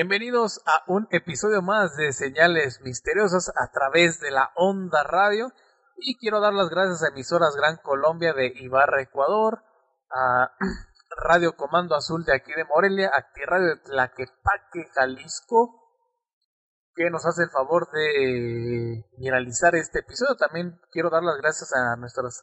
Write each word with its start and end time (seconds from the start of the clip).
Bienvenidos 0.00 0.62
a 0.64 0.82
un 0.86 1.06
episodio 1.10 1.60
más 1.60 1.94
de 1.94 2.14
Señales 2.14 2.80
Misteriosas 2.80 3.52
a 3.54 3.70
través 3.70 4.18
de 4.18 4.30
la 4.30 4.50
Onda 4.56 5.02
Radio. 5.04 5.52
Y 5.98 6.16
quiero 6.16 6.40
dar 6.40 6.54
las 6.54 6.70
gracias 6.70 7.02
a 7.02 7.08
emisoras 7.08 7.54
Gran 7.54 7.76
Colombia 7.82 8.32
de 8.32 8.46
Ibarra, 8.46 9.02
Ecuador, 9.02 9.62
a 10.10 10.52
Radio 11.22 11.54
Comando 11.54 11.96
Azul 11.96 12.24
de 12.24 12.34
aquí 12.34 12.50
de 12.50 12.64
Morelia, 12.64 13.10
a 13.14 13.26
Radio 13.44 13.74
de 13.74 13.76
Tlaquepaque, 13.76 14.86
Jalisco, 14.94 15.92
que 16.94 17.10
nos 17.10 17.26
hace 17.26 17.42
el 17.42 17.50
favor 17.50 17.90
de 17.92 19.04
viralizar 19.18 19.74
este 19.74 19.98
episodio. 19.98 20.34
También 20.36 20.80
quiero 20.92 21.10
dar 21.10 21.22
las 21.22 21.36
gracias 21.36 21.74
a 21.74 21.96
nuestras 21.96 22.42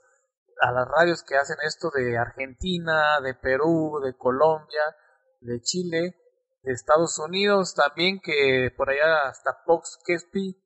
a 0.62 0.72
las 0.72 0.88
radios 0.88 1.24
que 1.24 1.38
hacen 1.38 1.58
esto 1.66 1.90
de 1.90 2.20
Argentina, 2.20 3.20
de 3.24 3.34
Perú, 3.34 4.00
de 4.04 4.16
Colombia, 4.16 4.84
de 5.42 5.60
Chile, 5.62 6.27
Estados 6.72 7.18
Unidos, 7.20 7.76
también 7.76 8.20
que 8.22 8.72
por 8.76 8.90
allá 8.90 9.30
hasta 9.30 9.58
Fox 9.66 10.00
Kespi, 10.06 10.62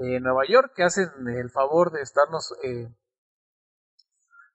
eh, 0.00 0.20
Nueva 0.20 0.42
York, 0.48 0.72
que 0.74 0.84
hacen 0.84 1.08
el 1.28 1.50
favor 1.50 1.92
de 1.92 2.02
estarnos 2.02 2.54
eh, 2.62 2.88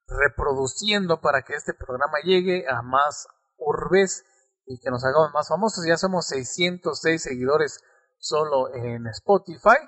reproduciendo 0.06 1.20
para 1.20 1.42
que 1.42 1.54
este 1.54 1.74
programa 1.74 2.18
llegue 2.24 2.64
a 2.68 2.82
más 2.82 3.26
urbes 3.56 4.24
y 4.66 4.78
que 4.80 4.90
nos 4.90 5.04
hagamos 5.04 5.32
más 5.32 5.48
famosos. 5.48 5.84
Ya 5.86 5.96
somos 5.96 6.26
606 6.28 7.22
seguidores 7.22 7.80
solo 8.18 8.74
en 8.74 9.06
Spotify 9.08 9.78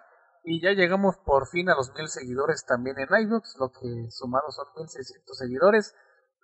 y 0.45 0.63
ya 0.63 0.73
llegamos 0.73 1.17
por 1.25 1.49
fin 1.49 1.69
a 1.69 1.75
los 1.75 1.93
mil 1.95 2.09
seguidores 2.09 2.65
también 2.65 2.97
en 2.99 3.09
iBooks, 3.27 3.57
lo 3.59 3.71
que 3.71 4.11
sumado 4.11 4.51
son 4.51 4.67
1600 4.77 5.37
seguidores. 5.37 5.95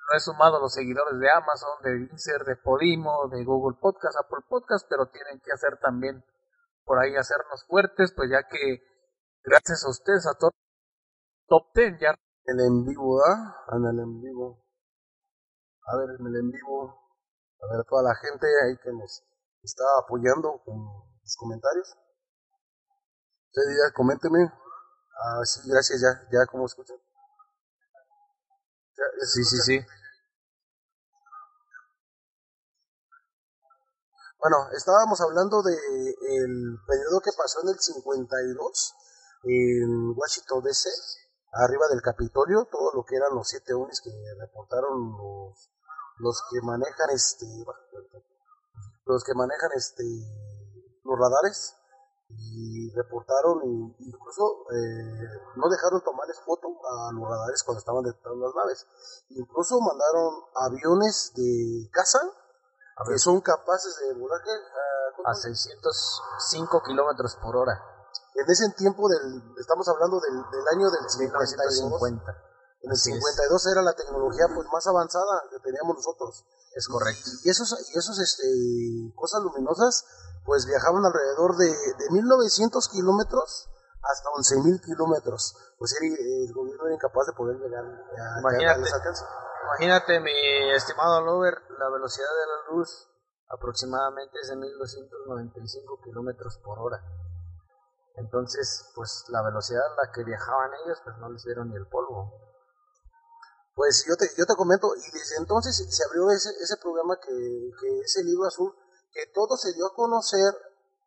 No 0.05 0.17
he 0.17 0.21
sumado 0.21 0.61
los 0.61 0.75
seguidores 0.75 1.19
de 1.19 1.31
Amazon, 1.31 1.83
de 1.83 2.07
Deezer, 2.07 2.45
de 2.45 2.57
Podimo, 2.57 3.29
de 3.31 3.45
Google 3.45 3.79
Podcast, 3.81 4.19
Apple 4.21 4.45
Podcast, 4.49 4.87
pero 4.89 5.07
tienen 5.07 5.41
que 5.41 5.53
hacer 5.53 5.79
también 5.81 6.25
por 6.85 6.99
ahí 6.99 7.17
hacernos 7.17 7.65
fuertes, 7.67 8.13
pues 8.15 8.31
ya 8.31 8.47
que 8.47 8.83
gracias 9.43 9.85
a 9.85 9.91
ustedes, 9.91 10.27
a 10.27 10.35
todos, 10.39 10.53
Top 11.47 11.73
10 11.75 12.01
ya 12.01 12.15
el 12.47 12.61
en 12.61 12.85
vivo, 12.85 13.21
¿ah? 13.25 13.65
En 13.73 13.85
el 13.85 13.99
en 14.01 14.21
vivo. 14.21 14.65
A 15.87 15.97
ver, 15.97 16.17
en 16.19 16.27
el 16.27 16.37
en 16.37 16.51
vivo. 16.51 17.01
A 17.61 17.77
ver, 17.77 17.85
toda 17.87 18.03
la 18.03 18.15
gente 18.15 18.47
ahí 18.65 18.77
que 18.83 18.93
nos 18.93 19.23
está 19.63 19.85
apoyando 20.03 20.61
con 20.65 20.77
los 20.77 21.37
comentarios. 21.39 21.97
Usted 23.49 23.63
ya, 23.77 23.95
coménteme. 23.95 24.53
Ah, 25.21 25.45
sí, 25.45 25.61
gracias, 25.71 26.01
ya, 26.01 26.29
ya, 26.33 26.47
¿cómo 26.47 26.67
escuchan? 26.67 26.97
Sí, 28.95 29.45
sí, 29.45 29.57
sí. 29.59 29.87
Bueno, 34.39 34.57
estábamos 34.77 35.21
hablando 35.21 35.63
de 35.63 35.73
el 35.73 36.79
periodo 36.87 37.21
que 37.21 37.31
pasó 37.37 37.63
en 37.63 37.71
el 37.71 37.79
52 37.79 38.95
en 39.45 40.15
Washington 40.17 40.63
DC, 40.63 40.91
arriba 41.53 41.89
del 41.89 42.03
Capitolio, 42.03 42.69
todo 42.71 42.93
lo 42.93 43.05
que 43.05 43.17
eran 43.17 43.35
los 43.35 43.49
siete 43.49 43.73
ovnis 43.73 44.01
que 44.01 44.11
reportaron 44.39 45.13
los, 45.13 45.71
los 46.19 46.43
que 46.51 46.61
manejan 46.63 47.11
este 47.11 47.47
los 49.07 49.25
que 49.25 49.35
manejan 49.35 49.71
este 49.75 50.05
los 51.05 51.19
radares 51.19 51.77
y 52.29 52.91
reportaron 52.95 53.61
y 53.65 54.07
incluso 54.09 54.67
eh, 54.73 55.29
no 55.57 55.69
dejaron 55.69 56.03
tomarles 56.03 56.41
foto 56.41 56.69
a 56.69 57.13
los 57.13 57.29
radares 57.29 57.63
cuando 57.63 57.79
estaban 57.79 58.03
detectando 58.03 58.47
las 58.47 58.55
naves 58.55 58.87
incluso 59.31 59.79
mandaron 59.81 60.43
aviones 60.55 61.33
de 61.35 61.89
caza 61.93 62.19
que 63.07 63.19
son 63.19 63.41
capaces 63.41 63.97
de 63.99 64.15
volar. 64.15 64.41
Ah, 64.41 65.13
¿cómo? 65.17 65.29
A 65.29 65.35
605 65.35 66.83
kilómetros 66.87 67.37
por 67.43 67.57
hora. 67.57 67.75
en 68.35 68.51
ese 68.51 68.69
tiempo 68.71 69.09
del 69.09 69.43
estamos 69.59 69.89
hablando 69.89 70.21
del, 70.21 70.35
del 70.51 70.69
año 70.75 70.91
del 70.91 71.09
52 71.09 71.51
1950. 71.51 72.31
en 72.83 72.91
el 72.91 72.93
Así 72.93 73.11
es. 73.11 73.17
52 73.17 73.67
era 73.67 73.83
la 73.83 73.95
tecnología 73.95 74.47
pues 74.55 74.69
más 74.73 74.87
avanzada 74.87 75.43
que 75.51 75.59
teníamos 75.59 75.97
nosotros 75.97 76.45
Es 76.75 76.87
correcto. 76.87 77.31
y 77.43 77.51
esos 77.51 77.73
y 77.95 77.99
esos 77.99 78.19
este 78.21 79.13
cosas 79.17 79.43
luminosas 79.43 80.05
pues 80.45 80.67
viajaban 80.67 81.05
alrededor 81.05 81.57
de, 81.57 81.67
de 81.67 82.11
1900 82.11 82.89
kilómetros 82.89 83.71
hasta 84.03 84.29
11.000 84.31 84.85
kilómetros 84.85 85.57
pues 85.79 86.01
era, 86.01 86.15
el 86.15 86.53
gobierno 86.53 86.87
era 86.87 86.95
incapaz 86.95 87.27
de 87.27 87.33
poder 87.33 87.59
llegar 87.59 87.85
a, 87.85 88.41
Imagínate. 88.41 88.89
a. 88.89 89.65
Imagínate, 89.65 90.21
mi 90.21 90.71
estimado 90.73 91.21
Lover, 91.23 91.55
la 91.79 91.89
velocidad 91.91 92.29
de 92.29 92.47
la 92.47 92.77
luz 92.77 93.09
aproximadamente 93.49 94.39
es 94.41 94.49
de 94.49 94.57
1295 94.57 96.01
kilómetros 96.05 96.59
por 96.59 96.79
hora. 96.79 97.03
Entonces, 98.17 98.91
pues 98.95 99.25
la 99.29 99.43
velocidad 99.43 99.83
a 99.85 100.07
la 100.07 100.13
que 100.13 100.23
viajaban 100.23 100.71
ellos, 100.85 100.99
pues 101.03 101.17
no 101.19 101.31
les 101.31 101.43
dieron 101.45 101.69
ni 101.69 101.77
el 101.77 101.87
polvo. 101.87 102.33
Pues 103.75 104.05
yo 104.09 104.17
te, 104.17 104.27
yo 104.37 104.47
te 104.47 104.55
comento, 104.55 104.95
y 104.95 105.11
desde 105.11 105.37
entonces 105.37 105.77
se 105.77 106.05
abrió 106.05 106.31
ese, 106.31 106.51
ese 106.63 106.77
programa 106.77 107.19
que, 107.21 107.29
que 107.29 108.01
es 108.01 108.17
el 108.19 108.27
libro 108.27 108.47
azul, 108.47 108.73
que 109.15 109.27
todo 109.33 109.57
se 109.57 109.73
dio 109.73 109.87
a 109.87 109.95
conocer 109.95 110.53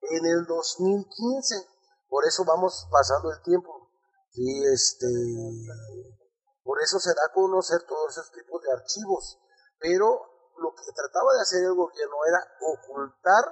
en 0.01 0.25
el 0.25 0.45
2015. 0.45 1.55
Por 2.07 2.25
eso 2.25 2.45
vamos 2.45 2.87
pasando 2.89 3.31
el 3.31 3.41
tiempo. 3.43 3.91
Y 4.33 4.65
este, 4.65 5.07
por 6.63 6.81
eso 6.81 6.99
se 6.99 7.13
da 7.13 7.25
a 7.29 7.33
conocer 7.33 7.83
todos 7.83 8.11
esos 8.11 8.31
tipos 8.31 8.63
de 8.63 8.71
archivos. 8.71 9.37
Pero 9.79 10.07
lo 10.57 10.73
que 10.73 10.91
trataba 10.95 11.33
de 11.35 11.41
hacer 11.41 11.63
el 11.63 11.75
gobierno 11.75 12.15
era 12.27 12.39
ocultar, 12.61 13.43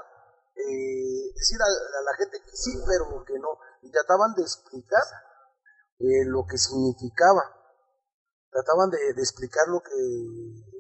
eh, 0.56 1.34
decir 1.36 1.62
a, 1.62 1.68
la 1.68 2.16
gente 2.18 2.42
que 2.42 2.56
sí, 2.56 2.80
pero 2.88 3.24
que 3.26 3.38
no. 3.38 3.60
Y 3.82 3.92
trataban 3.92 4.34
de 4.36 4.42
explicar 4.42 5.04
eh, 6.00 6.26
lo 6.26 6.46
que 6.50 6.58
significaba 6.58 7.44
trataban 8.56 8.90
de, 8.90 9.14
de 9.14 9.22
explicar 9.22 9.68
lo 9.68 9.82
que 9.82 9.92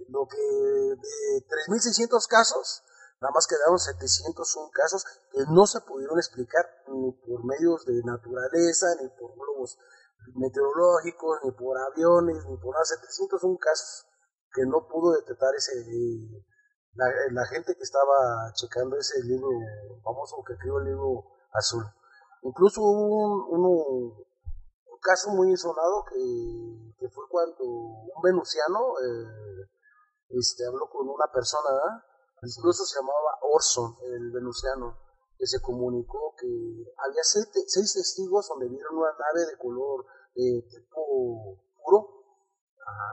lo 0.07 0.25
que 0.28 0.38
de 0.38 1.46
3.600 1.68 2.25
casos 2.28 2.84
nada 3.21 3.31
más 3.33 3.47
quedaron 3.47 3.79
701 3.79 4.69
casos 4.71 5.05
que 5.31 5.43
no 5.49 5.65
se 5.65 5.81
pudieron 5.81 6.17
explicar 6.17 6.65
ni 6.87 7.11
por 7.11 7.43
medios 7.45 7.85
de 7.85 8.01
naturaleza 8.03 8.87
ni 9.01 9.09
por 9.09 9.33
globos 9.35 9.77
meteorológicos 10.35 11.39
ni 11.43 11.51
por 11.51 11.77
aviones 11.77 12.45
ni 12.45 12.57
por 12.57 12.73
nada 12.73 12.85
701 12.85 13.57
casos 13.57 14.07
que 14.53 14.65
no 14.65 14.87
pudo 14.87 15.13
detectar 15.13 15.53
ese 15.55 15.73
la, 16.93 17.45
gente 17.47 17.75
que 17.75 17.83
estaba 17.83 18.51
checando 18.53 18.97
ese 18.97 19.21
libro 19.23 19.49
famoso 20.03 20.43
que 20.45 20.53
escribió 20.53 20.79
el 20.79 20.85
libro 20.85 21.25
azul 21.51 21.83
incluso 22.41 22.81
hubo 22.81 23.47
un, 23.49 24.25
caso 25.01 25.29
muy 25.29 25.55
sonado 25.55 26.03
que, 26.09 26.95
que 26.97 27.07
fue 27.09 27.25
cuando 27.29 27.63
un 27.63 28.21
venusiano 28.23 28.79
eh, 28.99 29.69
este, 30.29 30.65
habló 30.65 30.89
con 30.89 31.07
una 31.07 31.27
persona. 31.31 32.03
Incluso 32.45 32.85
se 32.85 32.95
llamaba 33.00 33.39
Orson, 33.53 33.95
el 34.03 34.31
venusiano, 34.31 34.97
que 35.38 35.45
se 35.47 35.62
comunicó 35.62 36.33
que 36.38 36.47
había 36.47 37.24
seis, 37.24 37.51
te- 37.51 37.68
seis 37.68 37.94
testigos 37.94 38.47
donde 38.47 38.69
vieron 38.69 38.97
una 38.97 39.12
nave 39.12 39.45
de 39.51 39.57
color 39.57 40.06
eh, 40.36 40.62
tipo 40.69 41.59
puro, 41.83 42.09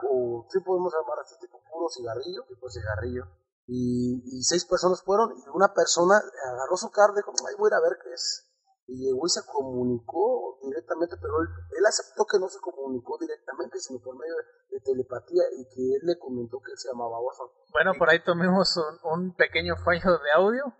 o 0.09 0.45
sí 0.49 0.59
podemos 0.59 0.93
llamar 0.93 1.19
así, 1.19 1.35
tipo 1.39 1.59
puro 1.71 1.89
cigarrillo, 1.89 2.43
tipo 2.47 2.69
cigarrillo. 2.69 3.25
Y, 3.65 4.21
y 4.39 4.43
seis 4.43 4.65
personas 4.65 5.01
fueron 5.03 5.31
y 5.37 5.43
una 5.53 5.73
persona 5.73 6.21
agarró 6.51 6.75
su 6.75 6.91
carro 6.91 7.13
y 7.13 7.17
dijo, 7.17 7.31
ay, 7.47 7.55
voy 7.57 7.67
a 7.67 7.69
ir 7.69 7.73
a 7.75 7.79
ver 7.81 7.97
qué 8.03 8.13
es 8.13 8.45
y 8.87 9.05
llegó 9.05 9.27
se 9.27 9.41
comunicó 9.45 10.59
directamente, 10.61 11.15
pero 11.21 11.41
él, 11.41 11.47
él 11.77 11.85
aceptó 11.85 12.25
que 12.25 12.39
no 12.39 12.49
se 12.49 12.59
comunicó 12.59 13.17
directamente, 13.17 13.79
sino 13.79 13.99
por 13.99 14.17
medio 14.17 14.35
de, 14.35 14.79
telepatía 14.83 15.43
y 15.55 15.63
que 15.69 15.95
él 15.95 16.01
le 16.03 16.19
comentó 16.19 16.59
que 16.59 16.71
él 16.71 16.77
se 16.77 16.89
llamaba 16.89 17.19
Orson. 17.19 17.47
Bueno, 17.71 17.93
por 17.97 18.09
ahí 18.09 18.21
tomemos 18.23 18.75
un, 18.75 19.11
un 19.11 19.35
pequeño 19.35 19.75
fallo 19.77 20.17
de 20.17 20.31
audio. 20.35 20.75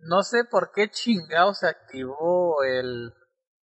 No 0.00 0.22
sé 0.22 0.44
por 0.44 0.72
qué 0.72 0.90
chingado 0.90 1.54
se 1.54 1.68
activó 1.68 2.62
el 2.64 3.14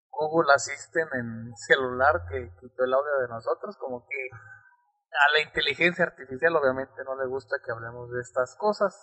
Google 0.09 0.53
Assistant 0.53 1.11
en 1.13 1.55
celular 1.55 2.25
que 2.29 2.51
quitó 2.59 2.83
el 2.83 2.93
audio 2.93 3.19
de 3.21 3.27
nosotros, 3.27 3.77
como 3.77 4.05
que 4.07 4.29
A 5.11 5.31
la 5.33 5.41
inteligencia 5.41 6.05
artificial 6.05 6.55
obviamente 6.55 7.03
no 7.05 7.15
le 7.15 7.27
gusta 7.27 7.57
que 7.63 7.71
hablemos 7.71 8.11
de 8.11 8.21
estas 8.21 8.55
cosas. 8.55 8.95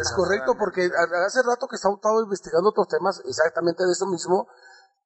Es 0.00 0.12
correcto, 0.14 0.56
porque 0.58 0.88
hace 1.26 1.42
rato 1.42 1.66
que 1.68 1.76
estaba 1.76 1.96
investigando 2.22 2.70
otros 2.70 2.88
temas 2.88 3.20
exactamente 3.24 3.84
de 3.84 3.92
eso 3.92 4.06
mismo, 4.06 4.48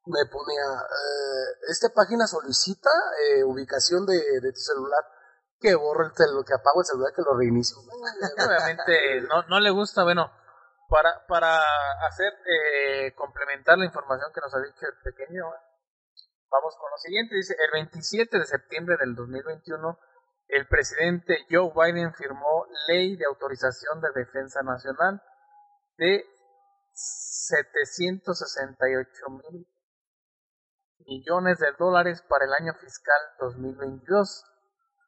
me 0.06 0.26
ponía, 0.26 0.82
eh, 0.82 1.70
esta 1.70 1.88
página 1.90 2.26
solicita 2.26 2.90
eh, 3.28 3.44
ubicación 3.44 4.04
de, 4.06 4.18
de 4.18 4.52
tu 4.52 4.60
celular, 4.60 5.02
que 5.60 5.74
borro 5.76 6.06
el 6.06 6.12
celular, 6.14 6.44
que 6.44 6.54
apago 6.54 6.80
el 6.80 6.86
celular, 6.86 7.12
que 7.14 7.22
lo 7.22 7.36
reinicio. 7.36 7.78
Obviamente 7.78 9.22
no, 9.28 9.42
no 9.48 9.60
le 9.60 9.70
gusta, 9.70 10.02
bueno, 10.02 10.30
para, 10.88 11.24
para 11.26 11.56
hacer, 12.06 12.34
eh, 12.44 13.14
complementar 13.14 13.78
la 13.78 13.86
información 13.86 14.30
que 14.34 14.40
nos 14.40 14.54
ha 14.54 14.58
dicho 14.58 14.86
el 14.86 14.98
pequeño, 15.02 15.44
vamos 16.50 16.76
con 16.76 16.90
lo 16.90 16.98
siguiente, 16.98 17.36
dice, 17.36 17.56
el 17.58 17.70
27 17.72 18.38
de 18.38 18.44
septiembre 18.44 18.96
del 18.98 19.14
2021, 19.14 19.98
el 20.52 20.68
presidente 20.68 21.46
Joe 21.50 21.72
Biden 21.74 22.12
firmó 22.12 22.66
ley 22.86 23.16
de 23.16 23.24
autorización 23.24 24.02
de 24.02 24.10
defensa 24.14 24.62
nacional 24.62 25.22
de 25.96 26.26
768 26.92 29.30
mil 29.30 29.66
millones 31.06 31.58
de 31.58 31.72
dólares 31.78 32.20
para 32.28 32.44
el 32.44 32.52
año 32.52 32.74
fiscal 32.74 33.16
2022, 33.40 34.44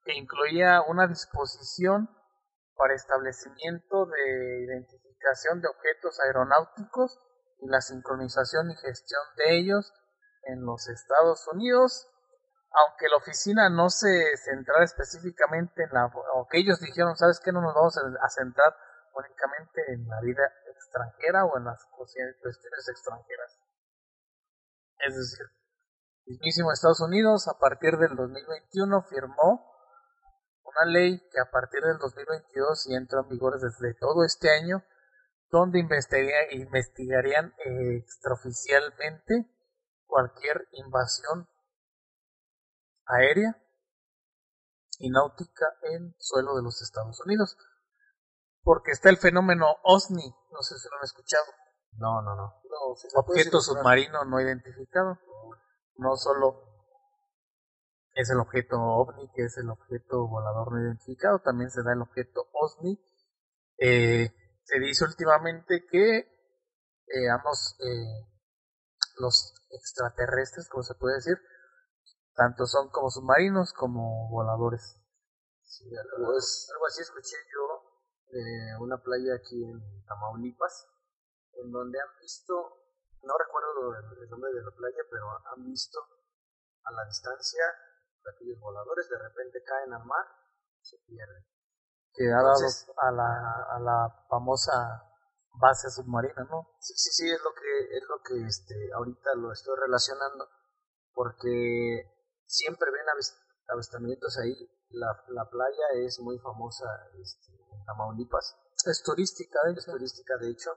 que 0.05 0.15
incluía 0.15 0.81
una 0.89 1.07
disposición 1.07 2.09
para 2.75 2.95
establecimiento 2.95 4.07
de 4.07 4.65
identificación 4.65 5.61
de 5.61 5.69
objetos 5.69 6.21
aeronáuticos 6.21 7.19
y 7.61 7.69
la 7.69 7.83
sincronización 7.83 8.71
y 8.71 8.77
gestión 8.77 9.23
de 9.37 9.59
ellos 9.59 9.93
en 10.45 10.65
los 10.65 10.89
Estados 10.89 11.47
Unidos, 11.53 12.09
aunque 12.75 13.09
la 13.09 13.17
oficina 13.17 13.71
no 13.71 13.89
se 13.89 14.37
centrara 14.37 14.85
específicamente 14.85 15.85
en 15.85 15.91
la, 15.93 16.07
o 16.07 16.49
que 16.49 16.59
ellos 16.59 16.81
dijeron, 16.81 17.17
¿sabes 17.17 17.41
qué? 17.41 17.53
No 17.53 17.61
nos 17.61 17.75
vamos 17.75 17.97
a 17.97 18.29
centrar 18.29 18.75
únicamente 19.15 19.93
en 19.93 20.09
la 20.09 20.21
vida 20.21 20.43
extranjera 20.75 21.45
o 21.45 21.57
en 21.57 21.65
las 21.65 21.85
cuestiones 21.87 22.89
extranjeras. 22.89 23.61
Es 25.07 25.15
decir, 25.17 25.47
el 26.27 26.33
mismísimo 26.33 26.73
Estados 26.73 27.01
Unidos 27.01 27.47
a 27.47 27.59
partir 27.59 27.97
del 27.97 28.17
2021 28.17 29.03
firmó 29.03 29.71
una 30.65 30.91
ley 30.91 31.21
que 31.31 31.41
a 31.41 31.51
partir 31.51 31.81
del 31.83 31.99
2022 31.99 32.89
y 32.89 32.97
entró 32.97 33.21
en 33.21 33.29
vigor 33.29 33.61
desde 33.61 33.95
todo 33.95 34.25
este 34.25 34.51
año, 34.51 34.83
donde 35.51 35.79
investigaría, 35.79 36.53
investigarían 36.53 37.55
eh, 37.65 37.99
extraoficialmente 37.99 39.47
cualquier 40.07 40.67
invasión 40.73 41.49
aérea 43.07 43.57
y 44.99 45.11
náutica 45.11 45.67
en 45.83 46.15
suelo 46.19 46.57
de 46.57 46.63
los 46.63 46.81
Estados 46.83 47.21
Unidos. 47.25 47.57
Porque 48.63 48.93
está 48.93 49.11
el 49.11 49.19
fenómeno 49.19 49.67
OSNI, 49.83 50.35
no 50.51 50.63
sé 50.63 50.79
si 50.79 50.89
lo 50.89 50.97
han 50.97 51.05
escuchado. 51.05 51.45
No, 51.93 52.23
no, 52.23 52.35
no. 52.35 52.63
Objeto 53.15 53.61
submarino 53.61 54.25
no 54.25 54.41
identificado. 54.41 55.19
No 55.97 56.17
solo 56.17 56.75
es 58.15 58.31
el 58.31 58.39
objeto 58.39 58.77
OVNI, 58.81 59.31
que 59.35 59.45
es 59.45 59.57
el 59.59 59.69
objeto 59.69 60.27
volador 60.29 60.73
no 60.73 60.81
identificado, 60.81 61.41
también 61.41 61.71
se 61.71 61.83
da 61.83 61.93
el 61.93 62.03
objeto 62.03 62.49
OSNI. 62.53 62.99
Eh, 63.79 64.33
se 64.63 64.79
dice 64.79 65.05
últimamente 65.05 65.85
que 65.91 66.19
eh, 66.19 67.29
ambos, 67.31 67.77
eh, 67.81 68.27
los 69.19 69.55
extraterrestres, 69.71 70.69
como 70.69 70.83
se 70.83 70.95
puede 70.95 71.17
decir, 71.17 71.37
tanto 72.35 72.67
son 72.67 72.91
como 72.91 73.11
submarinos 73.11 73.73
como 73.73 74.29
voladores. 74.31 75.01
Sí, 75.63 75.85
algo, 75.97 76.33
algo 76.33 76.87
así 76.87 77.03
escuché 77.03 77.37
yo 77.53 77.85
de 78.31 78.77
una 78.81 78.97
playa 78.99 79.35
aquí 79.37 79.63
en 79.65 80.05
Tamaulipas, 80.07 80.87
en 81.63 81.71
donde 81.71 82.01
han 82.01 82.09
visto, 82.21 82.55
no 83.23 83.35
recuerdo 83.39 83.95
el, 83.95 84.31
nombre 84.31 84.53
de 84.53 84.63
la 84.63 84.71
playa, 84.71 85.03
pero 85.11 85.27
han 85.55 85.65
visto 85.65 85.99
a 86.85 86.93
la 86.93 87.05
distancia 87.07 87.65
aquellos 88.35 88.59
voladores, 88.61 89.09
de 89.09 89.19
repente 89.19 89.63
caen 89.65 89.93
al 89.93 90.05
mar 90.05 90.27
y 90.81 90.85
se 90.85 90.99
pierden. 91.07 91.45
que 92.17 92.31
ha 92.31 92.37
dado 92.37 92.55
Entonces- 92.55 92.93
a 92.97 93.11
la, 93.11 93.67
a 93.71 93.81
la 93.81 94.25
famosa 94.29 95.11
base 95.61 95.91
submarina, 95.91 96.45
¿no? 96.45 96.71
Sí, 96.79 96.95
sí, 96.97 97.11
sí, 97.11 97.31
es 97.31 97.41
lo 97.43 97.53
que, 97.55 97.97
es 97.97 98.03
lo 98.09 98.23
que 98.23 98.47
este, 98.47 98.93
ahorita 98.93 99.35
lo 99.35 99.53
estoy 99.53 99.77
relacionando, 99.79 100.49
porque 101.13 102.24
siempre 102.47 102.91
ven 102.91 103.07
avis- 103.15 103.37
avistamientos 103.69 104.39
ahí. 104.39 104.55
La, 104.91 105.09
la 105.29 105.49
playa 105.51 106.07
es 106.07 106.21
muy 106.21 106.39
famosa 106.39 106.87
este, 107.21 107.53
en 107.73 107.85
Tamaulipas, 107.85 108.57
Es 108.87 109.03
turística, 109.03 109.59
de 109.67 109.73
es 109.73 109.87
turística 109.87 110.37
de 110.39 110.51
hecho, 110.51 110.71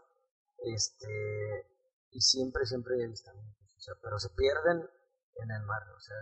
este, 0.58 1.68
y 2.12 2.22
siempre, 2.22 2.66
siempre 2.66 2.96
hay 2.96 3.04
avistamientos, 3.06 3.76
o 3.78 3.80
sea, 3.80 3.94
pero 4.02 4.18
se 4.18 4.30
pierden 4.32 4.90
en 5.36 5.52
el 5.52 5.62
mar, 5.64 5.84
o 5.96 6.00
sea, 6.00 6.16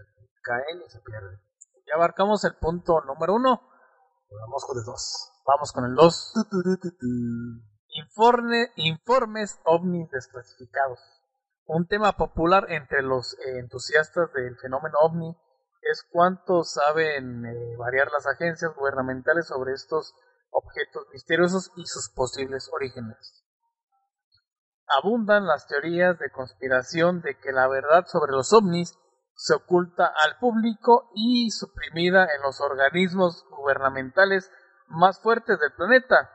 caen 0.44 0.82
y 0.86 0.90
se 0.90 1.00
pierden. 1.00 1.40
Ya 1.88 1.96
abarcamos 1.96 2.44
el 2.44 2.56
punto 2.58 3.00
número 3.02 3.36
uno. 3.36 3.62
Vamos 4.42 4.66
con 4.66 4.78
el 4.78 4.84
dos. 4.84 5.32
Vamos 5.46 5.72
con 5.72 5.86
el 5.86 5.96
dos. 5.96 6.34
Informe, 7.88 8.72
informes 8.76 9.60
ovnis 9.64 10.10
desclasificados. 10.10 11.00
Un 11.68 11.88
tema 11.88 12.12
popular 12.14 12.68
entre 12.70 13.02
los 13.02 13.34
eh, 13.34 13.58
entusiastas 13.60 14.32
del 14.34 14.56
fenómeno 14.58 14.98
ovni 15.02 15.36
es 15.82 16.06
cuánto 16.12 16.64
saben 16.64 17.46
eh, 17.46 17.76
variar 17.78 18.12
las 18.12 18.28
agencias 18.28 18.72
gubernamentales 18.76 19.48
sobre 19.48 19.74
estos 19.74 20.14
objetos 20.52 21.08
misteriosos 21.12 21.72
y 21.76 21.86
sus 21.88 22.10
posibles 22.14 22.70
orígenes. 22.72 23.44
Abundan 24.88 25.48
las 25.48 25.66
teorías 25.68 26.20
de 26.20 26.30
conspiración 26.30 27.22
de 27.22 27.40
que 27.40 27.52
la 27.52 27.68
verdad 27.68 28.06
sobre 28.06 28.32
los 28.32 28.54
ovnis 28.54 28.96
se 29.34 29.56
oculta 29.56 30.06
al 30.06 30.38
público 30.38 31.10
y 31.16 31.50
suprimida 31.50 32.28
en 32.36 32.44
los 32.44 32.62
organismos 32.62 33.44
gubernamentales 33.50 34.52
más 34.88 35.20
fuertes 35.20 35.60
del 35.60 35.74
planeta. 35.74 36.30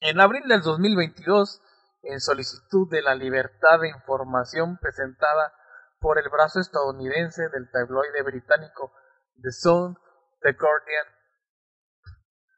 En 0.00 0.20
abril 0.20 0.46
del 0.46 0.62
2022, 0.62 1.60
en 2.02 2.20
solicitud 2.20 2.88
de 2.90 3.00
la 3.02 3.14
libertad 3.14 3.80
de 3.80 3.88
información 3.88 4.78
presentada 4.78 5.52
por 6.00 6.18
el 6.18 6.28
brazo 6.28 6.60
estadounidense 6.60 7.48
del 7.48 7.70
tabloide 7.70 8.22
británico 8.22 8.92
The 9.42 9.52
Sun, 9.52 9.98
The 10.40 10.52
Guardian, 10.52 11.06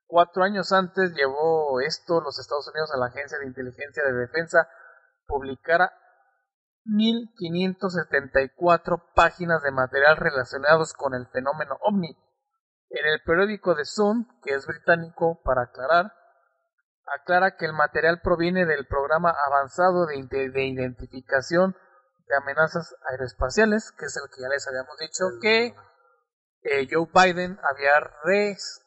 cuatro 0.07 0.43
años 0.43 0.73
antes 0.73 1.15
llevó 1.15 1.81
esto 1.81 2.21
los 2.21 2.39
Estados 2.39 2.69
Unidos 2.69 2.93
a 2.93 2.99
la 2.99 3.07
Agencia 3.07 3.39
de 3.39 3.47
Inteligencia 3.47 4.05
de 4.05 4.13
Defensa 4.13 4.69
publicara 5.27 5.91
1574 6.85 9.13
páginas 9.15 9.63
de 9.63 9.71
material 9.71 10.17
relacionados 10.17 10.93
con 10.95 11.15
el 11.15 11.29
fenómeno 11.29 11.79
ovni. 11.81 12.19
En 12.89 13.07
el 13.07 13.23
periódico 13.23 13.77
The 13.77 13.85
Sun, 13.85 14.27
que 14.43 14.55
es 14.55 14.67
británico 14.67 15.41
para 15.45 15.63
aclarar, 15.63 16.13
aclara 17.15 17.57
que 17.57 17.67
el 17.67 17.73
material 17.73 18.21
proviene 18.23 18.67
del 18.67 18.87
programa 18.87 19.35
avanzado 19.47 20.07
de, 20.07 20.23
de 20.51 20.65
identificación 20.65 21.77
de 22.27 22.37
amenazas 22.37 22.95
aeroespaciales, 23.11 23.93
que 23.99 24.07
es 24.07 24.17
el 24.17 24.31
que 24.31 24.43
ya 24.43 24.49
les 24.49 24.67
habíamos 24.69 24.97
dicho 24.99 25.25
que 25.41 25.75
eh, 26.63 26.89
Joe 26.91 27.09
Biden 27.13 27.59
había 27.63 27.93
res- 28.25 28.83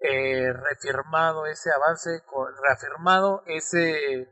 eh, 0.00 0.52
reafirmado 0.52 1.46
ese 1.46 1.70
avance, 1.70 2.22
reafirmado 2.62 3.42
ese, 3.46 4.28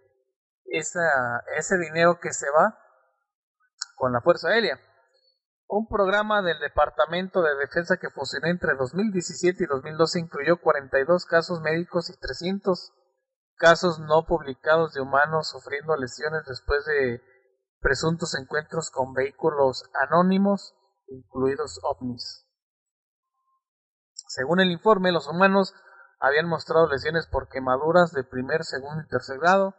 esa, 0.64 1.44
ese 1.56 1.76
dinero 1.78 2.18
que 2.20 2.32
se 2.32 2.46
va 2.50 2.76
con 3.96 4.12
la 4.12 4.20
Fuerza 4.20 4.48
Aérea. 4.48 4.78
Un 5.72 5.86
programa 5.86 6.42
del 6.42 6.58
Departamento 6.58 7.42
de 7.42 7.54
Defensa 7.54 7.96
que 7.96 8.10
funcionó 8.10 8.48
entre 8.48 8.74
2017 8.74 9.62
y 9.62 9.66
2012 9.68 10.18
incluyó 10.18 10.60
42 10.60 11.26
casos 11.26 11.60
médicos 11.60 12.10
y 12.10 12.18
300 12.18 12.92
casos 13.54 14.00
no 14.00 14.26
publicados 14.26 14.94
de 14.94 15.00
humanos 15.00 15.48
sufriendo 15.48 15.94
lesiones 15.94 16.44
después 16.48 16.84
de 16.86 17.22
presuntos 17.78 18.34
encuentros 18.34 18.90
con 18.90 19.12
vehículos 19.12 19.84
anónimos, 19.94 20.74
incluidos 21.06 21.78
ovnis. 21.84 22.48
Según 24.26 24.58
el 24.58 24.72
informe, 24.72 25.12
los 25.12 25.28
humanos 25.28 25.72
habían 26.18 26.48
mostrado 26.48 26.88
lesiones 26.88 27.28
por 27.28 27.48
quemaduras 27.48 28.10
de 28.10 28.24
primer, 28.24 28.64
segundo 28.64 29.04
y 29.04 29.08
tercer 29.08 29.38
grado, 29.38 29.76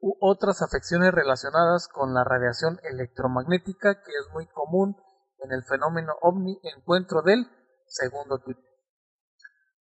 u 0.00 0.16
otras 0.18 0.62
afecciones 0.62 1.12
relacionadas 1.12 1.88
con 1.88 2.14
la 2.14 2.24
radiación 2.24 2.80
electromagnética 2.84 3.96
que 4.02 4.12
es 4.12 4.32
muy 4.32 4.46
común 4.46 4.96
en 5.40 5.52
el 5.52 5.64
fenómeno 5.64 6.14
ovni 6.22 6.58
encuentro 6.62 7.22
del 7.22 7.46
segundo 7.86 8.38
tipo. 8.38 8.60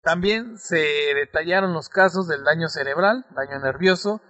También 0.02 0.58
se 0.58 0.78
detallaron 1.16 1.74
los 1.74 1.90
casos 1.90 2.28
del 2.28 2.44
daño 2.44 2.68
cerebral, 2.68 3.26
daño 3.32 3.60
nervioso, 3.60 4.22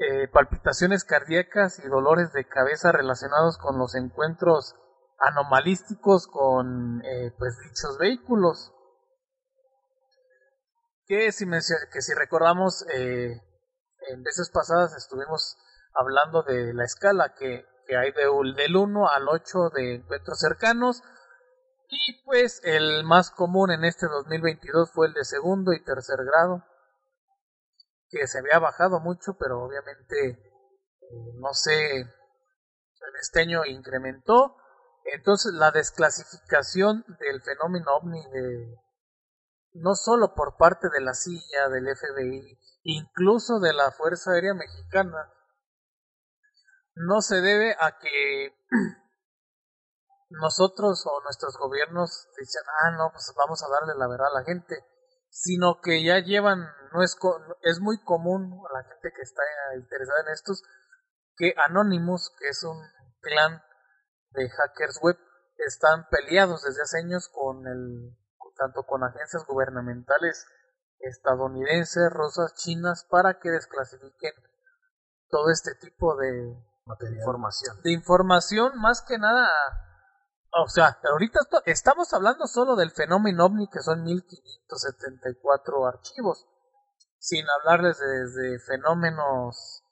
eh, 0.00 0.28
palpitaciones 0.28 1.04
cardíacas 1.04 1.78
y 1.84 1.88
dolores 1.88 2.32
de 2.32 2.48
cabeza 2.48 2.90
relacionados 2.90 3.58
con 3.58 3.78
los 3.78 3.94
encuentros 3.94 4.74
anomalísticos 5.18 6.26
con 6.26 7.04
eh, 7.04 7.32
pues 7.38 7.58
dichos 7.58 7.98
vehículos 7.98 8.72
que 11.04 11.30
si, 11.32 11.44
que 11.92 12.00
si 12.00 12.14
recordamos 12.14 12.86
eh, 12.94 13.42
en 14.08 14.22
veces 14.22 14.50
pasadas 14.50 14.96
estuvimos 14.96 15.58
hablando 15.92 16.44
de 16.44 16.72
la 16.72 16.84
escala 16.84 17.34
que, 17.34 17.66
que 17.90 17.96
hay 17.96 18.12
de, 18.12 18.22
del 18.54 18.76
1 18.76 19.08
al 19.08 19.28
8 19.28 19.70
de 19.74 19.94
encuentros 19.96 20.38
cercanos. 20.38 21.02
Y 21.88 22.22
pues 22.24 22.60
el 22.62 23.02
más 23.02 23.32
común 23.32 23.72
en 23.72 23.84
este 23.84 24.06
2022 24.06 24.92
fue 24.92 25.08
el 25.08 25.14
de 25.14 25.24
segundo 25.24 25.72
y 25.72 25.82
tercer 25.82 26.18
grado 26.24 26.64
que 28.08 28.26
se 28.26 28.38
había 28.38 28.58
bajado 28.58 28.98
mucho 28.98 29.36
pero 29.38 29.62
obviamente 29.62 30.30
eh, 30.30 31.32
no 31.36 31.52
sé 31.52 32.00
el 32.00 33.16
esteño 33.20 33.64
incrementó. 33.64 34.56
Entonces 35.04 35.52
la 35.54 35.72
desclasificación 35.72 37.04
del 37.18 37.42
fenómeno 37.42 37.96
ovni 37.96 38.22
de 38.30 38.76
no 39.72 39.94
solo 39.96 40.34
por 40.34 40.56
parte 40.56 40.88
de 40.92 41.00
la 41.00 41.14
silla 41.14 41.68
del 41.70 41.88
FBI, 41.96 42.58
incluso 42.82 43.58
de 43.58 43.72
la 43.72 43.90
Fuerza 43.90 44.32
Aérea 44.32 44.54
Mexicana, 44.54 45.32
no 46.94 47.20
se 47.20 47.40
debe 47.40 47.74
a 47.78 47.98
que 47.98 48.54
nosotros 50.30 51.04
o 51.06 51.22
nuestros 51.22 51.56
gobiernos 51.58 52.28
dicen, 52.38 52.62
ah, 52.82 52.90
no, 52.92 53.10
pues 53.12 53.32
vamos 53.36 53.62
a 53.62 53.68
darle 53.68 53.94
la 53.98 54.08
verdad 54.08 54.28
a 54.28 54.40
la 54.40 54.44
gente, 54.44 54.84
sino 55.28 55.80
que 55.80 56.04
ya 56.04 56.18
llevan, 56.18 56.60
no 56.92 57.02
es, 57.02 57.16
es 57.62 57.80
muy 57.80 58.02
común 58.02 58.52
a 58.68 58.72
la 58.72 58.84
gente 58.84 59.12
que 59.14 59.22
está 59.22 59.42
interesada 59.76 60.20
en 60.26 60.32
estos, 60.32 60.62
que 61.36 61.54
Anonymous, 61.68 62.34
que 62.38 62.48
es 62.48 62.62
un 62.64 62.78
clan 63.20 63.62
de 64.30 64.48
hackers 64.48 64.98
web, 65.02 65.16
están 65.56 66.06
peleados 66.10 66.62
desde 66.62 66.82
hace 66.82 66.98
años 66.98 67.28
con 67.28 67.66
el 67.66 68.16
tanto 68.60 68.82
con 68.82 69.02
agencias 69.02 69.44
gubernamentales 69.46 70.46
estadounidenses, 70.98 72.10
rusas, 72.12 72.54
chinas, 72.54 73.06
para 73.08 73.40
que 73.40 73.48
desclasifiquen 73.48 74.34
todo 75.28 75.50
este 75.50 75.74
tipo 75.76 76.14
de 76.16 76.54
información. 77.10 77.80
De 77.82 77.92
información, 77.92 78.72
más 78.80 79.02
que 79.02 79.18
nada, 79.18 79.48
o 80.52 80.68
sea, 80.68 80.98
ahorita 81.10 81.40
estamos 81.66 82.12
hablando 82.12 82.46
solo 82.46 82.74
del 82.74 82.90
fenómeno 82.90 83.46
ovni, 83.46 83.68
que 83.68 83.80
son 83.80 84.02
1574 84.02 85.86
archivos, 85.86 86.46
sin 87.18 87.44
hablarles 87.60 87.98
de, 87.98 88.58
fenómenos 88.66 89.84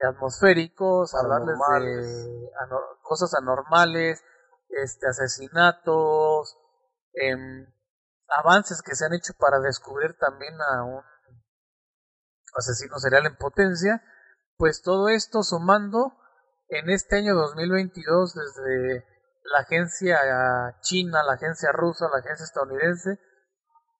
atmosféricos, 0.00 1.14
hablarles 1.14 1.58
de 1.58 2.50
cosas 3.02 3.34
anormales, 3.34 4.22
este 4.68 5.06
asesinatos, 5.06 6.56
eh, 7.14 7.36
avances 8.28 8.82
que 8.82 8.94
se 8.94 9.04
han 9.06 9.14
hecho 9.14 9.32
para 9.38 9.60
descubrir 9.60 10.16
también 10.18 10.54
a 10.60 10.84
un 10.84 11.02
asesino 12.56 12.98
serial 12.98 13.26
en 13.26 13.36
potencia, 13.36 14.02
pues 14.56 14.82
todo 14.82 15.08
esto 15.08 15.42
sumando 15.42 16.16
en 16.68 16.90
este 16.90 17.16
año 17.16 17.34
2022 17.34 18.34
desde 18.34 19.04
la 19.44 19.60
agencia 19.60 20.18
china, 20.80 21.22
la 21.22 21.34
agencia 21.34 21.70
rusa, 21.72 22.08
la 22.12 22.18
agencia 22.18 22.44
estadounidense, 22.44 23.20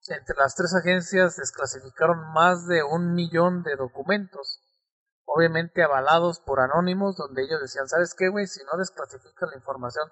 entre 0.09 0.35
las 0.37 0.55
tres 0.55 0.73
agencias 0.75 1.35
desclasificaron 1.35 2.31
más 2.33 2.67
de 2.67 2.83
un 2.83 3.13
millón 3.13 3.63
de 3.63 3.75
documentos, 3.75 4.61
obviamente 5.25 5.83
avalados 5.83 6.39
por 6.39 6.59
anónimos, 6.59 7.17
donde 7.17 7.43
ellos 7.43 7.61
decían, 7.61 7.87
¿sabes 7.87 8.15
qué, 8.17 8.29
güey? 8.29 8.47
Si 8.47 8.63
no 8.63 8.77
desclasificas 8.77 9.49
la 9.49 9.57
información 9.57 10.09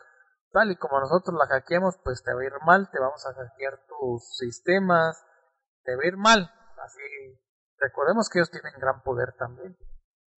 tal 0.52 0.72
y 0.72 0.78
como 0.78 1.00
nosotros 1.00 1.36
la 1.38 1.48
hackeamos, 1.48 1.98
pues 2.04 2.24
te 2.24 2.34
va 2.34 2.42
a 2.42 2.46
ir 2.46 2.54
mal, 2.66 2.90
te 2.90 3.00
vamos 3.00 3.26
a 3.26 3.34
hackear 3.34 3.78
tus 3.88 4.38
sistemas, 4.38 5.22
te 5.84 5.96
va 5.96 6.04
a 6.04 6.08
ir 6.08 6.18
mal. 6.18 6.50
Así, 6.82 7.02
recordemos 7.78 8.30
que 8.30 8.40
ellos 8.40 8.52
tienen 8.52 8.74
gran 8.80 9.02
poder 9.04 9.34
también. 9.38 9.78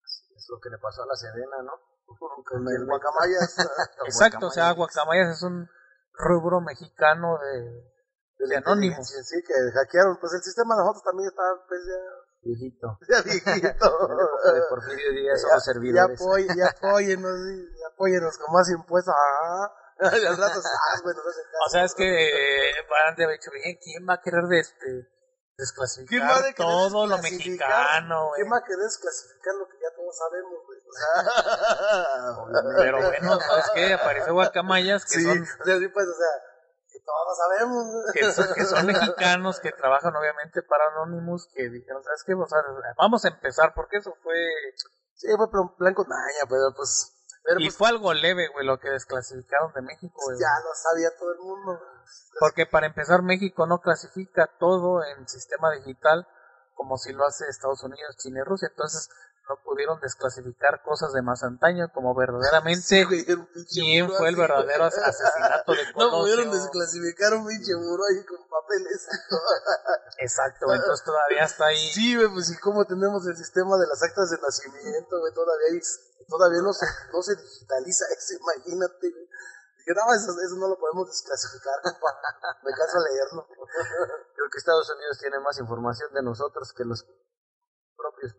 es 0.04 0.48
lo 0.50 0.60
que 0.62 0.70
le 0.70 0.78
pasó 0.78 1.04
a 1.04 1.08
la 1.08 1.16
Sedena, 1.16 1.62
¿no? 1.64 1.95
Con 2.06 2.68
el 2.68 2.86
Guacamayas. 2.86 3.58
Exacto, 4.06 4.48
o 4.48 4.52
sea, 4.52 4.72
Guacamayas 4.72 5.38
es 5.38 5.44
un 5.44 5.68
rubro 6.14 6.62
mexicano 6.62 7.38
de, 7.40 8.48
de, 8.48 8.58
anónimos. 8.58 9.08
Sí, 9.08 9.42
que 9.46 9.54
hackearon, 9.74 10.18
pues 10.20 10.34
el 10.34 10.44
sistema 10.44 10.76
de 10.76 10.82
nosotros 10.82 11.04
también 11.04 11.28
está 11.28 11.44
pues 11.68 11.82
ya 11.88 12.26
viejito. 12.42 13.00
Ya 13.10 13.22
viejito. 13.22 13.62
de 13.62 14.62
Porfirio 14.70 15.12
Díaz 15.12 15.42
somos 15.42 15.64
servidores. 15.64 16.22
Y, 16.22 16.62
apóyenos, 16.62 17.40
y 17.52 17.84
apóyenos 17.94 18.38
con 18.38 18.54
más 18.54 18.70
impuestos. 18.70 19.14
Ah. 19.18 19.74
Ah, 19.98 20.12
o 20.12 21.70
sea, 21.70 21.86
es 21.86 21.96
que 21.96 22.04
van 22.04 23.14
eh, 23.14 23.16
de 23.16 23.24
haber 23.24 23.40
dicho, 23.40 23.50
bien, 23.52 23.78
¿quién 23.82 24.06
va 24.08 24.16
a 24.16 24.22
querer 24.22 24.44
de 24.44 24.60
este, 24.60 25.08
desclasificar 25.58 26.54
todo 26.56 27.08
lo 27.08 27.18
mexicano, 27.20 28.32
¿Quién 28.36 28.52
va 28.52 28.58
a 28.58 28.64
querer 28.64 28.84
desclasificar 28.84 29.56
lo 29.56 29.68
que 29.68 29.78
ya 29.80 29.96
todos 29.96 30.18
sabemos, 30.18 30.60
güey? 30.68 30.80
Pero 32.78 32.98
bueno, 33.02 33.40
¿sabes 33.40 33.72
qué? 33.74 33.94
Apareció 33.94 34.34
Guacamayas, 34.34 35.06
que 35.06 35.22
son... 35.22 35.42
O 35.42 35.64
sea, 35.66 35.80
sí, 35.80 35.88
pues, 35.90 36.08
o 36.08 36.14
sea, 36.14 36.28
que 36.92 37.00
todos 37.00 37.38
sabemos. 37.38 37.86
Que 38.14 38.32
son, 38.32 38.54
que 38.54 38.66
son 38.66 38.86
mexicanos, 38.86 39.60
que 39.60 39.72
trabajan 39.72 40.16
obviamente 40.16 40.62
para 40.64 40.86
Anonymous, 40.94 41.50
que 41.54 41.70
dijeron, 41.70 42.04
¿sabes 42.04 42.24
qué? 42.26 42.34
O 42.34 42.48
sea, 42.48 42.60
vamos 42.98 43.26
a 43.26 43.30
empezar, 43.30 43.74
porque 43.74 43.98
eso 43.98 44.16
fue... 44.24 44.36
Sí, 45.16 45.28
fue 45.38 45.50
plan 45.78 45.94
con 45.94 46.10
daña, 46.10 46.44
pero 46.50 46.74
pues 46.76 47.16
y 47.58 47.66
pues 47.66 47.78
fue 47.78 47.90
algo 47.90 48.14
leve, 48.14 48.48
güey, 48.52 48.66
lo 48.66 48.80
que 48.80 48.90
desclasificaron 48.90 49.72
de 49.74 49.82
México, 49.82 50.20
güey. 50.26 50.38
Ya 50.40 50.50
lo 50.64 50.74
sabía 50.74 51.16
todo 51.18 51.32
el 51.32 51.40
mundo. 51.40 51.80
Porque 52.40 52.66
para 52.66 52.88
empezar, 52.88 53.22
México 53.22 53.68
no 53.68 53.82
clasifica 53.82 54.50
todo 54.60 55.04
en 55.04 55.28
sistema 55.28 55.72
digital 55.74 56.28
como 56.74 56.98
si 56.98 57.14
lo 57.14 57.26
hace 57.26 57.48
Estados 57.48 57.84
Unidos, 57.84 58.18
China 58.18 58.40
y 58.42 58.44
Rusia. 58.44 58.68
Entonces, 58.70 59.10
no 59.48 59.62
pudieron 59.64 60.00
desclasificar 60.02 60.82
cosas 60.82 61.14
de 61.14 61.22
más 61.22 61.44
antaño 61.44 61.92
como 61.94 62.16
verdaderamente 62.16 63.06
quién 63.72 64.10
fue 64.10 64.30
el 64.30 64.36
verdadero 64.36 64.86
asesinato 64.86 65.72
de 65.72 65.94
Colosio. 65.94 65.98
No 65.98 66.12
pudieron 66.12 66.52
desclasificar 66.52 67.34
un 67.36 67.46
pinche 67.46 67.76
muro 67.76 68.04
ahí 68.10 68.26
con 68.26 68.38
papeles. 68.50 69.08
Exacto, 70.18 70.74
entonces 70.74 71.06
todavía 71.06 71.44
está 71.44 71.66
ahí. 71.68 71.92
Sí, 71.94 72.18
pues 72.34 72.50
y 72.50 72.58
cómo 72.58 72.86
tenemos 72.86 73.26
el 73.28 73.38
sistema 73.38 73.78
de 73.78 73.88
las 73.88 74.02
actas 74.02 74.32
de 74.32 74.38
nacimiento, 74.42 75.20
güey, 75.20 75.34
todavía 75.34 75.68
hay 75.72 75.82
todavía 76.28 76.62
no 76.62 76.74
se, 76.74 76.86
no 77.14 77.22
se 77.22 77.36
digitaliza 77.36 78.06
eso, 78.18 78.34
imagínate. 78.34 79.08
Dije, 79.08 79.94
no, 79.94 80.14
eso, 80.14 80.32
eso 80.42 80.56
no 80.58 80.68
lo 80.68 80.80
podemos 80.80 81.08
desclasificar, 81.08 81.76
me 82.64 82.72
canso 82.74 82.98
leerlo. 82.98 83.48
Creo 83.48 84.50
que 84.50 84.58
Estados 84.58 84.90
Unidos 84.90 85.20
tiene 85.20 85.40
más 85.40 85.60
información 85.60 86.12
de 86.14 86.24
nosotros 86.24 86.74
que 86.74 86.84
los 86.84 87.06
propios 87.96 88.34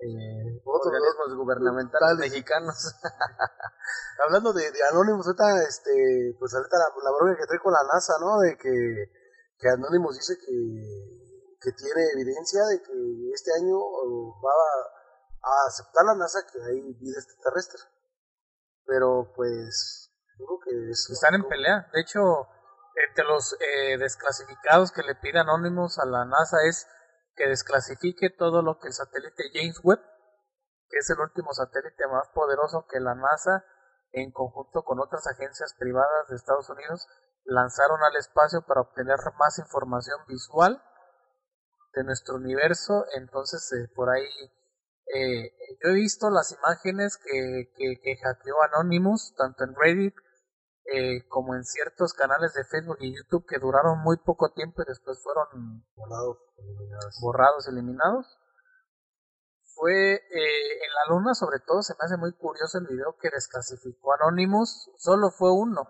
eh, 0.00 0.62
organismos 0.64 1.34
gubernamentales 1.36 2.18
mexicanos. 2.18 2.94
Hablando 4.24 4.52
de, 4.52 4.70
de 4.70 4.82
Anonymous, 4.90 5.26
ahorita, 5.26 5.62
este, 5.62 6.36
pues 6.38 6.54
ahorita 6.54 6.76
la, 6.78 6.90
la 6.90 7.36
que 7.36 7.46
trae 7.46 7.60
con 7.60 7.72
la 7.72 7.82
NASA, 7.82 8.14
¿no? 8.20 8.38
De 8.40 8.56
que, 8.56 9.10
que 9.58 9.68
Anonymous 9.68 10.16
dice 10.16 10.34
que, 10.38 10.52
que 11.60 11.72
tiene 11.72 12.02
evidencia 12.14 12.64
de 12.66 12.82
que 12.82 13.30
este 13.32 13.52
año 13.54 13.78
va 14.42 14.50
a 14.50 14.98
a 15.42 15.68
aceptar 15.68 16.04
la 16.04 16.14
NASA 16.14 16.46
que 16.50 16.58
hay 16.62 16.80
vida 16.94 17.18
extraterrestre. 17.18 17.80
Pero 18.86 19.32
pues, 19.34 20.10
creo 20.36 20.58
que 20.64 20.90
es... 20.90 21.08
Están 21.10 21.34
en 21.34 21.48
pelea. 21.48 21.88
De 21.92 22.00
hecho, 22.00 22.20
entre 23.08 23.24
los 23.24 23.56
eh, 23.60 23.98
desclasificados 23.98 24.92
que 24.92 25.02
le 25.02 25.14
pide 25.16 25.38
Anonymous 25.38 25.98
a 25.98 26.06
la 26.06 26.24
NASA 26.24 26.56
es 26.66 26.86
que 27.38 27.48
desclasifique 27.48 28.30
todo 28.30 28.60
lo 28.62 28.78
que 28.78 28.88
el 28.88 28.92
satélite 28.92 29.44
James 29.54 29.80
Webb, 29.84 30.02
que 30.90 30.98
es 30.98 31.08
el 31.10 31.20
último 31.20 31.54
satélite 31.54 32.06
más 32.10 32.28
poderoso 32.34 32.86
que 32.90 32.98
la 32.98 33.14
NASA, 33.14 33.64
en 34.10 34.32
conjunto 34.32 34.82
con 34.82 34.98
otras 34.98 35.26
agencias 35.28 35.74
privadas 35.78 36.28
de 36.28 36.36
Estados 36.36 36.68
Unidos, 36.68 37.06
lanzaron 37.44 38.02
al 38.02 38.16
espacio 38.16 38.62
para 38.66 38.80
obtener 38.80 39.16
más 39.38 39.58
información 39.58 40.18
visual 40.26 40.82
de 41.94 42.04
nuestro 42.04 42.36
universo. 42.36 43.04
Entonces, 43.16 43.72
eh, 43.72 43.88
por 43.94 44.10
ahí 44.10 44.26
eh, 45.14 45.52
yo 45.82 45.90
he 45.90 45.94
visto 45.94 46.30
las 46.30 46.52
imágenes 46.52 47.16
que, 47.16 47.70
que, 47.76 48.16
hackeó 48.16 48.62
Anonymous, 48.62 49.34
tanto 49.36 49.64
en 49.64 49.74
Reddit 49.74 50.14
eh, 50.92 51.26
como 51.28 51.54
en 51.54 51.64
ciertos 51.64 52.14
canales 52.14 52.54
de 52.54 52.64
Facebook 52.64 52.98
y 53.00 53.16
YouTube 53.16 53.46
que 53.46 53.58
duraron 53.58 53.98
muy 54.00 54.16
poco 54.18 54.50
tiempo 54.52 54.82
y 54.82 54.86
después 54.86 55.22
fueron 55.22 55.84
borrados, 55.94 56.38
eliminados. 56.56 57.18
Borrados, 57.20 57.68
eliminados. 57.68 58.38
Fue 59.74 60.14
eh, 60.14 60.84
en 60.84 60.94
la 60.94 61.14
luna, 61.14 61.34
sobre 61.34 61.60
todo, 61.60 61.82
se 61.82 61.94
me 61.94 62.04
hace 62.04 62.16
muy 62.16 62.32
curioso 62.32 62.78
el 62.78 62.86
video 62.86 63.16
que 63.20 63.30
desclasificó 63.30 64.14
Anonymous, 64.14 64.90
solo 64.96 65.30
fue 65.30 65.52
uno. 65.52 65.88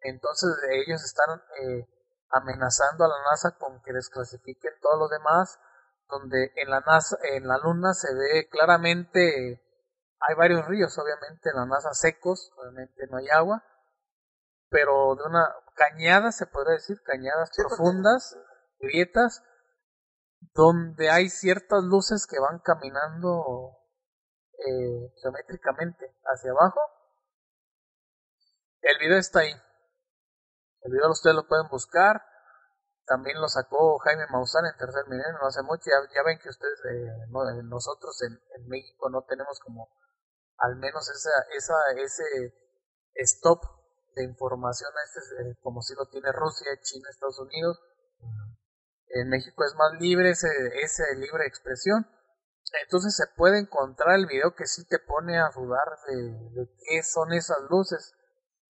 Entonces 0.00 0.50
ellos 0.70 1.02
están 1.02 1.40
eh, 1.62 1.88
amenazando 2.30 3.04
a 3.04 3.08
la 3.08 3.22
NASA 3.30 3.56
con 3.58 3.80
que 3.82 3.92
desclasifiquen 3.92 4.72
todos 4.80 4.98
los 4.98 5.10
demás 5.10 5.58
donde 6.12 6.52
en 6.56 6.70
la, 6.70 6.80
NASA, 6.80 7.16
en 7.22 7.48
la 7.48 7.58
Luna 7.58 7.94
se 7.94 8.14
ve 8.14 8.48
claramente, 8.50 9.62
hay 10.20 10.34
varios 10.36 10.66
ríos 10.66 10.96
obviamente 10.98 11.50
en 11.50 11.56
la 11.56 11.66
NASA 11.66 11.92
secos, 11.94 12.52
obviamente 12.58 13.06
no 13.10 13.16
hay 13.16 13.28
agua, 13.30 13.64
pero 14.72 15.14
de 15.16 15.22
una 15.24 15.46
cañada, 15.74 16.32
se 16.32 16.46
podría 16.46 16.74
decir, 16.74 17.00
cañadas 17.04 17.50
Sí, 17.52 17.62
porque- 17.62 17.76
profundas, 17.76 18.36
grietas, 18.80 19.42
donde 20.54 21.10
hay 21.10 21.28
ciertas 21.28 21.84
luces 21.84 22.26
que 22.26 22.40
van 22.40 22.58
caminando 22.60 23.78
eh, 24.64 25.12
geométricamente 25.22 26.16
hacia 26.24 26.52
abajo. 26.52 26.80
El 28.80 28.98
video 28.98 29.18
está 29.18 29.40
ahí. 29.40 29.52
El 30.82 30.92
video 30.92 31.10
ustedes 31.10 31.36
lo 31.36 31.46
pueden 31.46 31.68
buscar. 31.68 32.22
También 33.06 33.40
lo 33.40 33.48
sacó 33.48 33.98
Jaime 33.98 34.26
Maussan 34.30 34.66
en 34.66 34.76
Tercer 34.78 35.04
Milenio 35.08 35.38
no 35.40 35.46
hace 35.48 35.62
mucho. 35.62 35.82
Ya, 35.90 35.98
ya 36.14 36.22
ven 36.24 36.38
que 36.38 36.48
ustedes, 36.48 36.80
eh, 36.90 37.26
no- 37.30 37.48
eh, 37.50 37.62
nosotros 37.64 38.16
en, 38.22 38.32
en 38.56 38.68
México 38.68 39.10
no 39.10 39.22
tenemos 39.22 39.58
como 39.60 39.88
al 40.58 40.76
menos 40.76 41.08
esa, 41.10 41.30
esa, 41.56 41.74
ese 41.96 42.54
stop 43.14 43.60
de 44.14 44.24
información 44.24 44.90
a 44.90 45.02
este, 45.04 45.20
eh, 45.42 45.56
como 45.62 45.82
si 45.82 45.94
lo 45.94 46.06
tiene 46.06 46.32
Rusia, 46.32 46.68
China, 46.82 47.08
Estados 47.10 47.38
Unidos. 47.40 47.80
En 49.08 49.28
México 49.28 49.64
es 49.64 49.74
más 49.74 50.00
libre 50.00 50.30
ese, 50.30 50.48
ese 50.82 51.04
libre 51.16 51.46
expresión. 51.46 52.06
Entonces 52.84 53.14
se 53.14 53.26
puede 53.36 53.58
encontrar 53.58 54.18
el 54.18 54.26
video 54.26 54.54
que 54.54 54.66
sí 54.66 54.86
te 54.86 54.98
pone 54.98 55.38
a 55.38 55.50
dudar 55.54 55.84
de, 56.08 56.16
de 56.54 56.70
qué 56.88 57.02
son 57.02 57.32
esas 57.32 57.58
luces. 57.68 58.14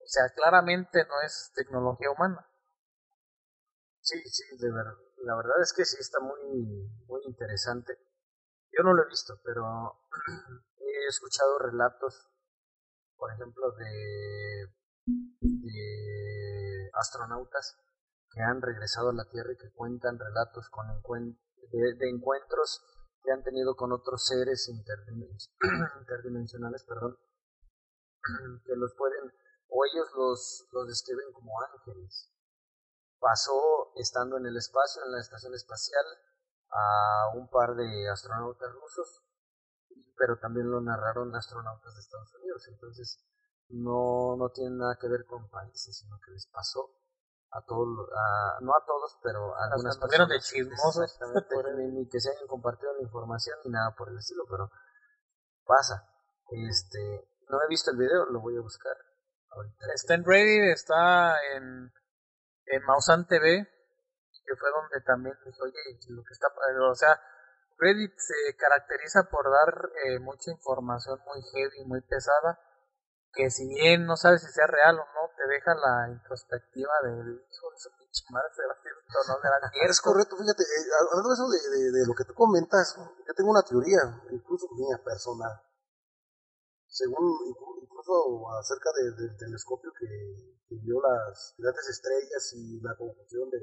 O 0.01 0.07
sea, 0.07 0.29
claramente 0.35 1.05
no 1.07 1.21
es 1.25 1.53
tecnología 1.55 2.11
humana. 2.11 2.45
Sí, 4.01 4.21
sí, 4.29 4.43
de 4.59 4.73
verdad. 4.73 4.97
La 5.25 5.37
verdad 5.37 5.61
es 5.63 5.73
que 5.73 5.85
sí 5.85 5.97
está 6.01 6.19
muy, 6.19 6.91
muy 7.07 7.21
interesante. 7.25 7.97
Yo 8.73 8.83
no 8.83 8.93
lo 8.93 9.05
he 9.05 9.09
visto, 9.09 9.39
pero 9.45 9.63
he 10.79 11.07
escuchado 11.07 11.59
relatos, 11.61 12.29
por 13.17 13.33
ejemplo, 13.33 13.71
de, 13.73 14.67
de 15.07 16.91
astronautas 16.95 17.79
que 18.31 18.41
han 18.41 18.63
regresado 18.63 19.11
a 19.11 19.15
la 19.15 19.29
Tierra 19.29 19.53
y 19.53 19.57
que 19.57 19.73
cuentan 19.73 20.19
relatos 20.19 20.69
con 20.71 20.87
de, 21.73 22.09
encuentros 22.09 22.83
que 23.23 23.33
han 23.33 23.43
tenido 23.43 23.77
con 23.77 23.93
otros 23.93 24.27
seres 24.27 24.69
interdimen- 24.69 25.37
interdimensionales, 26.01 26.85
perdón, 26.85 27.17
que 28.65 28.77
los 28.77 28.95
pueden, 28.97 29.33
o 29.69 29.85
ellos 29.85 30.09
los, 30.17 30.69
los 30.73 30.89
describen 30.89 31.33
como 31.33 31.53
ángeles 31.63 32.33
pasó 33.23 33.93
estando 33.95 34.37
en 34.37 34.47
el 34.47 34.57
espacio, 34.57 35.01
en 35.07 35.13
la 35.13 35.21
estación 35.21 35.55
espacial, 35.55 36.05
a 36.71 37.31
un 37.37 37.49
par 37.49 37.77
de 37.77 38.09
astronautas 38.11 38.73
rusos, 38.73 39.23
pero 40.17 40.39
también 40.39 40.69
lo 40.69 40.81
narraron 40.81 41.35
astronautas 41.35 41.95
de 41.95 42.01
Estados 42.01 42.35
Unidos. 42.35 42.67
Entonces, 42.69 43.25
no, 43.69 44.37
no 44.37 44.51
tiene 44.51 44.77
nada 44.77 44.97
que 45.01 45.09
ver 45.09 45.25
con 45.27 45.49
países, 45.49 45.97
sino 45.97 46.19
que 46.25 46.33
les 46.33 46.47
pasó 46.47 46.91
a 47.53 47.61
todos, 47.65 48.09
a, 48.11 48.59
no 48.61 48.73
a 48.73 48.85
todos, 48.87 49.19
pero 49.23 49.55
a 49.55 49.65
algunas 49.65 49.97
anduvieron 49.97 50.29
de 50.29 50.37
personas. 50.37 50.51
chismosos. 50.51 51.19
Ni 51.93 52.09
que 52.09 52.21
se 52.21 52.31
hayan 52.31 52.47
compartido 52.47 52.95
la 52.95 53.03
información 53.03 53.59
ni 53.65 53.71
nada 53.71 53.95
por 53.95 54.09
el 54.09 54.19
estilo, 54.19 54.45
pero 54.49 54.71
pasa. 55.65 56.09
Este, 56.51 57.29
no 57.49 57.63
he 57.63 57.69
visto 57.69 57.91
el 57.91 57.99
video, 57.99 58.27
lo 58.27 58.41
voy 58.41 58.57
a 58.57 58.61
buscar. 58.61 58.97
ahorita. 59.51 59.87
Está 59.95 60.15
en 60.15 60.25
Reddit, 60.25 60.73
está 60.73 61.37
en, 61.55 61.93
en 62.67 62.83
Mausan 62.85 63.27
TV, 63.27 63.69
que 64.45 64.57
fue 64.57 64.71
donde 64.71 65.01
también 65.05 65.37
dije, 65.45 65.59
oye, 65.63 65.99
lo 66.09 66.23
que 66.25 66.33
está, 66.33 66.49
o 66.49 66.95
sea, 66.95 67.21
Reddit 67.79 68.13
se 68.17 68.57
caracteriza 68.57 69.25
por 69.31 69.45
dar 69.51 69.91
eh, 70.07 70.19
mucha 70.21 70.51
información 70.51 71.21
muy 71.27 71.43
heavy, 71.53 71.85
muy 71.85 72.01
pesada, 72.03 72.59
que 73.35 73.51
si 73.51 73.67
bien 73.69 74.05
no 74.07 74.17
sabes 74.17 74.43
si 74.43 74.53
sea 74.53 74.67
real 74.67 74.99
o 74.99 75.05
no, 75.05 75.23
te 75.37 75.47
deja 75.49 75.75
la 75.75 76.11
introspectiva 76.13 76.93
del 77.05 77.41
hijo 77.41 77.71
de 77.73 77.79
su 77.79 77.91
pinche 77.97 78.25
madre, 78.31 78.49
será 78.55 78.75
cierto, 78.83 79.01
no 79.29 79.35
será 79.41 79.57
Es 79.73 79.73
cierto. 79.73 80.03
correcto, 80.05 80.37
fíjate, 80.37 80.63
eh, 80.63 80.85
hablando 81.01 81.29
de 81.29 81.35
eso 81.35 81.49
de, 81.49 81.61
de, 81.71 81.83
de 82.01 82.07
lo 82.07 82.15
que 82.15 82.25
tú 82.25 82.35
comentas, 82.35 82.95
yo 82.97 83.35
tengo 83.35 83.51
una 83.51 83.63
teoría, 83.63 84.01
incluso 84.31 84.69
mía 84.77 85.01
personal, 85.05 85.61
según 86.87 87.25
inclu- 87.49 87.83
incluso 87.83 88.51
acerca 88.61 88.91
de- 89.01 89.13
del 89.17 89.37
telescopio 89.39 89.93
que, 89.99 90.07
que 90.69 90.75
vio 90.77 91.01
las 91.01 91.55
grandes 91.57 91.89
estrellas 91.89 92.53
y 92.55 92.81
la 92.81 92.95
confusión 92.97 93.49
de 93.51 93.59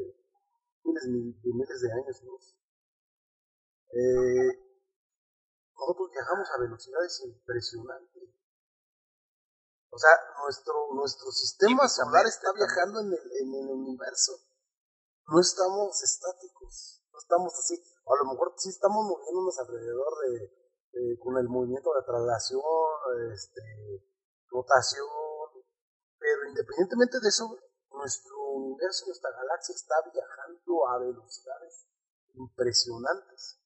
miles, 0.83 1.05
mil- 1.07 1.41
de 1.41 1.53
miles 1.53 1.81
de 1.81 1.91
años 1.93 2.23
luz. 2.23 2.55
Eh, 3.93 4.49
nosotros 5.77 6.09
viajamos 6.11 6.47
a 6.55 6.59
velocidades 6.61 7.21
impresionantes. 7.25 8.38
O 9.91 9.97
sea, 9.97 10.11
nuestro, 10.43 10.73
nuestro 10.93 11.31
sistema 11.31 11.87
solar 11.87 12.25
está 12.27 12.51
viajando 12.53 12.99
en 13.01 13.07
el, 13.07 13.31
en 13.41 13.55
el 13.55 13.67
universo 13.69 14.33
no 15.29 15.39
estamos 15.39 16.01
estáticos, 16.01 17.03
no 17.13 17.19
estamos 17.19 17.53
así. 17.53 17.75
A 17.77 18.23
lo 18.23 18.31
mejor 18.31 18.53
sí 18.57 18.69
estamos 18.69 19.05
moviéndonos 19.05 19.59
alrededor 19.59 20.13
de, 20.25 21.19
con 21.19 21.37
el 21.37 21.47
movimiento 21.47 21.93
de 21.93 22.03
traslación, 22.03 22.61
este, 23.31 23.61
rotación, 24.49 25.05
pero 26.17 26.49
independientemente 26.49 27.19
de 27.19 27.29
eso, 27.29 27.45
nuestro 27.91 28.35
universo, 28.53 29.05
nuestra 29.05 29.29
galaxia 29.31 29.75
está 29.75 29.95
viajando 30.11 30.87
a 30.87 30.97
velocidades 30.97 31.85
impresionantes. 32.33 33.61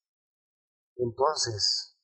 Entonces, 0.97 1.97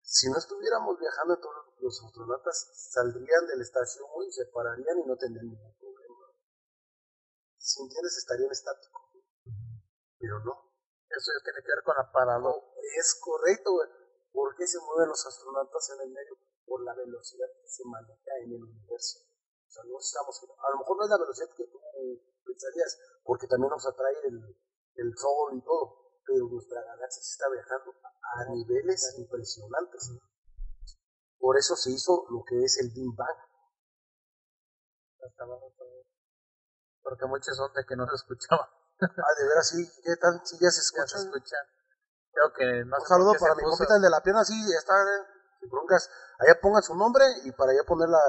si 0.00 0.30
no 0.30 0.38
estuviéramos 0.38 0.98
viajando, 0.98 1.38
todos 1.38 1.69
los 1.80 2.02
astronautas 2.04 2.70
saldrían 2.92 3.46
de 3.46 3.56
la 3.56 3.62
estación 3.62 4.06
y 4.26 4.32
se 4.32 4.46
pararían 4.46 4.98
y 4.98 5.06
no 5.06 5.16
tendrían 5.16 5.48
ningún 5.48 5.74
problema. 5.78 6.26
Si 7.56 7.82
entiendes, 7.82 8.16
estarían 8.16 8.50
estáticos. 8.50 9.02
Pero 10.18 10.40
no. 10.40 10.70
Eso 11.08 11.32
ya 11.32 11.44
tiene 11.44 11.60
que 11.62 11.72
ver 11.74 11.82
con 11.84 11.96
la 11.96 12.12
paradoja. 12.12 12.66
Es 12.96 13.18
correcto, 13.20 13.72
güey. 13.72 13.88
¿Por 14.32 14.54
qué 14.54 14.66
se 14.66 14.78
mueven 14.78 15.08
los 15.08 15.26
astronautas 15.26 15.90
en 15.90 16.00
el 16.06 16.10
medio? 16.10 16.38
Por 16.64 16.84
la 16.84 16.94
velocidad 16.94 17.48
que 17.60 17.68
se 17.68 17.84
maneja 17.84 18.30
en 18.44 18.52
el 18.52 18.62
universo. 18.62 19.18
O 19.66 19.70
sea, 19.70 19.82
no 19.84 19.98
estamos. 19.98 20.38
A 20.38 20.70
lo 20.70 20.78
mejor 20.78 20.96
no 20.96 21.04
es 21.04 21.10
la 21.10 21.18
velocidad 21.18 21.50
que 21.56 21.66
tú 21.66 21.80
pensarías, 22.44 22.98
porque 23.24 23.46
también 23.46 23.70
nos 23.70 23.86
atrae 23.86 24.14
el, 24.24 24.56
el 24.94 25.16
sol 25.16 25.56
y 25.56 25.62
todo. 25.62 26.20
Pero 26.24 26.46
nuestra 26.46 26.82
galaxia 26.82 27.22
se 27.22 27.32
está 27.32 27.48
viajando 27.48 27.94
a 28.22 28.44
niveles 28.50 29.14
impresionantes. 29.18 30.12
Por 31.40 31.56
eso 31.56 31.74
se 31.74 31.90
hizo 31.90 32.26
lo 32.30 32.44
que 32.46 32.62
es 32.62 32.78
el 32.84 32.90
Big 32.94 33.16
Bang. 33.16 33.38
Porque 37.02 37.26
muchos 37.26 37.56
son 37.56 37.72
de 37.72 37.84
que 37.84 37.96
no 37.96 38.06
se 38.06 38.14
escuchaba. 38.14 38.68
Ah, 39.00 39.32
de 39.38 39.48
veras, 39.48 39.68
sí. 39.68 39.80
¿Qué 40.04 40.14
tal? 40.20 40.40
Sí, 40.44 40.56
ya 40.60 40.68
se 40.70 40.80
Ya 40.84 41.02
escucha. 41.04 41.18
se 41.18 41.24
escucha. 41.26 41.56
Creo 42.32 42.52
que 42.52 42.84
no 42.84 42.96
Un 43.00 43.06
saludo 43.06 43.32
para 43.40 43.54
mi 43.56 43.62
compita, 43.64 43.96
el 43.96 44.02
de 44.02 44.10
la 44.10 44.20
pierna, 44.22 44.44
sí, 44.44 44.54
ya 44.54 44.78
está, 44.78 44.94
eh, 45.02 45.24
sin 45.58 45.68
broncas. 45.70 46.08
Allá 46.38 46.60
pongan 46.60 46.82
su 46.82 46.94
nombre 46.94 47.24
y 47.44 47.50
para 47.52 47.72
allá 47.72 47.82
poner 47.88 48.08
la, 48.08 48.20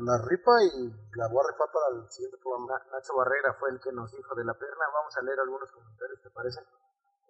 la 0.00 0.18
rifa 0.26 0.50
y 0.62 0.90
la 1.16 1.28
voy 1.28 1.40
a 1.40 1.48
rifar 1.54 1.70
para 1.72 1.86
el 1.96 2.10
siguiente 2.10 2.36
programa. 2.42 2.74
Na- 2.76 2.98
Nacho 2.98 3.16
Barrera 3.16 3.54
fue 3.58 3.70
el 3.70 3.80
que 3.80 3.92
nos 3.92 4.10
dijo 4.12 4.34
de 4.34 4.44
la 4.44 4.54
perna. 4.54 4.84
Vamos 4.92 5.16
a 5.16 5.22
leer 5.22 5.40
algunos 5.40 5.70
comentarios, 5.70 6.20
¿te 6.20 6.30
parece? 6.30 6.60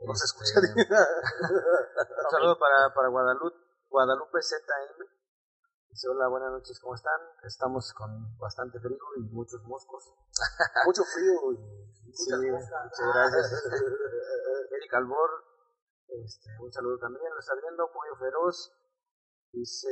No 0.00 0.14
se 0.14 0.24
Este, 0.24 0.58
escucha. 0.58 0.60
Un 2.24 2.30
saludo 2.30 2.58
para, 2.58 2.92
para 2.92 3.08
Guadalupe, 3.08 3.56
Guadalupe 3.88 4.42
ZM. 4.42 5.05
Dice, 5.96 6.08
hola, 6.12 6.28
buenas 6.28 6.52
noches, 6.52 6.78
¿cómo 6.78 6.94
están? 6.94 7.16
Estamos 7.42 7.94
con 7.94 8.36
bastante 8.36 8.78
frío 8.80 8.98
y 9.16 9.20
muchos 9.32 9.62
moscos. 9.64 10.04
Mucho 10.84 11.02
frío 11.04 11.52
y 11.56 12.12
Sí, 12.12 12.32
muchas 12.36 12.68
gracias. 13.00 13.64
Eric 14.76 14.92
Albor, 14.92 15.30
este, 16.20 16.50
un 16.60 16.70
saludo 16.70 16.98
también, 16.98 17.32
lo 17.32 17.40
está 17.40 17.54
viendo, 17.62 17.90
Pollo 17.90 18.14
Feroz. 18.20 18.76
Dice 19.52 19.88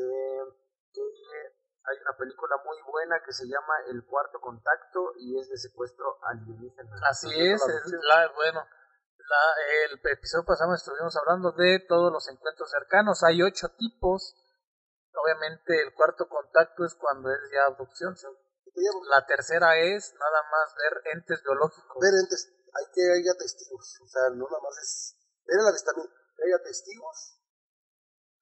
que 0.92 1.00
hay 1.00 1.96
una 2.04 2.18
película 2.18 2.56
muy 2.66 2.76
buena 2.84 3.16
que 3.24 3.32
se 3.32 3.46
llama 3.46 3.72
El 3.88 4.04
Cuarto 4.04 4.38
Contacto 4.42 5.14
y 5.16 5.40
es 5.40 5.48
de 5.48 5.56
secuestro 5.56 6.18
alienígena. 6.22 6.96
Así 7.08 7.28
es, 7.32 7.62
es 7.66 7.92
la- 8.02 8.30
bueno, 8.34 8.60
la- 8.60 9.88
el 9.88 9.98
episodio 10.12 10.44
pasado 10.44 10.74
estuvimos 10.74 11.16
hablando 11.16 11.52
de 11.52 11.80
todos 11.88 12.12
los 12.12 12.28
encuentros 12.28 12.70
cercanos. 12.70 13.22
Hay 13.24 13.40
ocho 13.42 13.70
tipos. 13.78 14.36
Obviamente 15.14 15.80
el 15.80 15.94
cuarto 15.94 16.28
contacto 16.28 16.84
es 16.84 16.94
cuando 16.94 17.30
es 17.30 17.38
ya 17.52 17.66
abducción. 17.66 18.14
La 19.08 19.24
tercera 19.26 19.76
es 19.78 20.14
nada 20.18 20.42
más 20.50 20.74
ver 20.74 21.14
entes 21.14 21.42
biológicos. 21.42 21.96
Ver 22.00 22.14
entes, 22.20 22.50
hay 22.74 22.86
que 22.92 23.02
haya 23.12 23.34
testigos, 23.38 24.00
o 24.02 24.08
sea, 24.08 24.22
no 24.30 24.44
nada 24.50 24.60
más 24.62 24.76
es 24.82 25.16
ver 25.46 25.60
el 25.60 25.68
avistamiento, 25.68 26.12
que 26.36 26.42
haya 26.42 26.62
testigos 26.62 27.38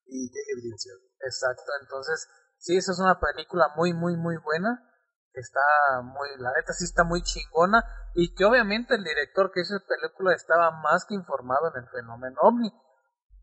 y 0.06 0.30
que 0.32 0.38
haya 0.40 0.52
evidencia. 0.56 0.92
Exacto, 1.20 1.70
entonces 1.82 2.28
sí, 2.56 2.76
esa 2.76 2.92
es 2.92 2.98
una 2.98 3.20
película 3.20 3.72
muy, 3.76 3.92
muy, 3.92 4.16
muy 4.16 4.36
buena. 4.38 4.88
Está 5.34 5.60
muy, 6.02 6.28
la 6.38 6.52
neta 6.56 6.72
sí 6.72 6.84
está 6.84 7.04
muy 7.04 7.22
chingona. 7.22 7.84
Y 8.14 8.34
que 8.34 8.44
obviamente 8.44 8.94
el 8.94 9.04
director 9.04 9.50
que 9.50 9.60
hizo 9.60 9.74
la 9.74 9.86
película 9.86 10.34
estaba 10.34 10.70
más 10.70 11.06
que 11.06 11.14
informado 11.14 11.72
en 11.74 11.82
el 11.82 11.88
fenómeno 11.88 12.36
ovni. 12.42 12.70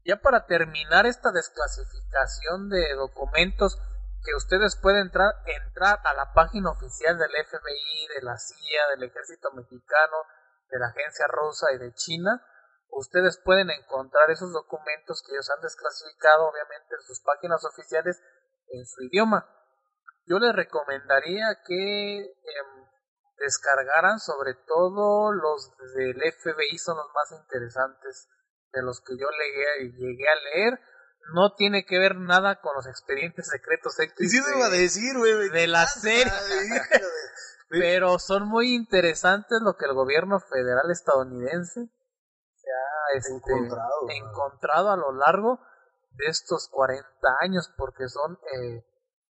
Ya 0.09 0.17
para 0.17 0.47
terminar 0.47 1.05
esta 1.05 1.29
desclasificación 1.29 2.67
de 2.67 2.95
documentos 2.95 3.77
que 4.25 4.33
ustedes 4.35 4.75
pueden 4.75 5.01
entrar, 5.01 5.35
entrar 5.45 5.99
a 6.03 6.15
la 6.15 6.33
página 6.33 6.71
oficial 6.71 7.15
del 7.19 7.29
FBI, 7.29 8.07
de 8.15 8.21
la 8.23 8.35
CIA, 8.39 8.87
del 8.89 9.03
Ejército 9.03 9.51
Mexicano, 9.51 10.17
de 10.71 10.79
la 10.79 10.87
Agencia 10.87 11.27
Rosa 11.27 11.67
y 11.75 11.77
de 11.77 11.93
China. 11.93 12.43
Ustedes 12.89 13.37
pueden 13.37 13.69
encontrar 13.69 14.31
esos 14.31 14.51
documentos 14.51 15.21
que 15.21 15.33
ellos 15.33 15.47
han 15.51 15.61
desclasificado, 15.61 16.49
obviamente, 16.49 16.95
en 16.95 17.01
sus 17.05 17.21
páginas 17.21 17.63
oficiales 17.63 18.19
en 18.69 18.87
su 18.87 19.03
idioma. 19.03 19.47
Yo 20.25 20.39
les 20.39 20.55
recomendaría 20.55 21.61
que 21.63 22.17
em, 22.17 22.87
descargaran 23.37 24.17
sobre 24.17 24.55
todo 24.55 25.31
los 25.33 25.71
del 25.93 26.17
FBI, 26.17 26.79
son 26.79 26.97
los 26.97 27.13
más 27.13 27.31
interesantes 27.43 28.27
de 28.73 28.82
los 28.84 29.01
que 29.01 29.17
yo 29.17 29.27
llegué, 29.29 29.91
llegué 29.97 30.29
a 30.29 30.36
leer 30.36 30.79
no 31.34 31.53
tiene 31.55 31.86
que 31.86 31.99
ver 31.99 32.15
nada 32.15 32.60
con 32.62 32.75
los 32.75 32.88
expedientes 32.88 33.47
secretos 33.47 33.95
Y 34.19 34.27
sí 34.27 34.43
te 34.43 34.58
iba 34.58 34.65
a 34.65 34.69
decir, 34.69 35.15
de 35.51 35.67
la 35.67 35.86
serie. 35.86 36.32
Pero 37.69 38.17
son 38.17 38.47
muy 38.47 38.73
interesantes 38.73 39.60
lo 39.62 39.75
que 39.77 39.86
el 39.86 39.93
gobierno 39.93 40.39
federal 40.39 40.89
estadounidense 40.89 41.88
se 42.55 42.67
ha 42.71 43.17
este, 43.17 43.34
Encontrado, 43.34 44.10
encontrado 44.10 44.91
a 44.91 44.97
lo 44.97 45.12
largo 45.13 45.60
de 46.12 46.25
estos 46.27 46.67
40 46.71 47.05
años, 47.41 47.71
porque 47.77 48.08
son 48.08 48.39
eh, 48.53 48.84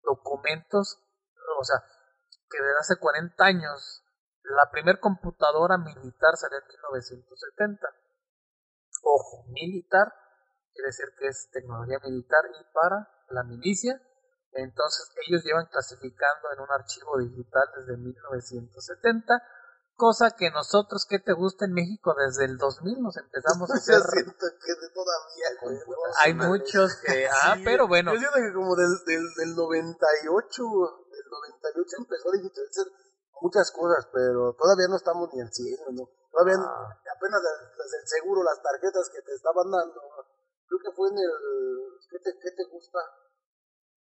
documentos, 0.04 1.02
o 1.58 1.64
sea, 1.64 1.82
que 2.48 2.62
desde 2.62 2.78
hace 2.78 2.96
40 3.00 3.44
años 3.44 4.04
la 4.44 4.70
primer 4.70 5.00
computadora 5.00 5.76
militar 5.76 6.36
salió 6.36 6.58
en 6.58 6.68
1970. 6.68 7.88
Ojo, 9.02 9.44
militar 9.48 10.12
quiere 10.72 10.88
decir 10.88 11.06
que 11.18 11.28
es 11.28 11.48
tecnología 11.52 11.98
militar 12.04 12.44
y 12.48 12.64
para 12.72 13.08
la 13.30 13.42
milicia. 13.44 14.00
Entonces 14.52 15.10
ellos 15.28 15.44
llevan 15.44 15.66
clasificando 15.66 16.48
en 16.54 16.60
un 16.60 16.70
archivo 16.70 17.18
digital 17.18 17.68
desde 17.76 17.96
1970, 17.98 19.34
cosa 19.94 20.30
que 20.30 20.50
nosotros, 20.50 21.04
que 21.08 21.18
te 21.18 21.32
gusta 21.32 21.66
en 21.66 21.72
México, 21.74 22.14
desde 22.14 22.44
el 22.46 22.56
2000 22.56 23.02
nos 23.02 23.16
empezamos 23.18 23.68
a 23.70 23.74
Yo 23.74 23.78
hacer. 23.98 24.10
siento 24.10 24.46
que 24.64 24.74
todavía, 24.94 25.48
güey. 25.62 25.76
¿no? 25.76 25.94
Hay 26.22 26.34
muchos 26.34 26.96
que, 27.04 27.28
ah, 27.42 27.54
Sí, 27.56 27.62
pero 27.64 27.88
bueno, 27.88 28.14
Yo 28.14 28.20
siento 28.20 28.36
que 28.38 28.52
como 28.54 28.74
del, 28.76 28.88
del, 29.06 29.24
del 29.36 29.54
98, 29.54 30.62
del 31.10 31.26
98 31.30 31.96
empezó 31.98 32.28
a 32.30 32.36
digitalizar 32.36 32.86
muchas 33.42 33.70
cosas, 33.72 34.08
pero 34.12 34.54
todavía 34.54 34.88
no 34.88 34.96
estamos 34.96 35.28
ni 35.34 35.40
al 35.42 35.52
100, 35.52 35.76
¿no? 35.94 36.08
Todavía 36.32 36.56
no- 36.56 36.66
Ah. 36.66 36.96
Apenas 37.18 37.42
las, 37.42 37.90
del 37.90 38.06
seguro, 38.06 38.42
las 38.42 38.62
tarjetas 38.62 39.10
que 39.10 39.22
te 39.22 39.34
estaban 39.34 39.70
dando, 39.70 40.00
creo 40.66 40.80
que 40.80 40.92
fue 40.94 41.08
en 41.10 41.18
el, 41.18 41.32
¿qué 42.10 42.18
te, 42.18 42.38
qué 42.38 42.50
te 42.52 42.64
gusta? 42.70 42.98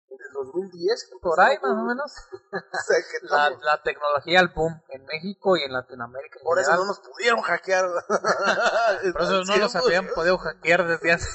En 0.10 0.18
el 0.20 0.34
2010. 0.34 1.10
que 1.10 1.20
por 1.22 1.40
ahí 1.40 1.58
más 1.60 1.72
o 1.72 1.86
menos, 1.86 2.12
o 2.32 2.78
sea, 2.86 2.98
que 3.00 3.26
la, 3.64 3.82
tecnología 3.82 4.42
al 4.42 4.50
boom 4.50 4.84
en 4.90 5.06
México 5.06 5.56
y 5.58 5.64
en 5.64 5.74
Latinoamérica. 5.74 6.40
en 6.40 6.44
por 6.44 6.60
eso 6.60 6.76
no 6.76 6.86
nos 6.86 7.00
pudieron 7.00 7.42
hackear. 7.42 7.86
Por 9.14 9.22
eso 9.22 9.44
no 9.44 9.58
los 9.58 9.76
habían 9.76 10.08
podido 10.14 10.38
hackear 10.38 10.86
desde 10.86 11.14
hace. 11.14 11.30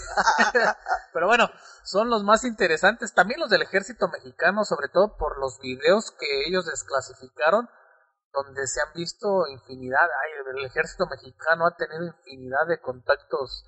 Pero 1.13 1.27
bueno, 1.27 1.51
son 1.83 2.11
los 2.11 2.23
más 2.23 2.45
interesantes. 2.45 3.15
También 3.15 3.41
los 3.41 3.51
del 3.51 3.63
ejército 3.63 4.07
mexicano, 4.09 4.65
sobre 4.65 4.89
todo 4.89 5.17
por 5.17 5.39
los 5.39 5.59
videos 5.59 6.13
que 6.13 6.45
ellos 6.47 6.67
desclasificaron, 6.67 7.69
donde 8.43 8.67
se 8.67 8.81
han 8.81 8.93
visto 8.95 9.47
infinidad. 9.49 10.03
Ay, 10.03 10.59
el 10.59 10.65
ejército 10.65 11.07
mexicano 11.07 11.67
ha 11.67 11.77
tenido 11.77 12.05
infinidad 12.05 12.67
de 12.69 12.81
contactos 12.81 13.65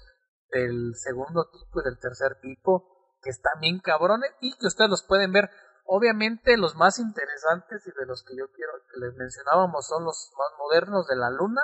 del 0.50 0.94
segundo 0.96 1.48
tipo 1.50 1.80
y 1.80 1.84
del 1.84 1.98
tercer 1.98 2.38
tipo, 2.40 3.16
que 3.22 3.30
están 3.30 3.60
bien 3.60 3.80
cabrones 3.80 4.30
y 4.40 4.56
que 4.58 4.66
ustedes 4.66 4.90
los 4.90 5.02
pueden 5.02 5.32
ver. 5.32 5.50
Obviamente 5.84 6.56
los 6.56 6.76
más 6.76 6.98
interesantes 6.98 7.86
y 7.86 7.90
de 7.98 8.06
los 8.06 8.22
que 8.22 8.36
yo 8.36 8.46
quiero 8.54 8.72
que 8.92 9.00
les 9.00 9.14
mencionábamos 9.16 9.86
son 9.86 10.04
los 10.04 10.30
más 10.38 10.58
modernos 10.58 11.06
de 11.08 11.16
la 11.16 11.30
luna, 11.30 11.62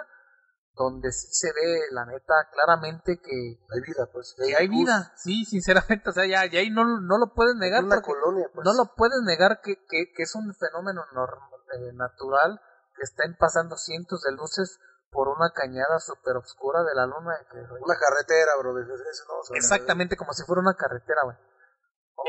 donde 0.75 1.13
sí 1.13 1.29
se 1.31 1.53
ve 1.53 1.81
la 1.93 2.05
neta 2.05 2.35
claramente 2.53 3.19
que, 3.23 3.59
Hay 3.73 3.81
vida, 3.87 4.09
pues. 4.13 4.35
que 4.37 4.57
hay 4.57 4.69
vida, 4.69 5.13
sí, 5.17 5.45
sinceramente, 5.45 6.11
o 6.11 6.13
sea, 6.13 6.27
ya, 6.27 6.45
ya 6.47 6.61
ahí 6.61 6.71
no, 6.71 6.85
no 7.01 7.19
lo 7.19 7.33
puedes 7.35 7.55
negar 7.57 7.85
una 7.85 8.03
colonia, 8.03 8.47
pues. 8.53 8.65
no 8.65 8.75
lo 8.75 8.95
puedes 8.95 9.23
negar 9.25 9.61
que, 9.63 9.77
que, 9.89 10.13
que 10.15 10.23
es 10.25 10.35
un 10.35 10.53
fenómeno 10.55 11.03
norm- 11.15 11.49
eh, 11.79 11.93
natural 11.95 12.61
que 12.97 13.03
están 13.03 13.37
pasando 13.39 13.77
cientos 13.77 14.23
de 14.23 14.33
luces 14.33 14.79
por 15.11 15.29
una 15.29 15.51
cañada 15.55 15.99
súper 16.01 16.37
oscura 16.37 16.83
de 16.83 16.95
la 16.95 17.07
luna. 17.07 17.35
que- 17.51 17.59
Una 17.59 17.99
carretera, 17.99 18.53
bro. 18.59 18.79
Eso 18.79 19.25
no, 19.29 19.43
suena- 19.43 19.59
exactamente 19.59 20.17
como 20.17 20.33
si 20.33 20.45
fuera 20.45 20.61
una 20.61 20.75
carretera, 20.75 21.21
güey. 21.25 21.37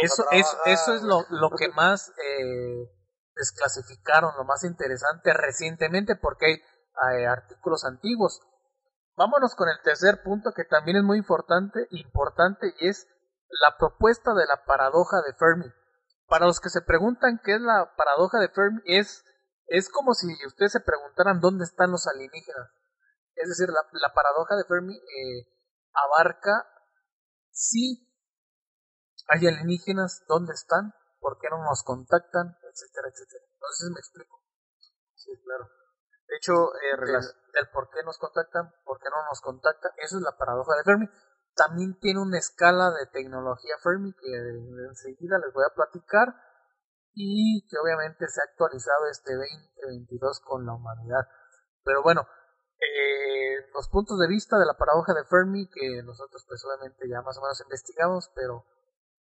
Eso, 0.01 0.25
eso, 0.65 0.93
es 0.93 1.01
lo, 1.01 1.25
que 1.57 1.69
más 1.69 2.09
eh, 2.23 2.91
desclasificaron, 3.35 4.35
lo 4.37 4.43
más 4.43 4.63
interesante 4.63 5.33
recientemente, 5.33 6.15
porque 6.15 6.45
hay 7.01 7.21
eh, 7.23 7.27
artículos 7.27 7.85
antiguos. 7.85 8.41
Vámonos 9.15 9.55
con 9.55 9.69
el 9.69 9.81
tercer 9.81 10.21
punto 10.23 10.51
que 10.55 10.65
también 10.65 10.97
es 10.97 11.03
muy 11.03 11.17
importante, 11.17 11.87
importante 11.91 12.73
y 12.79 12.89
es 12.89 13.07
la 13.63 13.75
propuesta 13.77 14.33
de 14.33 14.45
la 14.45 14.63
paradoja 14.65 15.21
de 15.25 15.33
Fermi. 15.33 15.65
Para 16.27 16.45
los 16.45 16.59
que 16.59 16.69
se 16.69 16.81
preguntan 16.81 17.39
qué 17.43 17.55
es 17.55 17.61
la 17.61 17.93
paradoja 17.95 18.39
de 18.39 18.49
Fermi, 18.49 18.81
es, 18.85 19.23
es 19.67 19.89
como 19.89 20.13
si 20.13 20.27
ustedes 20.45 20.71
se 20.71 20.79
preguntaran 20.79 21.39
dónde 21.39 21.65
están 21.65 21.91
los 21.91 22.07
alienígenas. 22.07 22.69
Es 23.35 23.49
decir, 23.49 23.67
la, 23.69 23.83
la 23.91 24.13
paradoja 24.13 24.55
de 24.55 24.63
Fermi 24.65 24.95
eh, 24.95 25.47
abarca 25.93 26.65
si 27.51 28.07
hay 29.27 29.47
alienígenas, 29.47 30.23
dónde 30.27 30.53
están, 30.53 30.93
por 31.19 31.37
qué 31.39 31.49
no 31.49 31.63
nos 31.63 31.83
contactan, 31.83 32.57
etcétera, 32.63 33.09
etcétera. 33.09 33.43
Entonces 33.53 33.89
me 33.91 33.99
explico. 33.99 34.41
Sí, 35.15 35.31
claro. 35.43 35.69
De 36.27 36.35
hecho, 36.37 36.53
eh, 36.53 36.97
Del, 36.97 37.21
del 37.53 37.69
por 37.71 37.89
qué 37.89 38.03
nos 38.03 38.17
contactan, 38.17 38.71
por 38.85 38.99
qué 38.99 39.09
no 39.09 39.23
nos 39.29 39.41
contactan, 39.41 39.91
eso 39.97 40.17
es 40.17 40.23
la 40.23 40.37
paradoja 40.37 40.75
de 40.77 40.83
Fermi. 40.83 41.09
También 41.55 41.99
tiene 41.99 42.21
una 42.21 42.37
escala 42.37 42.91
de 42.91 43.07
tecnología 43.07 43.75
Fermi 43.81 44.13
que 44.13 44.31
enseguida 44.87 45.39
les 45.39 45.51
voy 45.53 45.65
a 45.65 45.73
platicar 45.73 46.27
y 47.19 47.65
que 47.67 47.79
obviamente 47.81 48.27
se 48.27 48.41
ha 48.41 48.43
actualizado 48.45 49.07
este 49.09 49.33
2022 49.33 50.39
con 50.41 50.67
la 50.67 50.73
humanidad. 50.73 51.27
Pero 51.83 52.03
bueno, 52.03 52.27
eh, 52.77 53.65
los 53.73 53.89
puntos 53.89 54.19
de 54.19 54.27
vista 54.27 54.59
de 54.59 54.67
la 54.67 54.77
paradoja 54.77 55.15
de 55.15 55.25
Fermi 55.25 55.67
que 55.67 56.03
nosotros 56.03 56.45
pues 56.47 56.63
obviamente 56.63 57.09
ya 57.09 57.23
más 57.23 57.35
o 57.39 57.41
menos 57.41 57.59
investigamos, 57.61 58.29
pero 58.35 58.67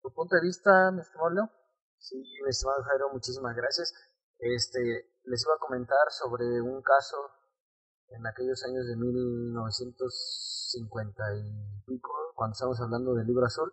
tu 0.01 0.12
punto 0.12 0.36
de 0.36 0.41
vista, 0.41 0.91
mi 0.91 0.99
estimado 0.99 1.29
Leo. 1.29 1.49
Sí, 1.97 2.21
mi 2.43 2.49
estimado 2.49 2.84
Jairo, 2.84 3.13
muchísimas 3.13 3.55
gracias. 3.55 3.93
Este, 4.39 5.10
les 5.23 5.45
iba 5.45 5.55
a 5.55 5.60
comentar 5.60 6.12
sobre 6.12 6.62
un 6.62 6.81
caso 6.81 7.15
en 8.10 8.27
aquellos 8.27 8.62
años 8.65 8.86
de 8.88 8.97
1950 8.97 11.23
y 11.38 11.81
pico, 11.88 12.12
cuando 12.36 12.51
estamos 12.51 12.77
hablando 12.81 13.15
del 13.15 13.25
libro 13.25 13.45
azul. 13.45 13.71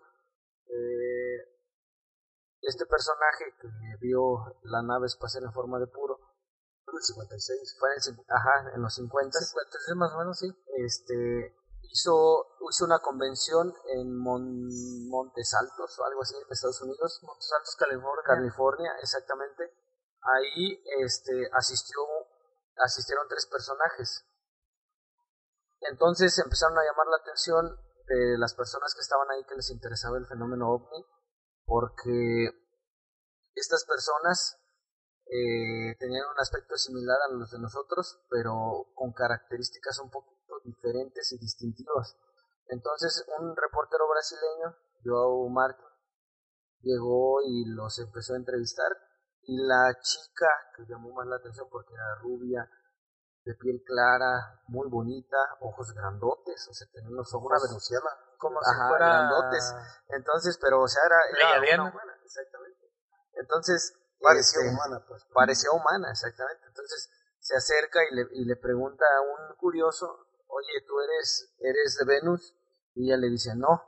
Eh, 0.69 1.52
este 2.63 2.87
personaje 2.87 3.45
que 3.61 3.69
vio 4.01 4.57
la 4.63 4.83
nave 4.83 5.07
espacial 5.07 5.45
en 5.45 5.53
forma 5.53 5.79
de 5.79 5.87
puro 5.89 6.19
En 6.87 6.97
el 6.97 7.03
56. 7.03 7.77
fue 7.79 7.91
en, 7.95 8.15
el 8.15 8.25
ajá, 8.29 8.75
en 8.75 8.83
los 8.83 8.95
50 8.95 9.39
56 9.39 9.97
más 9.97 10.13
o 10.15 10.19
menos, 10.19 10.39
sí. 10.39 10.49
este 10.77 11.57
hizo 11.83 12.47
hizo 12.71 12.85
una 12.87 13.01
convención 13.01 13.75
en 13.93 14.17
Mon- 14.17 15.09
Montes 15.11 15.53
Altos 15.55 15.99
o 15.99 16.05
algo 16.05 16.23
así 16.23 16.35
en 16.37 16.43
Estados 16.51 16.81
Unidos 16.83 17.21
Montes 17.23 17.53
Altos, 17.59 17.77
California. 17.77 18.23
California, 18.25 18.93
exactamente. 19.01 19.75
Ahí 20.23 20.81
este, 21.01 21.51
asistió, 21.53 21.99
asistieron 22.77 23.27
tres 23.29 23.47
personajes. 23.47 24.25
Entonces 25.81 26.39
empezaron 26.39 26.79
a 26.79 26.85
llamar 26.85 27.07
la 27.09 27.17
atención 27.17 27.77
de 28.07 28.39
las 28.39 28.55
personas 28.55 28.95
que 28.95 29.01
estaban 29.01 29.29
ahí 29.31 29.45
que 29.45 29.57
les 29.57 29.71
interesaba 29.71 30.17
el 30.19 30.27
fenómeno 30.27 30.71
ovni, 30.71 31.05
porque 31.73 32.53
estas 33.55 33.87
personas 33.87 34.61
eh, 35.25 35.97
tenían 35.99 36.29
un 36.29 36.39
aspecto 36.39 36.77
similar 36.77 37.17
a 37.25 37.33
los 37.33 37.51
de 37.51 37.61
nosotros, 37.61 38.21
pero 38.29 38.93
con 38.95 39.15
características 39.15 39.99
un 40.01 40.11
poquito 40.11 40.61
diferentes 40.67 41.33
y 41.33 41.39
distintivas. 41.39 42.15
Entonces 42.69 43.25
un 43.39 43.57
reportero 43.57 44.05
brasileño, 44.07 44.77
Joao 45.03 45.49
Martin, 45.49 45.87
llegó 46.83 47.41
y 47.41 47.65
los 47.65 47.99
empezó 48.01 48.35
a 48.35 48.37
entrevistar 48.37 48.93
y 49.45 49.57
la 49.57 49.97
chica 49.99 50.49
que 50.77 50.85
llamó 50.85 51.15
más 51.15 51.27
la 51.27 51.37
atención 51.37 51.69
porque 51.71 51.95
era 51.95 52.17
rubia, 52.21 52.69
de 53.45 53.55
piel 53.55 53.83
clara, 53.85 54.61
muy 54.69 54.89
bonita, 54.89 55.37
ojos 55.61 55.93
grandotes, 55.93 56.69
o 56.69 56.75
sea, 56.75 56.87
tenía 56.93 57.11
unos 57.11 57.33
ojos 57.35 57.51
Una 57.51 57.61
venusiana. 57.67 58.11
como 58.39 58.59
Ajá, 58.61 58.71
si 58.71 58.89
fuera 58.89 59.07
grandotes. 59.07 59.75
Entonces, 60.09 60.59
pero 60.61 60.83
o 60.83 60.89
sea, 60.89 61.03
era, 61.07 61.63
era 61.67 61.83
una 61.83 61.91
humana, 61.91 62.13
exactamente. 62.25 62.87
Entonces, 63.35 63.95
Parecía 64.23 64.63
este, 64.63 64.73
humana, 64.73 65.05
pues. 65.07 65.25
parecía 65.35 65.71
humana, 65.73 66.11
exactamente. 66.11 66.65
Entonces 66.67 67.11
se 67.41 67.57
acerca 67.57 67.99
y 68.09 68.15
le, 68.15 68.29
y 68.33 68.45
le 68.45 68.57
pregunta 68.57 69.05
a 69.19 69.21
un 69.21 69.57
curioso, 69.57 70.07
oye, 70.47 70.87
¿tú 70.87 70.95
eres, 71.01 71.53
eres 71.59 71.97
de 71.99 72.05
Venus? 72.07 72.55
Y 72.95 73.09
ella 73.09 73.17
le 73.17 73.29
dice, 73.31 73.57
no. 73.57 73.83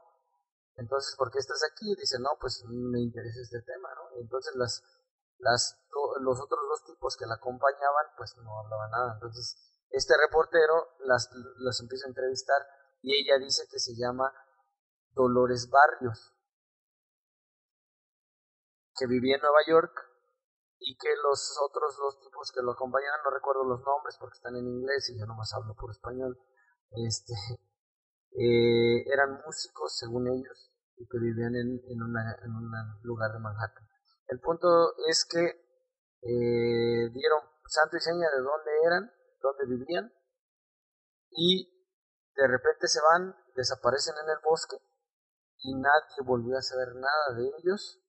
Entonces, 0.77 1.15
¿por 1.17 1.31
qué 1.31 1.39
estás 1.39 1.63
aquí? 1.71 1.93
Y 1.93 1.95
dice, 1.95 2.19
no, 2.19 2.31
pues 2.41 2.65
me 2.67 3.01
interesa 3.01 3.41
este 3.41 3.63
tema, 3.63 3.89
¿no? 3.95 4.21
Entonces 4.21 4.57
las, 4.57 4.83
Las, 5.39 5.79
los 6.21 6.41
otros 6.41 6.61
dos 6.69 6.85
tipos 6.85 7.17
que 7.17 7.27
la 7.27 7.35
acompañaban, 7.35 8.07
pues 8.17 8.37
no 8.39 8.59
hablaban 8.59 8.91
nada. 8.91 9.15
Entonces, 9.15 9.57
este 9.91 10.15
reportero 10.17 10.97
las, 11.01 11.31
las 11.59 11.81
empieza 11.81 12.07
a 12.07 12.11
entrevistar 12.11 12.63
y 13.03 13.15
ella 13.15 13.39
dice 13.39 13.67
que 13.71 13.79
se 13.79 13.95
llama 13.95 14.33
Dolores 15.13 15.71
Barrios, 15.71 16.35
que 18.97 19.07
vivía 19.07 19.37
en 19.37 19.43
Nueva 19.43 19.61
York 19.67 19.93
y 20.79 20.97
que 20.97 21.15
los 21.23 21.57
otros 21.63 21.97
dos 21.97 22.21
tipos 22.21 22.51
que 22.53 22.63
lo 22.63 22.73
acompañaban, 22.73 23.21
no 23.25 23.31
recuerdo 23.31 23.65
los 23.65 23.81
nombres 23.85 24.17
porque 24.19 24.37
están 24.37 24.57
en 24.57 24.67
inglés 24.67 25.11
y 25.11 25.19
yo 25.19 25.27
nomás 25.27 25.53
hablo 25.55 25.75
por 25.75 25.91
español, 25.91 26.39
este, 26.91 27.35
eh, 28.33 29.05
eran 29.13 29.43
músicos 29.47 29.97
según 29.97 30.29
ellos 30.29 30.73
y 30.97 31.07
que 31.07 31.19
vivían 31.19 31.55
en, 31.57 31.81
en 31.89 32.03
un 32.03 33.01
lugar 33.03 33.33
de 33.33 33.39
Manhattan. 33.39 33.89
El 34.27 34.41
punto 34.41 34.95
es 35.09 35.25
que 35.25 35.64
eh, 36.25 37.11
dieron 37.13 37.41
santo 37.67 37.97
y 37.97 38.01
seña 38.01 38.31
de 38.31 38.41
dónde 38.41 38.71
eran, 38.87 39.13
dónde 39.41 39.67
vivían 39.67 40.13
y 41.31 41.71
de 42.35 42.47
repente 42.49 42.89
se 42.89 43.01
van, 43.01 43.37
desaparecen 43.55 44.15
en 44.23 44.31
el 44.31 44.39
bosque 44.43 44.77
y 45.59 45.75
nadie 45.75 46.25
volvió 46.25 46.57
a 46.57 46.63
saber 46.63 46.95
nada 46.95 47.37
de 47.37 47.51
ellos. 47.59 48.01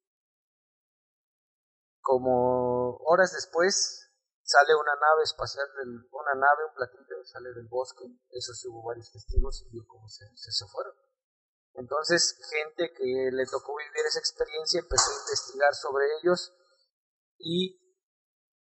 Como 2.02 2.98
horas 3.06 3.34
después 3.34 4.12
sale 4.44 4.76
una 4.76 4.96
nave 4.96 5.24
espacial, 5.24 5.68
del, 5.78 6.08
una 6.12 6.34
nave, 6.36 6.66
un 6.70 6.76
platillo, 6.76 7.26
sale 7.26 7.52
del 7.54 7.68
bosque, 7.68 8.06
eso 8.30 8.54
sí 8.54 8.68
hubo 8.68 8.84
varios 8.84 9.12
testigos 9.12 9.64
y 9.66 9.72
vio 9.72 9.86
cómo 9.88 10.08
se, 10.08 10.26
se, 10.36 10.52
se 10.52 10.66
fueron. 10.68 10.94
Entonces, 11.74 12.38
gente 12.50 12.94
que 12.96 13.30
le 13.32 13.46
tocó 13.48 13.76
vivir 13.76 14.06
esa 14.08 14.20
experiencia 14.20 14.80
empezó 14.80 15.12
a 15.12 15.20
investigar 15.20 15.74
sobre 15.74 16.06
ellos 16.22 16.54
y 17.40 17.85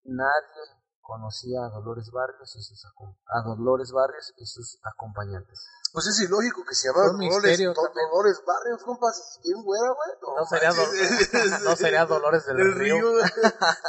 nadie 0.05 0.63
conocía 1.01 1.59
a 1.65 1.69
Dolores 1.69 2.09
Barrios 2.11 2.55
y 2.55 2.61
sus 2.63 2.83
a 2.85 3.41
Dolores 3.43 3.91
Barrios 3.91 4.33
y 4.37 4.45
sus 4.47 4.79
acompañantes. 4.83 5.67
Pues 5.93 6.07
es 6.07 6.19
ilógico 6.27 6.65
que 6.67 6.73
se 6.75 6.89
llamara 6.89 7.11
Dolores. 7.13 7.59
Dolores 7.61 8.43
Barrios, 8.45 8.83
compas. 8.83 9.39
Bien 9.43 9.61
güera, 9.63 9.89
güey. 9.93 10.35
No 10.35 10.45
sería. 10.45 10.71
Dol- 10.73 11.63
no 11.63 11.75
sería 11.75 12.05
Dolores 12.05 12.45
del 12.47 12.59
El 12.59 12.73
Río. 12.73 12.95
río. 12.99 13.11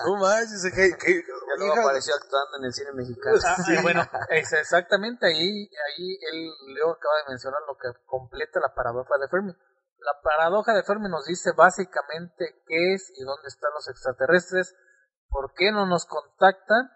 no 0.04 0.16
manches, 0.20 0.62
que, 0.74 0.96
que, 0.96 1.14
Ya 1.24 1.54
luego 1.56 1.72
hija, 1.72 1.82
apareció 1.82 2.14
actuando 2.14 2.58
en 2.58 2.64
el 2.66 2.72
cine 2.72 2.92
mexicano. 2.92 3.38
Ah, 3.44 3.56
y 3.66 3.82
bueno, 3.82 4.02
es 4.30 4.52
exactamente 4.52 5.26
ahí, 5.26 5.66
ahí 5.66 6.18
él, 6.30 6.52
Leo 6.74 6.92
acaba 6.92 7.16
de 7.24 7.30
mencionar 7.30 7.60
lo 7.66 7.76
que 7.76 7.88
completa 8.06 8.60
la 8.60 8.72
paradoja 8.74 9.14
de 9.18 9.28
Fermi. 9.28 9.52
La 9.98 10.20
paradoja 10.22 10.74
de 10.74 10.84
Fermi 10.84 11.08
nos 11.08 11.24
dice 11.24 11.52
básicamente 11.56 12.62
qué 12.68 12.94
es 12.94 13.10
y 13.16 13.24
dónde 13.24 13.48
están 13.48 13.72
los 13.74 13.88
extraterrestres, 13.88 14.76
por 15.28 15.52
qué 15.54 15.72
no 15.72 15.86
nos 15.86 16.06
contactan, 16.06 16.90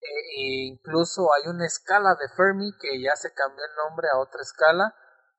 e 0.00 0.66
incluso 0.66 1.28
hay 1.34 1.48
una 1.48 1.66
escala 1.66 2.14
de 2.14 2.28
Fermi 2.36 2.72
que 2.80 3.02
ya 3.02 3.14
se 3.16 3.32
cambió 3.34 3.64
el 3.64 3.76
nombre 3.76 4.08
a 4.12 4.18
otra 4.18 4.40
escala, 4.40 4.94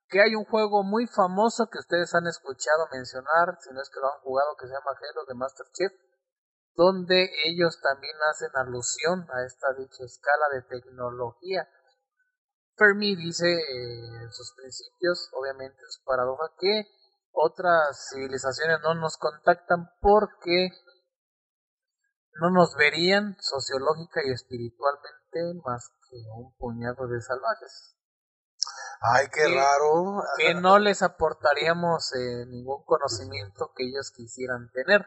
que 0.08 0.22
hay 0.22 0.36
un 0.36 0.46
juego 0.46 0.84
muy 0.84 1.08
famoso 1.08 1.70
que 1.72 1.80
ustedes 1.80 2.14
han 2.14 2.28
escuchado 2.28 2.88
mencionar, 2.92 3.58
si 3.62 3.74
no 3.74 3.82
es 3.82 3.90
que 3.90 4.00
lo 4.00 4.14
han 4.14 4.20
jugado, 4.20 4.56
que 4.60 4.68
se 4.68 4.74
llama 4.74 4.92
Halo 4.92 5.26
de 5.26 5.36
Master 5.36 5.66
Chief, 5.74 5.92
donde 6.76 7.30
ellos 7.46 7.80
también 7.82 8.16
hacen 8.30 8.52
alusión 8.56 9.26
a 9.32 9.46
esta 9.46 9.74
dicha 9.78 10.04
escala 10.04 10.46
de 10.54 10.62
tecnología. 10.64 11.68
Fermi 12.76 13.16
dice 13.16 13.48
eh, 13.48 14.24
en 14.24 14.32
sus 14.32 14.54
principios, 14.56 15.30
obviamente 15.34 15.80
su 15.90 16.04
paradoja, 16.04 16.52
que 16.60 16.88
otras 17.32 18.10
civilizaciones 18.12 18.80
no 18.82 18.94
nos 18.96 19.18
contactan 19.18 19.90
porque 20.02 20.70
no 22.40 22.50
nos 22.50 22.76
verían 22.76 23.36
sociológica 23.40 24.22
y 24.26 24.32
espiritualmente 24.32 25.62
más 25.66 25.90
que 26.10 26.18
un 26.36 26.56
puñado 26.58 27.08
de 27.08 27.22
salvajes. 27.22 27.96
Ay, 29.02 29.28
qué 29.34 29.44
que- 29.46 29.56
raro. 29.56 30.24
Que 30.38 30.54
no 30.54 30.78
les 30.80 31.02
aportaríamos 31.02 32.14
eh, 32.16 32.46
ningún 32.48 32.84
conocimiento 32.86 33.72
que 33.76 33.86
ellos 33.88 34.12
quisieran 34.16 34.70
tener. 34.72 35.06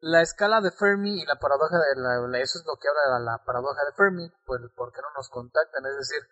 La 0.00 0.20
escala 0.22 0.60
de 0.60 0.70
Fermi 0.70 1.22
y 1.22 1.24
la 1.26 1.36
paradoja 1.40 1.78
de 1.78 2.00
la, 2.00 2.38
eso 2.38 2.58
es 2.58 2.64
lo 2.66 2.76
que 2.76 2.88
habla 2.88 3.18
la, 3.18 3.32
la 3.32 3.44
paradoja 3.44 3.80
de 3.86 3.92
Fermi, 3.96 4.30
pues 4.44 4.60
¿por 4.76 4.92
qué 4.92 5.00
no 5.00 5.08
nos 5.16 5.30
contactan? 5.30 5.84
Es 5.86 5.96
decir, 5.96 6.22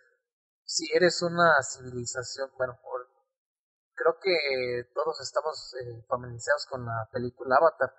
si 0.65 0.93
eres 0.95 1.23
una 1.23 1.55
civilización, 1.63 2.51
bueno, 2.59 2.79
creo 3.95 4.19
que 4.21 4.91
todos 4.95 5.21
estamos 5.23 5.75
eh, 5.81 6.05
familiarizados 6.07 6.67
con 6.67 6.85
la 6.85 7.09
película 7.13 7.57
Avatar. 7.57 7.95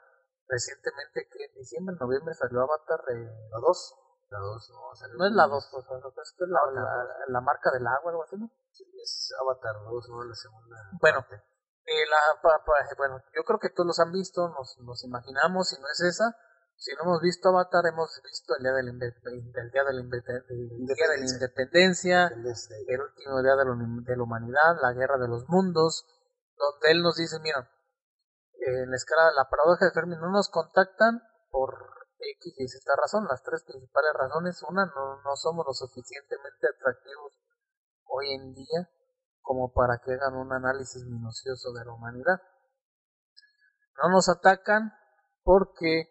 Recientemente, 0.47 1.27
que 1.32 1.45
en 1.45 1.53
diciembre, 1.56 1.95
noviembre 1.99 2.34
salió 2.34 2.62
Avatar, 2.62 2.99
eh, 3.12 3.47
La 3.51 3.60
dos. 3.60 3.95
La 4.29 4.39
dos, 4.39 4.67
no, 4.71 4.95
salió 4.95 5.15
no 5.15 5.25
es 5.27 5.32
la 5.34 5.45
2, 5.45 5.69
pues, 5.71 5.86
es 5.86 6.34
que 6.36 6.43
es 6.43 6.49
la, 6.49 6.60
la, 6.73 7.06
la 7.27 7.41
marca 7.41 7.69
del 7.69 7.86
agua, 7.86 8.10
algo 8.12 8.23
así, 8.23 8.36
¿no? 8.36 8.49
Sí, 8.71 8.84
es 8.99 9.32
Avatar 9.39 9.75
2, 9.84 10.10
no 10.10 10.23
la 10.23 10.34
segunda. 10.34 10.75
Bueno. 10.99 11.23
Eh, 11.86 12.06
la, 12.10 12.41
pa- 12.41 12.63
pa- 12.65 12.95
bueno, 12.97 13.21
yo 13.36 13.43
creo 13.43 13.60
que 13.60 13.69
todos 13.69 13.86
los 13.86 13.99
han 13.99 14.12
visto, 14.12 14.47
nos, 14.49 14.79
nos 14.79 15.03
imaginamos, 15.03 15.69
si 15.69 15.79
no 15.79 15.86
es 15.88 15.99
esa, 16.01 16.36
si 16.77 16.95
no 16.95 17.03
hemos 17.03 17.21
visto 17.21 17.49
Avatar, 17.49 17.86
hemos 17.86 18.10
visto 18.23 18.56
el 18.58 18.63
día 18.63 18.71
de 18.71 18.84
la, 18.84 18.91
inve- 18.91 19.21
del 19.21 19.69
día 19.69 19.84
de 19.84 19.93
la, 19.93 20.01
inve- 20.01 20.23
del 20.47 20.88
día 20.88 21.08
de 21.10 21.17
la 21.19 21.25
independencia, 21.29 22.27
el 22.27 23.01
último 23.01 23.43
día 23.43 23.56
de 23.56 23.65
la, 23.65 23.75
de 23.75 24.17
la 24.17 24.23
humanidad, 24.23 24.77
la 24.82 24.93
guerra 24.93 25.17
de 25.19 25.27
los 25.27 25.47
mundos, 25.47 26.08
donde 26.58 26.89
él 26.91 27.03
nos 27.03 27.17
dice, 27.17 27.38
mira, 27.39 27.69
en 28.65 28.89
la 28.89 28.95
escala 28.95 29.32
la 29.32 29.49
paradoja 29.49 29.86
de 29.86 29.91
Fermi 29.91 30.15
no 30.15 30.32
nos 30.32 30.49
contactan 30.49 31.21
por 31.49 31.73
X 32.19 32.54
y 32.58 32.67
Z 32.67 32.95
razón, 32.95 33.28
las 33.30 33.43
tres 33.43 33.63
principales 33.63 34.13
razones, 34.13 34.63
una, 34.63 34.86
no, 34.86 35.21
no 35.21 35.36
somos 35.36 35.65
lo 35.65 35.73
suficientemente 35.73 36.67
atractivos 36.67 37.39
hoy 38.06 38.34
en 38.34 38.54
día 38.54 38.89
como 39.41 39.73
para 39.73 39.99
que 40.04 40.13
hagan 40.13 40.36
un 40.36 40.54
análisis 40.54 41.04
minucioso 41.06 41.73
de 41.73 41.86
la 41.86 41.93
humanidad. 41.93 42.41
No 44.02 44.10
nos 44.10 44.30
atacan 44.30 44.93
porque 45.43 46.08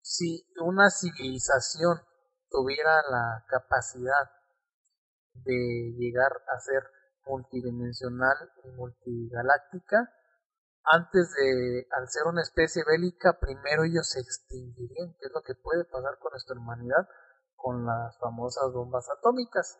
si 0.00 0.44
una 0.60 0.90
civilización 0.90 2.00
tuviera 2.50 3.02
la 3.10 3.44
capacidad 3.48 4.30
de 5.34 5.94
llegar 5.96 6.32
a 6.32 6.58
ser 6.58 6.82
multidimensional 7.26 8.50
y 8.64 8.68
multigaláctica, 8.70 10.12
antes 10.92 11.32
de, 11.34 11.86
al 11.92 12.08
ser 12.08 12.24
una 12.26 12.42
especie 12.42 12.84
bélica, 12.86 13.38
primero 13.40 13.84
ellos 13.84 14.08
se 14.08 14.20
extinguirían, 14.20 15.14
que 15.18 15.26
es 15.26 15.32
lo 15.32 15.42
que 15.42 15.54
puede 15.54 15.84
pasar 15.84 16.18
con 16.18 16.32
nuestra 16.32 16.56
humanidad 16.58 17.08
con 17.56 17.84
las 17.84 18.16
famosas 18.18 18.72
bombas 18.72 19.08
atómicas. 19.10 19.78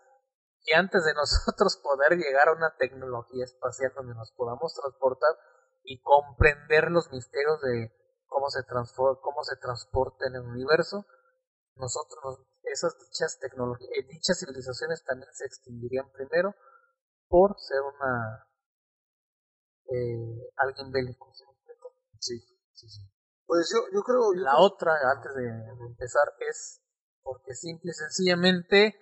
Y 0.65 0.75
antes 0.75 1.05
de 1.05 1.15
nosotros 1.15 1.77
poder 1.83 2.19
llegar 2.19 2.49
a 2.49 2.53
una 2.53 2.75
tecnología 2.77 3.45
espacial 3.45 3.93
donde 3.95 4.15
nos 4.15 4.33
podamos 4.33 4.75
transportar 4.75 5.31
y 5.85 6.03
comprender 6.03 6.91
los 6.91 7.11
misterios 7.13 7.61
de 7.63 7.93
cómo 8.27 8.51
se, 8.51 8.61
cómo 9.23 9.45
se 9.45 9.57
transporta 9.57 10.27
en 10.27 10.35
el 10.35 10.43
universo, 10.43 11.07
nosotros, 11.77 12.19
nos- 12.25 12.47
esas 12.65 12.99
dichas 12.99 13.39
tecnologías, 13.41 13.91
eh, 13.97 14.07
dichas 14.11 14.39
civilizaciones 14.41 15.03
también 15.05 15.33
se 15.33 15.47
extinguirían 15.47 16.11
primero 16.13 16.55
por 17.29 17.55
ser 17.59 17.81
una 17.81 18.48
eh, 19.93 20.53
alguien 20.57 20.91
bélico. 20.93 21.33
¿sí? 22.19 22.39
Sí, 22.73 22.89
sí. 22.89 23.01
Pues 23.47 23.71
yo, 23.73 23.81
yo 23.93 24.03
creo. 24.03 24.35
yo 24.35 24.41
La 24.43 24.51
creo- 24.53 24.61
otra, 24.65 24.95
antes 25.11 25.35
de, 25.35 25.43
de 25.43 25.87
empezar, 25.87 26.33
es 26.41 26.81
porque 27.23 27.55
simple 27.55 27.91
y 27.91 27.95
sencillamente 27.95 28.95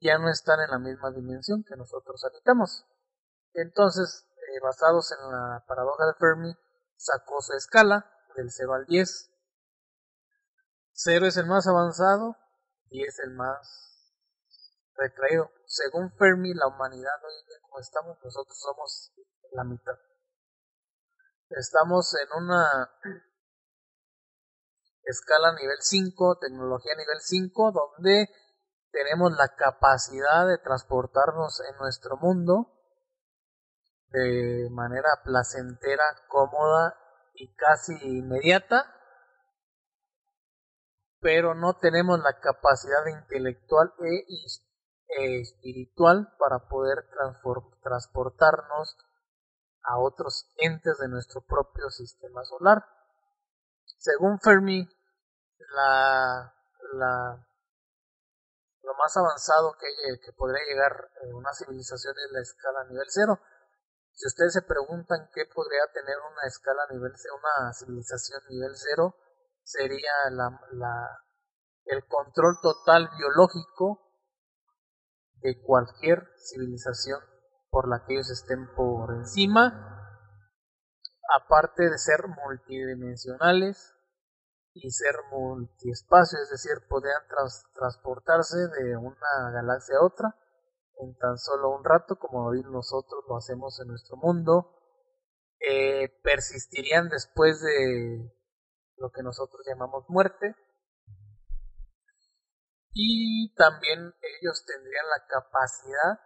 ya 0.00 0.18
no 0.18 0.28
están 0.30 0.60
en 0.60 0.70
la 0.70 0.78
misma 0.78 1.10
dimensión 1.10 1.64
que 1.64 1.76
nosotros 1.76 2.22
habitamos. 2.24 2.86
Entonces, 3.54 4.26
eh, 4.36 4.60
basados 4.62 5.10
en 5.12 5.30
la 5.32 5.64
paradoja 5.66 6.06
de 6.06 6.14
Fermi, 6.14 6.54
sacó 6.96 7.40
su 7.40 7.52
escala 7.54 8.10
del 8.36 8.50
0 8.50 8.74
al 8.74 8.86
10. 8.86 9.30
0 10.92 11.26
es 11.26 11.36
el 11.36 11.46
más 11.46 11.66
avanzado, 11.66 12.36
10 12.90 13.08
es 13.08 13.18
el 13.20 13.30
más 13.32 14.12
retraído. 14.94 15.50
Según 15.66 16.12
Fermi, 16.18 16.52
la 16.54 16.66
humanidad 16.68 17.12
hoy 17.24 17.32
en 17.40 17.46
día 17.46 17.56
como 17.62 17.78
estamos, 17.80 18.18
nosotros 18.22 18.58
somos 18.58 19.12
la 19.52 19.64
mitad. 19.64 19.94
Estamos 21.50 22.14
en 22.14 22.44
una 22.44 22.90
escala 25.02 25.52
nivel 25.60 25.78
5, 25.80 26.38
tecnología 26.38 26.92
nivel 26.96 27.18
5, 27.20 27.72
donde 27.72 28.28
tenemos 28.92 29.32
la 29.36 29.48
capacidad 29.56 30.46
de 30.46 30.58
transportarnos 30.58 31.60
en 31.68 31.76
nuestro 31.78 32.16
mundo 32.18 32.76
de 34.10 34.68
manera 34.70 35.08
placentera, 35.24 36.04
cómoda 36.28 36.96
y 37.34 37.52
casi 37.54 37.94
inmediata, 38.02 38.84
pero 41.20 41.54
no 41.54 41.78
tenemos 41.78 42.20
la 42.20 42.38
capacidad 42.38 43.06
intelectual 43.06 43.92
e, 44.00 44.24
is- 44.28 44.64
e 45.08 45.40
espiritual 45.40 46.32
para 46.38 46.68
poder 46.68 47.08
transportarnos 47.82 48.96
a 49.84 49.98
otros 49.98 50.52
entes 50.56 50.98
de 50.98 51.08
nuestro 51.08 51.40
propio 51.42 51.88
sistema 51.90 52.44
solar. 52.44 52.84
según 53.98 54.38
Fermi, 54.40 54.88
la, 55.74 56.54
la, 56.94 57.46
lo 58.82 58.94
más 58.94 59.16
avanzado 59.16 59.74
que, 59.78 60.32
podría 60.32 60.64
llegar 60.64 61.10
una 61.34 61.52
civilización 61.52 62.14
es 62.16 62.32
la 62.32 62.40
escala 62.40 62.84
nivel 62.84 63.06
cero. 63.08 63.40
Si 64.12 64.26
ustedes 64.26 64.52
se 64.52 64.62
preguntan 64.62 65.30
qué 65.32 65.46
podría 65.46 65.86
tener 65.92 66.16
una 66.18 66.42
escala 66.46 66.86
nivel 66.90 67.12
una 67.12 67.72
civilización 67.72 68.40
nivel 68.48 68.72
cero, 68.74 69.14
sería 69.62 70.12
la, 70.30 70.60
la, 70.72 71.24
el 71.84 72.06
control 72.06 72.58
total 72.62 73.08
biológico 73.16 74.10
de 75.42 75.60
cualquier 75.62 76.28
civilización 76.36 77.20
por 77.70 77.88
la 77.88 78.04
que 78.04 78.14
ellos 78.14 78.30
estén 78.30 78.72
por 78.74 79.14
encima, 79.14 79.90
aparte 81.38 81.88
de 81.88 81.98
ser 81.98 82.26
multidimensionales 82.26 83.94
y 84.74 84.90
ser 84.90 85.14
multiespacio, 85.30 86.38
es 86.42 86.50
decir, 86.50 86.86
podrían 86.88 87.22
transportarse 87.74 88.58
de 88.68 88.96
una 88.96 89.50
galaxia 89.52 89.96
a 89.98 90.04
otra 90.04 90.36
en 90.98 91.16
tan 91.16 91.38
solo 91.38 91.70
un 91.70 91.84
rato, 91.84 92.16
como 92.16 92.46
hoy 92.46 92.62
nosotros 92.62 93.24
lo 93.28 93.36
hacemos 93.36 93.80
en 93.80 93.88
nuestro 93.88 94.16
mundo, 94.16 94.76
eh, 95.60 96.08
persistirían 96.22 97.08
después 97.08 97.60
de 97.62 98.30
lo 98.96 99.10
que 99.10 99.22
nosotros 99.22 99.62
llamamos 99.66 100.04
muerte, 100.08 100.54
y 102.92 103.54
también 103.54 104.12
ellos 104.40 104.64
tendrían 104.66 105.06
la 105.08 105.26
capacidad 105.26 106.20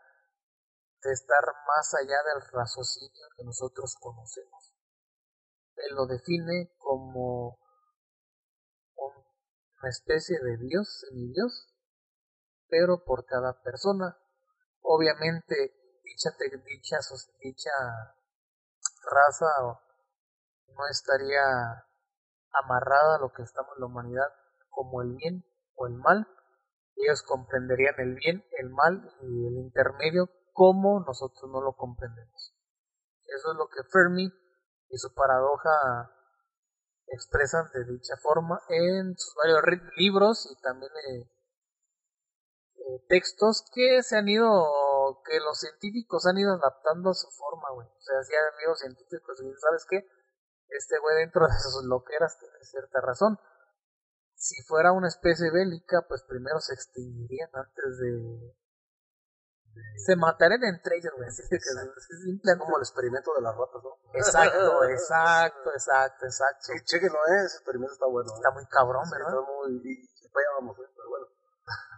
de 1.04 1.12
estar 1.12 1.44
más 1.66 1.94
allá 1.94 2.16
del 2.24 2.42
raciocinio 2.50 3.26
que 3.36 3.44
nosotros 3.44 3.94
conocemos. 4.00 4.74
Él 5.76 5.94
lo 5.94 6.06
define 6.06 6.72
como 6.78 7.58
una 8.96 9.90
especie 9.90 10.38
de 10.40 10.56
Dios, 10.58 11.00
semidios, 11.00 11.74
pero 12.68 13.04
por 13.04 13.26
cada 13.26 13.60
persona. 13.62 14.16
Obviamente, 14.80 16.00
dicha, 16.02 16.30
dicha, 16.66 16.98
dicha 17.40 17.70
raza 19.02 19.46
no 20.68 20.88
estaría 20.90 21.86
amarrada 22.52 23.16
a 23.16 23.20
lo 23.20 23.32
que 23.32 23.42
estamos 23.42 23.72
en 23.76 23.80
la 23.80 23.86
humanidad 23.86 24.28
como 24.70 25.02
el 25.02 25.16
bien 25.16 25.44
o 25.76 25.86
el 25.86 25.94
mal, 25.94 26.26
ellos 26.96 27.22
comprenderían 27.22 27.94
el 27.98 28.14
bien, 28.14 28.44
el 28.58 28.70
mal 28.70 29.10
y 29.22 29.46
el 29.46 29.54
intermedio 29.58 30.30
como 30.54 31.00
nosotros 31.00 31.50
no 31.50 31.60
lo 31.60 31.74
comprendemos. 31.74 32.54
Eso 33.26 33.52
es 33.52 33.58
lo 33.58 33.68
que 33.68 33.82
Fermi 33.92 34.32
y 34.88 34.96
su 34.96 35.12
paradoja 35.12 36.10
expresan 37.08 37.70
de 37.74 37.84
dicha 37.84 38.16
forma 38.22 38.62
en 38.68 39.14
sus 39.18 39.34
varios 39.34 39.60
libros 39.96 40.48
y 40.50 40.62
también 40.62 40.90
eh, 41.10 41.30
eh, 42.76 43.04
textos 43.08 43.64
que 43.74 44.02
se 44.02 44.16
han 44.16 44.28
ido, 44.28 45.20
que 45.26 45.38
los 45.40 45.58
científicos 45.58 46.26
han 46.26 46.38
ido 46.38 46.54
adaptando 46.54 47.10
a 47.10 47.14
su 47.14 47.28
forma, 47.30 47.70
güey. 47.74 47.86
O 47.86 48.00
sea, 48.00 48.22
si 48.22 48.32
hay 48.32 48.48
amigos 48.56 48.78
científicos 48.78 49.42
y 49.42 49.52
¿sabes 49.60 49.84
qué? 49.90 50.08
Este 50.68 50.98
güey 50.98 51.16
dentro 51.16 51.46
de 51.46 51.58
sus 51.58 51.84
loqueras 51.84 52.38
tiene 52.38 52.64
cierta 52.64 53.00
razón 53.02 53.38
si 54.44 54.62
fuera 54.64 54.92
una 54.92 55.08
especie 55.08 55.50
bélica, 55.50 56.04
pues 56.06 56.22
primero 56.28 56.60
se 56.60 56.74
extinguirían 56.74 57.48
antes 57.54 57.98
de... 57.98 58.54
Se 59.96 60.16
matarían 60.16 60.62
entre 60.64 60.98
ellos, 60.98 61.12
güey. 61.16 61.28
Es, 61.28 61.40
es 61.40 62.58
como 62.58 62.76
el 62.76 62.82
experimento 62.82 63.34
de 63.34 63.42
las 63.42 63.56
ratas, 63.56 63.82
¿no? 63.82 63.96
Exacto, 64.12 64.84
exacto, 64.90 65.70
exacto, 65.72 66.24
exacto. 66.26 66.60
Sí, 66.60 66.72
chéquenlo, 66.84 67.18
¿eh? 67.18 67.44
Ese 67.46 67.56
experimento 67.56 67.92
está 67.92 68.06
bueno. 68.06 68.32
Está 68.34 68.48
¿eh? 68.48 68.52
muy 68.54 68.66
cabrón, 68.66 69.04
¿verdad? 69.10 69.28
está 69.28 69.40
muy... 69.40 69.80
Y, 69.84 70.06
ya 70.06 70.50
vamos, 70.60 70.78
¿eh? 70.78 70.90
pero 70.94 71.08
bueno. 71.08 71.26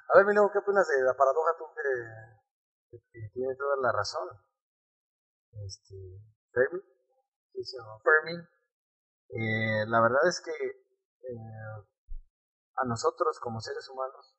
A 0.08 0.16
ver, 0.16 0.26
Milo, 0.26 0.50
¿qué 0.52 0.58
opinas 0.58 0.86
de 0.88 1.02
la 1.02 1.14
paradoja 1.14 1.50
tú 1.58 1.64
que, 1.74 2.98
que, 3.12 3.28
tiene 3.32 3.54
toda 3.56 3.76
la 3.82 3.92
razón? 3.92 4.28
Este... 5.66 5.96
Fermi. 6.52 6.80
Sí, 7.54 7.76
Fermi. 8.04 8.36
Eh, 9.30 9.84
la 9.88 10.00
verdad 10.00 10.26
es 10.28 10.40
que... 10.40 10.52
Eh, 10.52 11.86
a 12.76 12.84
nosotros 12.84 13.40
como 13.40 13.60
seres 13.60 13.88
humanos 13.88 14.36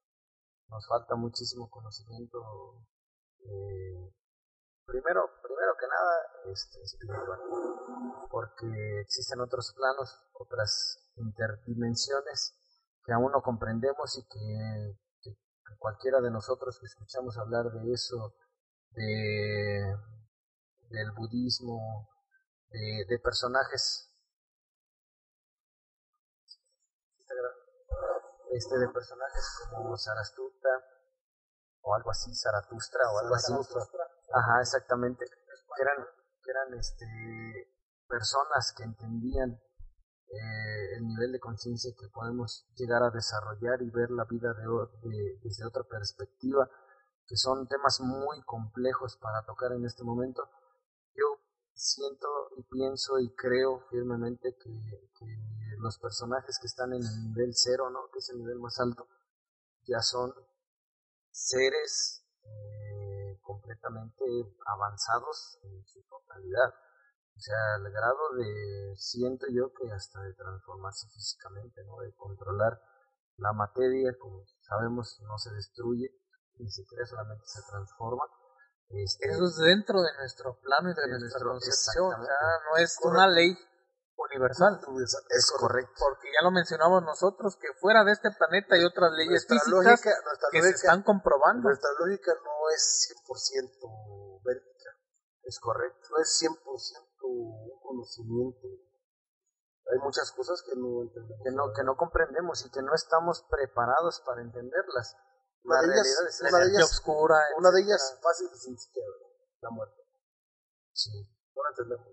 nos 0.69 0.87
falta 0.87 1.15
muchísimo 1.15 1.69
conocimiento 1.69 2.85
eh, 3.45 4.13
primero 4.85 5.29
primero 5.41 5.75
que 5.79 5.87
nada 5.87 6.53
este, 6.53 6.81
espiritual 6.81 7.39
porque 8.29 9.01
existen 9.01 9.41
otros 9.41 9.73
planos 9.73 10.25
otras 10.33 11.11
interdimensiones 11.15 12.55
que 13.03 13.13
aún 13.13 13.31
no 13.31 13.41
comprendemos 13.41 14.17
y 14.17 14.23
que, 14.27 14.97
cualquiera 15.79 16.21
de 16.21 16.31
nosotros 16.31 16.79
que 16.79 16.87
escuchamos 16.87 17.37
hablar 17.37 17.71
de 17.71 17.93
eso 17.93 18.33
de 18.91 19.95
del 20.89 21.11
budismo 21.11 22.09
de, 22.69 23.05
de 23.07 23.19
personajes 23.19 24.11
este 28.51 28.77
de 28.79 28.87
personajes 28.89 29.67
como 29.69 29.97
Zaratustra 29.97 30.96
o 31.87 31.95
algo 31.95 32.11
así, 32.11 32.33
Zaratustra 32.35 33.09
o 33.11 33.19
algo 33.19 33.35
así. 33.35 33.53
Ajá, 34.33 34.59
exactamente. 34.59 35.25
Que 35.25 35.81
eran, 35.81 36.05
que 36.43 36.51
eran 36.51 36.73
este, 36.73 37.73
personas 38.07 38.73
que 38.75 38.83
entendían 38.83 39.51
eh, 39.51 40.97
el 40.97 41.07
nivel 41.07 41.31
de 41.31 41.39
conciencia 41.39 41.93
que 41.97 42.09
podemos 42.09 42.67
llegar 42.75 43.03
a 43.03 43.09
desarrollar 43.09 43.81
y 43.81 43.89
ver 43.89 44.11
la 44.11 44.25
vida 44.25 44.53
de, 44.53 45.39
desde 45.41 45.65
otra 45.65 45.83
perspectiva, 45.83 46.69
que 47.25 47.37
son 47.37 47.67
temas 47.67 48.01
muy 48.01 48.41
complejos 48.43 49.17
para 49.21 49.45
tocar 49.45 49.71
en 49.71 49.85
este 49.85 50.03
momento. 50.03 50.43
Yo 51.15 51.39
siento 51.73 52.27
y 52.57 52.63
pienso 52.63 53.19
y 53.19 53.33
creo 53.35 53.85
firmemente 53.89 54.57
que, 54.57 55.07
los 55.79 55.99
personajes 55.99 56.57
que 56.59 56.65
están 56.65 56.91
en 56.91 57.03
el 57.03 57.23
nivel 57.29 57.51
cero, 57.53 57.91
¿no? 57.91 58.09
que 58.11 58.17
es 58.17 58.29
el 58.31 58.39
nivel 58.39 58.57
más 58.57 58.79
alto, 58.79 59.07
ya 59.85 60.01
son 60.01 60.33
seres 61.37 62.25
eh, 62.43 63.39
completamente 63.41 64.25
avanzados 64.65 65.59
en 65.63 65.85
su 65.85 66.01
totalidad. 66.03 66.73
O 67.35 67.39
sea, 67.39 67.75
al 67.75 67.91
grado 67.91 68.33
de, 68.35 68.95
siento 68.97 69.45
yo 69.51 69.71
que 69.73 69.91
hasta 69.91 70.21
de 70.21 70.33
transformarse 70.33 71.07
físicamente, 71.13 71.83
¿no? 71.83 71.99
De 71.99 72.11
controlar 72.15 72.81
la 73.37 73.53
materia, 73.53 74.17
como 74.19 74.43
sabemos, 74.61 75.19
no 75.21 75.37
se 75.37 75.53
destruye, 75.53 76.09
ni 76.57 76.71
siquiera 76.71 77.05
solamente 77.05 77.45
se 77.45 77.61
transforma, 77.69 78.23
este, 78.89 79.27
Eso 79.27 79.43
es 79.43 79.57
dentro 79.57 80.01
de 80.01 80.09
nuestro 80.17 80.57
plano 80.59 80.89
y 80.89 80.93
de, 80.93 81.19
nuestra 81.19 81.43
concepción, 81.43 82.09
no 82.21 82.77
es 82.77 82.97
una 83.03 83.27
ley 83.27 83.53
universal. 84.29 84.79
Es 85.29 85.51
correcto. 85.51 85.93
Porque 85.99 86.27
ya 86.27 86.43
lo 86.43 86.51
mencionamos 86.51 87.03
nosotros, 87.03 87.57
que 87.57 87.67
fuera 87.79 88.03
de 88.03 88.11
este 88.11 88.29
planeta 88.31 88.75
hay 88.75 88.85
otras 88.85 89.11
leyes 89.13 89.47
físicas 89.47 90.01
que 90.51 90.61
se 90.61 90.69
están 90.69 91.03
comprobando. 91.03 91.69
Nuestra 91.69 91.89
lógica 91.99 92.33
no 92.43 92.69
es 92.75 93.15
100% 93.25 94.41
vertical. 94.43 94.95
Es 95.43 95.59
correcto. 95.59 96.07
No 96.11 96.17
es 96.21 96.43
100% 96.43 97.07
conocimiento. 97.81 98.67
Hay 99.91 99.99
muchas 99.99 100.31
cosas 100.31 100.61
que 100.63 100.75
no 100.75 101.03
entendemos. 101.03 101.43
Que 101.43 101.51
no, 101.51 101.63
que 101.73 101.83
no 101.83 101.95
comprendemos 101.95 102.65
y 102.65 102.69
que 102.71 102.81
no 102.81 102.93
estamos 102.93 103.45
preparados 103.49 104.21
para 104.25 104.41
entenderlas. 104.41 105.15
Una 105.63 105.81
de 105.81 105.87
ellas, 105.87 106.07
es 106.27 106.41
una 106.41 106.59
de 106.59 106.69
ellas, 106.69 106.83
oscura, 106.83 107.35
una 107.57 107.71
de 107.71 107.81
ellas 107.81 108.19
fácil 108.21 108.47
y 108.53 108.57
sencilla, 108.57 109.05
la 109.61 109.69
muerte. 109.69 110.01
Sí. 110.93 111.11
No 111.55 111.63
la 111.63 111.69
entendemos. 111.69 112.07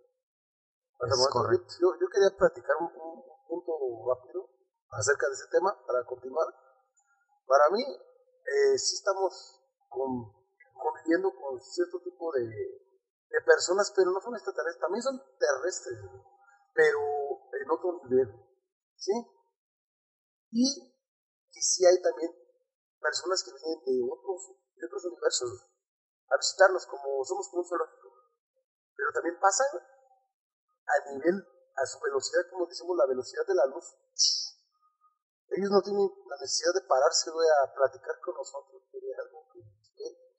Es 1.00 1.28
correcto. 1.30 1.74
Yo, 1.80 1.88
yo, 2.00 2.06
quería 2.08 2.30
platicar 2.36 2.76
un, 2.80 2.86
un, 2.86 3.24
punto 3.48 3.72
rápido 4.08 4.48
acerca 4.90 5.26
de 5.26 5.34
ese 5.34 5.48
tema 5.50 5.74
para 5.86 6.04
continuar. 6.06 6.46
Para 7.46 7.70
mí, 7.70 7.82
eh, 7.82 8.78
sí 8.78 8.94
estamos 8.96 9.60
con, 9.88 10.32
conviviendo 10.72 11.34
con 11.34 11.60
cierto 11.60 12.00
tipo 12.00 12.32
de, 12.32 12.46
de 12.46 13.40
personas, 13.44 13.92
pero 13.94 14.10
no 14.12 14.20
son 14.20 14.34
extraterrestres, 14.34 14.80
también 14.80 15.02
son 15.02 15.20
terrestres, 15.38 15.98
pero 16.72 17.00
en 17.52 17.70
otro 17.70 18.00
nivel. 18.08 18.30
¿Sí? 18.96 19.12
Y, 20.52 20.64
y 21.50 21.60
sí 21.60 21.84
hay 21.84 22.00
también 22.00 22.30
personas 23.00 23.42
que 23.44 23.52
vienen 23.52 23.84
de 23.84 24.00
otros, 24.08 24.56
de 24.76 24.86
otros 24.86 25.04
universos 25.04 25.50
a 26.30 26.36
visitarnos, 26.36 26.86
como 26.86 27.24
somos 27.24 27.48
como 27.50 27.62
un 27.62 27.68
zoológico. 27.68 28.08
Pero 28.96 29.12
también 29.12 29.38
pasan 29.40 29.66
a 30.86 30.94
nivel, 31.12 31.36
a 31.76 31.86
su 31.86 31.98
velocidad, 32.00 32.42
como 32.50 32.66
decimos, 32.66 32.96
la 32.96 33.06
velocidad 33.06 33.46
de 33.46 33.54
la 33.54 33.66
luz. 33.66 33.84
Ellos 35.54 35.70
no 35.70 35.82
tienen 35.82 36.08
la 36.28 36.36
necesidad 36.40 36.74
de 36.74 36.82
pararse 36.88 37.30
a 37.30 37.74
platicar 37.74 38.16
con 38.20 38.34
nosotros. 38.34 38.82
algo 38.84 39.48
que, 39.52 39.60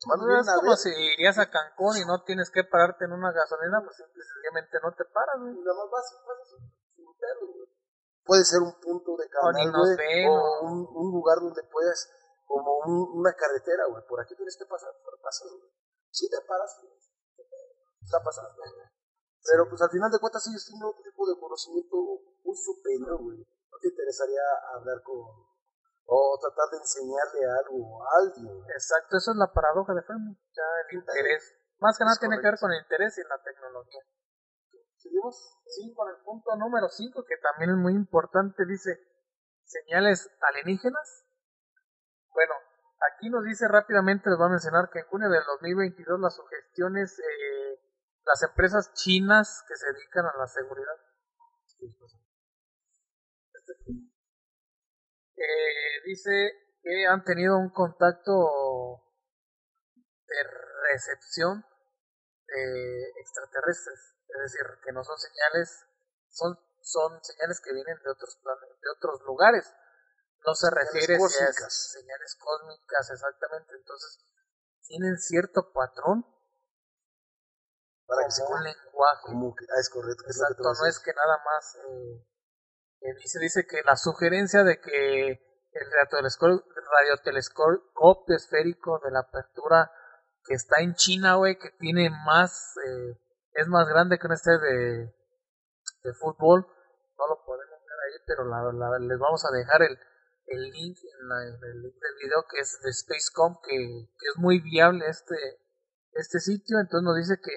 no 0.05 0.39
es 0.39 0.47
como 0.59 0.75
si 0.75 0.89
irías 0.91 1.37
a 1.39 1.49
Cancún 1.49 1.97
y 1.97 2.05
no 2.05 2.23
tienes 2.23 2.51
que 2.51 2.63
pararte 2.63 3.05
en 3.05 3.13
una 3.13 3.31
gasolina, 3.31 3.81
pues 3.83 3.95
simplemente 3.97 4.77
no 4.83 4.93
te 4.93 5.05
paras, 5.05 5.39
Nada 5.39 5.73
más 5.73 5.89
vas, 5.89 6.05
vas 6.27 6.37
sin, 6.49 6.61
sin 6.93 7.05
puede 8.25 8.43
ser 8.43 8.61
un 8.61 8.73
punto 8.81 9.15
de 9.17 9.29
canal, 9.29 9.71
güey, 9.71 9.95
ven, 9.97 10.29
o 10.29 10.33
o- 10.35 10.61
un, 10.65 10.77
un 10.93 11.11
lugar 11.13 11.37
donde 11.39 11.63
puedes, 11.71 12.09
como 12.45 12.79
un- 12.85 13.19
una 13.19 13.33
carretera, 13.33 13.85
güey, 13.87 14.03
por 14.07 14.19
aquí 14.19 14.35
tienes 14.35 14.57
que 14.57 14.65
pasar, 14.65 14.91
pero 15.03 15.17
pasas, 15.21 15.47
güey. 15.51 15.71
Si 16.11 16.29
te 16.29 16.37
paras, 16.41 16.77
güey, 16.81 16.93
está 18.01 18.19
pasando, 18.23 18.53
güey. 18.57 18.94
Pero 19.45 19.69
pues 19.69 19.81
al 19.81 19.91
final 19.93 20.09
de 20.09 20.19
cuentas 20.19 20.43
sigues 20.43 20.65
teniendo 20.65 20.89
otro 20.89 21.03
tipo 21.03 21.21
de 21.29 21.37
conocimiento 21.37 21.95
muy 22.43 22.57
superior, 22.57 23.21
güey. 23.21 23.37
¿No 23.37 23.77
te 23.79 23.87
interesaría 23.87 24.41
hablar 24.73 25.01
con, 25.03 25.21
o 26.05 26.39
tratar 26.41 26.69
de 26.73 26.77
enseñarle 26.81 27.41
algo 27.61 28.01
a 28.01 28.07
alguien? 28.25 28.49
Exacto, 28.73 29.17
eso 29.17 29.31
es 29.31 29.37
la 29.37 29.53
paradoja 29.53 29.93
de 29.93 30.01
Fermi. 30.01 30.33
Ya 30.33 30.67
el 30.89 30.97
interés. 30.97 31.53
Más 31.77 31.97
que 31.97 32.05
nada 32.05 32.17
tiene 32.19 32.41
que 32.41 32.47
ver 32.47 32.59
con 32.59 32.71
el 32.71 32.81
interés 32.81 33.17
y 33.17 33.23
la 33.23 33.37
tecnología. 33.43 34.01
¿Seguimos? 34.97 35.37
Sí, 35.67 35.93
con 35.93 36.09
el 36.09 36.17
punto 36.23 36.55
número 36.55 36.89
5, 36.89 37.23
que 37.25 37.37
también 37.37 37.71
es 37.71 37.77
muy 37.77 37.93
importante, 37.93 38.65
dice 38.65 38.97
señales 39.63 40.29
alienígenas. 40.41 41.25
Bueno, 42.33 42.53
aquí 43.11 43.29
nos 43.29 43.43
dice 43.43 43.67
rápidamente, 43.67 44.29
les 44.29 44.37
voy 44.37 44.47
a 44.47 44.57
mencionar 44.57 44.89
que 44.89 44.99
en 44.99 45.05
junio 45.05 45.29
del 45.29 45.43
2022 45.45 46.19
las 46.19 46.35
sugestiones, 46.35 47.19
eh, 47.19 47.64
las 48.25 48.41
empresas 48.43 48.93
chinas 48.93 49.63
que 49.67 49.75
se 49.75 49.85
dedican 49.93 50.25
a 50.25 50.37
la 50.37 50.47
seguridad, 50.47 50.97
eh, 55.37 56.01
dice 56.05 56.31
que 56.81 57.05
han 57.07 57.23
tenido 57.23 57.57
un 57.57 57.69
contacto 57.69 59.03
de 60.27 60.43
recepción 60.91 61.63
de 62.47 63.09
extraterrestres, 63.21 64.15
es 64.27 64.41
decir, 64.41 64.65
que 64.83 64.91
no 64.91 65.03
son 65.03 65.17
señales, 65.17 65.85
son, 66.29 66.57
son 66.81 67.23
señales 67.23 67.61
que 67.61 67.73
vienen 67.73 67.97
de 68.03 68.09
otros 68.09 68.37
planetas, 68.41 68.81
de 68.81 68.89
otros 68.97 69.21
lugares. 69.25 69.71
No 70.45 70.53
se 70.53 70.69
refiere 70.69 71.17
cósmicas. 71.17 71.91
señales 71.91 72.37
cósmicas, 72.39 73.09
exactamente. 73.11 73.73
Entonces, 73.75 74.25
tienen 74.87 75.17
cierto 75.17 75.71
patrón 75.73 76.34
Para 78.07 78.21
que 78.27 78.33
como 78.41 78.49
un 78.49 78.55
con- 78.55 78.63
lenguaje. 78.63 79.21
como 79.25 79.55
que, 79.55 79.65
ah, 79.75 79.79
es 79.79 79.89
correcto. 79.89 80.23
Exacto, 80.27 80.63
no 80.63 80.85
es 80.87 80.99
que 80.99 81.11
nada 81.13 81.37
más 81.43 81.75
eh, 81.75 82.25
eh, 83.01 83.13
dice, 83.21 83.39
dice 83.39 83.65
que 83.67 83.81
la 83.83 83.95
sugerencia 83.95 84.63
de 84.63 84.79
que 84.79 85.29
el 85.71 85.91
radiotelescopio, 85.91 86.63
radiotelescopio 86.91 88.35
esférico 88.35 88.99
de 89.03 89.11
la 89.11 89.19
apertura 89.19 89.91
que 90.45 90.53
está 90.53 90.79
en 90.81 90.93
China, 90.93 91.35
güey, 91.35 91.57
que 91.57 91.71
tiene 91.79 92.09
más, 92.25 92.75
eh, 92.85 93.19
es 93.53 93.67
más 93.67 93.87
grande 93.89 94.17
que 94.19 94.27
un 94.27 94.33
estadio 94.33 94.59
de, 94.59 95.13
de 96.03 96.13
fútbol, 96.13 96.61
no 97.17 97.27
lo 97.27 97.43
podemos 97.45 97.79
ver 97.81 97.99
ahí, 98.05 98.23
pero 98.27 98.45
la, 98.45 98.71
la- 98.71 98.99
les 98.99 99.17
vamos 99.19 99.43
a 99.45 99.51
dejar 99.51 99.81
el, 99.81 99.97
el 100.47 100.61
link 100.71 100.97
en, 101.03 101.27
la- 101.27 101.43
en 101.47 101.55
el 101.63 101.81
link 101.81 101.95
del 101.95 102.15
video 102.21 102.45
que 102.49 102.59
es 102.59 102.79
de 102.83 102.93
Spacecom, 102.93 103.57
que, 103.63 103.75
que 103.75 104.27
es 104.33 104.37
muy 104.37 104.61
viable 104.61 105.07
este, 105.07 105.35
este 106.11 106.39
sitio, 106.39 106.79
entonces 106.79 107.03
nos 107.03 107.17
dice 107.17 107.39
que 107.43 107.51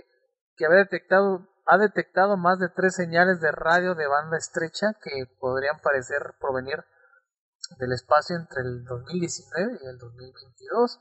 que 0.59 0.67
había 0.67 0.79
detectado, 0.79 1.49
ha 1.67 1.79
detectado 1.79 2.37
más 2.37 2.59
de 2.59 2.69
tres 2.69 2.97
señales 2.97 3.41
de 3.41 3.53
radio 3.53 3.95
de 3.95 4.09
banda 4.09 4.37
estrecha 4.37 4.95
que 5.01 5.25
podrían 5.39 5.81
parecer 5.81 6.35
provenir 6.41 6.85
del 7.79 7.93
espacio 7.93 8.37
entre 8.37 8.63
el 8.63 8.85
2019 8.85 9.79
y 9.81 9.87
el 9.87 9.99
2022, 9.99 10.99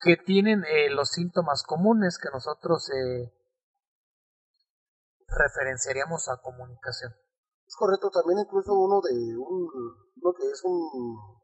que 0.00 0.16
tienen 0.16 0.64
eh, 0.64 0.90
los 0.90 1.10
síntomas 1.10 1.62
comunes 1.62 2.18
que 2.18 2.28
nosotros 2.32 2.90
eh, 2.90 3.32
referenciaríamos 5.28 6.28
a 6.28 6.40
comunicación. 6.42 7.14
Es 7.66 7.76
correcto, 7.76 8.10
también 8.10 8.40
incluso 8.40 8.74
uno 8.74 9.00
de 9.00 9.14
un, 9.14 9.70
uno 10.16 10.34
que 10.36 10.50
es 10.50 10.60
un, 10.64 11.40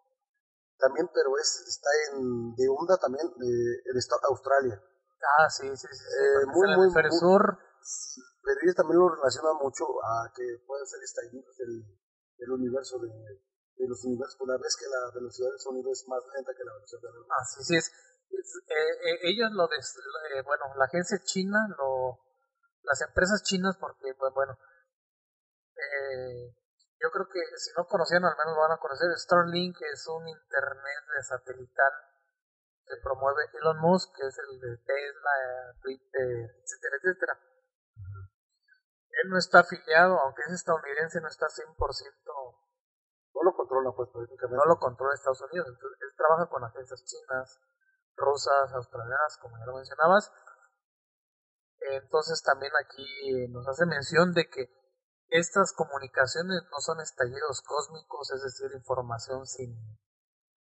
también, 0.79 1.09
pero 1.15 1.39
es, 1.39 1.65
está 1.67 1.89
en, 2.13 2.55
de 2.55 2.69
onda 2.69 2.99
también, 2.99 3.27
de, 3.39 3.47
el 3.85 3.97
estado 3.97 4.21
de 4.23 4.29
Australia. 4.31 4.83
Ah, 5.23 5.49
sí, 5.49 5.69
sí, 5.77 5.87
sí. 5.89 5.97
sí, 5.97 6.05
Eh, 6.05 6.47
muy, 6.47 6.67
muy, 6.77 6.85
hemisferio 6.87 7.11
muy- 7.11 7.21
sur. 7.21 7.59
Pero 8.43 8.59
ellos 8.63 8.75
también 8.77 8.99
lo 8.99 9.09
relacionan 9.09 9.57
mucho 9.63 9.85
a 10.05 10.31
que 10.35 10.43
pueden 10.67 10.87
ser 10.87 11.03
estallidos 11.03 11.57
del, 11.57 11.83
del 12.39 12.51
universo, 12.51 12.99
de, 12.99 13.09
de 13.11 13.89
los 13.89 14.05
universos. 14.05 14.41
Una 14.41 14.57
vez 14.59 14.77
que 14.77 14.87
la 14.87 15.11
velocidad 15.15 15.51
del 15.51 15.59
sonido 15.61 15.91
es 15.91 16.05
más 16.09 16.23
lenta 16.35 16.53
que 16.55 16.65
la 16.65 16.73
velocidad 16.75 17.01
de 17.03 17.09
la 17.11 17.15
luz. 17.17 17.27
Ah, 17.31 17.45
sí, 17.45 17.63
sí, 17.65 17.77
es, 17.77 17.87
es- 18.31 18.63
eh, 18.67 18.93
eh, 19.11 19.19
ellos 19.31 19.51
lo 19.53 19.67
des, 19.69 19.97
eh, 20.35 20.43
bueno, 20.43 20.65
la 20.77 20.85
agencia 20.87 21.19
china, 21.25 21.59
lo, 21.79 22.19
las 22.83 23.01
empresas 23.03 23.43
chinas, 23.43 23.77
porque, 23.79 24.15
pues, 24.19 24.33
bueno, 24.35 24.59
eh, 25.77 26.55
yo 27.03 27.11
creo 27.11 27.29
que 27.29 27.41
si 27.57 27.71
no 27.77 27.87
conocían, 27.87 28.25
al 28.25 28.37
menos 28.37 28.57
van 28.57 28.73
a 28.73 28.79
conocer. 28.79 29.11
Starlink 29.19 29.77
es 29.93 30.07
un 30.09 30.27
internet 30.29 31.05
satelital 31.23 31.93
que 32.87 32.97
promueve 33.03 33.43
Elon 33.61 33.79
Musk, 33.81 34.15
que 34.15 34.27
es 34.27 34.39
el 34.39 34.61
de 34.61 34.77
Tesla, 34.79 35.33
Twitter, 35.83 36.51
etcétera, 36.63 36.97
etcétera. 37.03 37.35
Él 39.23 39.31
no 39.31 39.39
está 39.39 39.61
afiliado, 39.61 40.19
aunque 40.21 40.43
es 40.43 40.53
estadounidense, 40.53 41.21
no 41.21 41.29
está 41.29 41.47
100%, 41.49 41.73
No 43.35 43.43
lo 43.43 43.57
controla, 43.57 43.91
pues, 43.97 44.11
prácticamente. 44.11 44.57
no 44.57 44.65
lo 44.65 44.79
controla 44.79 45.15
Estados 45.15 45.41
Unidos. 45.43 45.69
Entonces, 45.69 45.99
él 46.01 46.13
trabaja 46.17 46.49
con 46.49 46.65
agencias 46.65 47.05
chinas, 47.05 47.61
rusas, 48.17 48.73
australianas, 48.73 49.39
como 49.41 49.59
ya 49.59 49.67
lo 49.67 49.77
mencionabas. 49.77 50.33
Entonces 51.81 52.43
también 52.43 52.73
aquí 52.83 53.49
nos 53.49 53.69
hace 53.69 53.87
mención 53.87 54.33
de 54.33 54.49
que 54.49 54.67
estas 55.29 55.73
comunicaciones 55.73 56.63
no 56.71 56.81
son 56.81 57.01
estallidos 57.01 57.63
cósmicos, 57.63 58.31
es 58.33 58.43
decir, 58.43 58.71
información 58.75 59.47
sin 59.47 59.77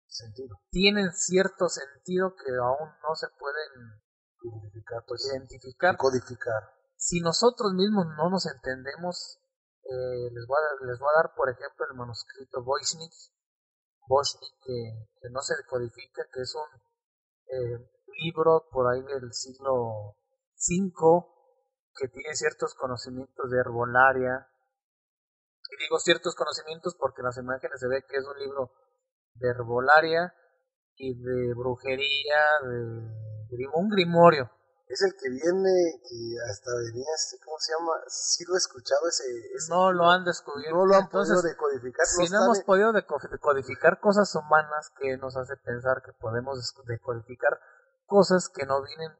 sentido. 0.07 0.57
tienen 0.71 1.11
cierto 1.11 1.69
sentido 1.69 2.33
que 2.35 2.51
aún 2.55 2.89
no 3.03 3.15
se 3.15 3.27
pueden 3.39 4.01
Identificar, 4.43 5.03
pues, 5.07 5.25
identificar. 5.25 5.97
codificar. 5.97 6.63
Si 6.95 7.19
nosotros 7.21 7.73
mismos 7.73 8.05
no 8.17 8.29
nos 8.29 8.45
entendemos, 8.45 9.39
eh, 9.83 10.29
les, 10.31 10.45
voy 10.47 10.57
a, 10.57 10.61
dar- 10.61 10.87
les 10.87 10.99
voy 10.99 11.09
a 11.09 11.21
dar, 11.23 11.33
por 11.35 11.49
ejemplo, 11.49 11.85
el 11.89 11.97
manuscrito 11.97 12.63
Voichnik, 12.63 13.11
que, 14.63 15.07
que 15.21 15.29
no 15.31 15.41
se 15.41 15.53
codifica, 15.67 16.23
que 16.31 16.41
es 16.41 16.55
un 16.55 16.81
eh, 17.49 17.89
libro 18.23 18.67
por 18.71 18.87
ahí 18.91 19.01
del 19.03 19.33
siglo 19.33 20.15
V, 20.55 21.25
que 21.95 22.07
tiene 22.07 22.33
ciertos 22.35 22.73
conocimientos 22.75 23.49
de 23.51 23.57
herbolaria. 23.59 24.47
Y 25.69 25.83
digo 25.83 25.99
ciertos 25.99 26.35
conocimientos 26.35 26.95
porque 26.97 27.21
en 27.21 27.25
las 27.25 27.37
imágenes 27.37 27.79
se 27.79 27.87
ve 27.87 28.03
que 28.07 28.17
es 28.17 28.25
un 28.25 28.39
libro 28.39 28.71
de 29.39 29.49
herbolaria 29.49 30.33
y 30.95 31.13
de 31.21 31.53
brujería, 31.53 32.41
de 33.49 33.67
un 33.73 33.89
grimorio. 33.89 34.51
Es 34.87 35.01
el 35.01 35.11
que 35.19 35.29
viene, 35.29 35.69
que 36.01 36.19
hasta 36.49 36.71
venía, 36.79 37.11
este, 37.13 37.37
¿cómo 37.43 37.57
se 37.59 37.73
llama? 37.73 37.91
Sí 38.07 38.45
lo 38.47 38.55
he 38.55 38.57
escuchado 38.57 39.05
ese... 39.09 39.23
ese 39.53 39.69
No 39.69 39.91
lo 39.91 40.09
han 40.09 40.23
descubierto. 40.23 40.77
no 40.77 40.85
lo 40.85 40.95
han 40.95 41.03
Entonces, 41.03 41.35
podido 41.35 41.49
decodificar. 41.49 42.05
si 42.05 42.29
no 42.29 42.45
hemos 42.45 42.61
podido 42.63 42.93
deco- 42.93 43.19
decodificar 43.29 43.99
cosas 43.99 44.33
humanas 44.33 44.89
que 44.97 45.17
nos 45.17 45.35
hace 45.35 45.57
pensar 45.57 46.01
que 46.05 46.13
podemos 46.13 46.73
decodificar 46.87 47.59
cosas 48.05 48.47
que 48.47 48.65
no 48.65 48.81
vienen 48.81 49.11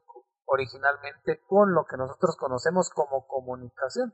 originalmente 0.46 1.42
con 1.46 1.74
lo 1.74 1.84
que 1.86 1.98
nosotros 1.98 2.38
conocemos 2.38 2.90
como 2.90 3.28
comunicación. 3.28 4.14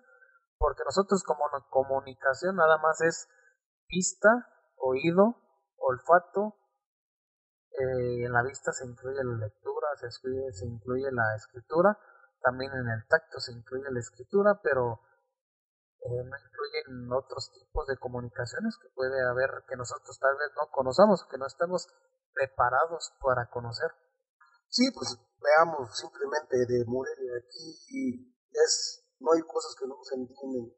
Porque 0.58 0.82
nosotros 0.86 1.22
como 1.24 1.44
comunicación 1.70 2.56
nada 2.56 2.80
más 2.80 3.00
es 3.02 3.28
vista, 3.88 4.48
oído, 4.78 5.36
olfato. 5.84 6.56
eh, 7.74 8.26
en 8.26 8.32
la 8.32 8.44
vista 8.44 8.72
se 8.72 8.86
incluye 8.86 9.24
la 9.24 9.38
lectura, 9.46 9.88
se 9.98 10.08
incluye, 10.08 10.54
se 10.54 10.66
incluye 10.66 11.12
la 11.12 11.36
escritura. 11.36 11.98
También 12.42 12.72
en 12.74 12.88
el 12.90 13.08
tacto 13.08 13.40
se 13.40 13.52
incluye 13.52 13.90
la 13.90 14.00
escritura, 14.00 14.60
pero 14.62 15.00
eh, 16.02 16.24
no 16.24 16.36
incluyen 16.38 17.12
otros 17.12 17.52
tipos 17.54 17.88
de 17.88 17.98
comunicaciones 17.98 18.78
que 18.78 18.90
puede 18.90 19.18
haber 19.28 19.64
que 19.68 19.76
nosotros 19.76 20.20
tal 20.20 20.36
vez 20.38 20.52
no 20.56 20.70
conozcamos, 20.72 21.26
que 21.32 21.38
no 21.38 21.48
estemos 21.48 21.88
preparados 22.34 23.14
para 23.22 23.50
conocer. 23.50 23.92
Sí, 24.68 24.92
pues 24.94 25.18
veamos 25.40 25.98
simplemente 25.98 26.58
de 26.68 26.84
Morelia 26.86 27.34
aquí 27.38 27.78
y 27.90 28.36
es, 28.52 29.06
no 29.20 29.32
hay 29.34 29.42
cosas 29.44 29.76
que 29.80 29.88
no 29.88 29.96
se 30.04 30.16
entienden. 30.16 30.74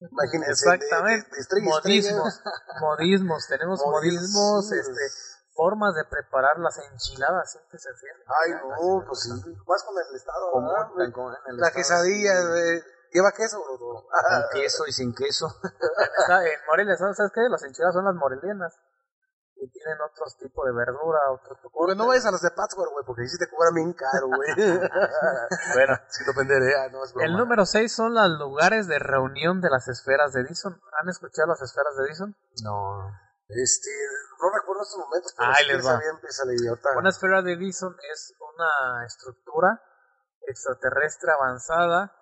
Imagínense, 0.00 0.50
Exactamente. 0.52 1.28
de, 1.28 1.34
de 1.36 1.40
estrella 1.40 1.66
a 1.74 1.76
estrella. 1.78 2.12
modismos, 2.16 2.42
modismos, 2.80 3.46
tenemos 3.48 3.80
Modismos, 3.84 4.72
este, 4.72 5.00
formas 5.54 5.94
de 5.94 6.04
preparar 6.04 6.58
las 6.58 6.78
enchiladas, 6.78 7.52
siempre 7.52 7.78
se 7.78 7.90
hacían. 7.90 8.16
Ay, 8.26 8.52
no, 8.52 9.04
pues 9.06 9.20
sí. 9.20 9.30
Más 9.66 9.82
con 9.84 9.94
el 9.98 10.16
estado, 10.16 10.50
Como 10.52 10.72
¿verdad, 10.72 10.88
güey? 10.94 11.12
con- 11.12 11.32
en 11.34 11.38
el 11.48 11.56
La 11.60 11.68
estado, 11.68 11.74
quesadilla, 11.76 12.40
sí, 12.40 12.48
güey. 12.48 12.82
¿Lleva 13.12 13.32
queso 13.32 13.60
o 13.60 13.72
no? 13.72 14.02
Con 14.06 14.44
queso 14.52 14.86
y 14.86 14.92
sin 14.92 15.14
queso. 15.14 15.46
En 16.30 16.60
Morelia, 16.66 16.96
¿sabes 16.96 17.16
sabes 17.16 17.32
qué? 17.34 17.40
Las 17.50 17.62
enchiladas 17.64 17.94
son 17.94 18.04
las 18.04 18.14
morelianas. 18.14 18.72
Y 19.62 19.70
tienen 19.70 20.00
otros 20.00 20.36
tipos 20.38 20.64
de 20.64 20.72
verdura, 20.72 21.18
otro 21.32 21.54
tipo 21.56 21.70
Porque 21.72 21.94
no 21.94 22.06
vayas 22.08 22.24
a 22.26 22.30
los 22.30 22.40
de 22.40 22.50
Pátzcuaro, 22.50 22.90
güey, 22.92 23.04
porque 23.04 23.22
ahí 23.22 23.28
sí 23.28 23.36
te 23.38 23.48
cobran 23.48 23.74
bien 23.74 23.92
caro, 23.92 24.26
güey. 24.28 24.48
Bueno, 25.74 25.94
Sin 26.08 26.28
ofender, 26.28 26.62
eh, 26.62 26.74
ah, 26.78 26.88
no 26.90 27.04
es 27.04 27.12
broma. 27.12 27.26
el 27.26 27.36
número 27.36 27.66
6 27.66 27.92
son 27.94 28.14
los 28.14 28.28
lugares 28.38 28.88
de 28.88 28.98
reunión 28.98 29.60
de 29.60 29.68
las 29.70 29.86
esferas 29.88 30.32
de 30.32 30.44
Dyson. 30.44 30.80
¿Han 31.00 31.08
escuchado 31.08 31.48
las 31.48 31.60
esferas 31.62 31.94
de 31.96 32.08
Dyson? 32.08 32.36
No. 32.64 33.10
Este, 33.48 33.90
no 34.40 34.48
recuerdo 34.56 34.82
estos 34.82 34.98
momentos, 35.00 35.34
pero 35.36 35.50
Ahí 35.50 35.64
si 35.64 35.72
les 35.72 35.84
va. 35.84 35.90
saber, 35.92 36.06
empiézale, 36.14 36.54
y 36.56 36.66
ahorita- 36.68 36.88
Una 36.96 37.08
esfera 37.10 37.42
de 37.42 37.56
Dyson 37.56 37.96
es 38.12 38.32
una 38.40 39.04
estructura 39.06 39.82
extraterrestre 40.46 41.32
avanzada 41.32 42.14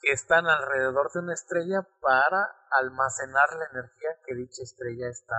que 0.00 0.12
están 0.12 0.46
alrededor 0.46 1.10
de 1.12 1.20
una 1.20 1.34
estrella 1.34 1.86
para 2.00 2.48
almacenar 2.70 3.48
la 3.54 3.66
energía 3.66 4.10
que 4.26 4.34
dicha 4.34 4.62
estrella 4.62 5.08
está 5.08 5.36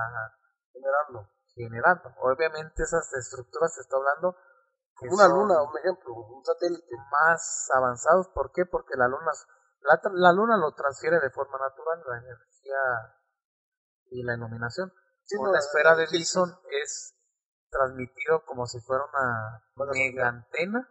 generando. 0.76 1.30
generando. 1.56 2.10
Obviamente 2.20 2.84
esas 2.84 3.12
estructuras 3.14 3.74
se 3.74 3.82
está 3.82 3.96
hablando 3.96 4.36
que 4.98 5.08
Una 5.08 5.28
luna, 5.28 5.62
un 5.64 5.78
ejemplo, 5.78 6.14
un 6.14 6.44
satélite. 6.44 6.96
más 7.12 7.70
avanzados. 7.76 8.30
¿Por 8.30 8.52
qué? 8.52 8.66
Porque 8.66 8.96
la 8.96 9.08
luna, 9.08 9.32
la, 9.82 10.00
la 10.14 10.32
luna 10.32 10.58
lo 10.58 10.74
transfiere 10.74 11.20
de 11.20 11.30
forma 11.32 11.58
natural, 11.60 12.02
la 12.08 12.18
energía 12.18 12.80
y 14.12 14.24
la 14.24 14.36
iluminación. 14.36 14.92
Sí, 15.24 15.36
no, 15.42 15.54
esfera 15.56 15.96
de 15.96 16.08
sí, 16.08 16.12
sí. 16.12 16.18
Dyson 16.20 16.60
es 16.70 17.16
transmitido 17.70 18.46
como 18.46 18.66
si 18.68 18.80
fuera 18.80 19.04
una 19.04 19.64
Bueno, 19.76 19.92
mega 19.94 20.30
antena 20.30 20.88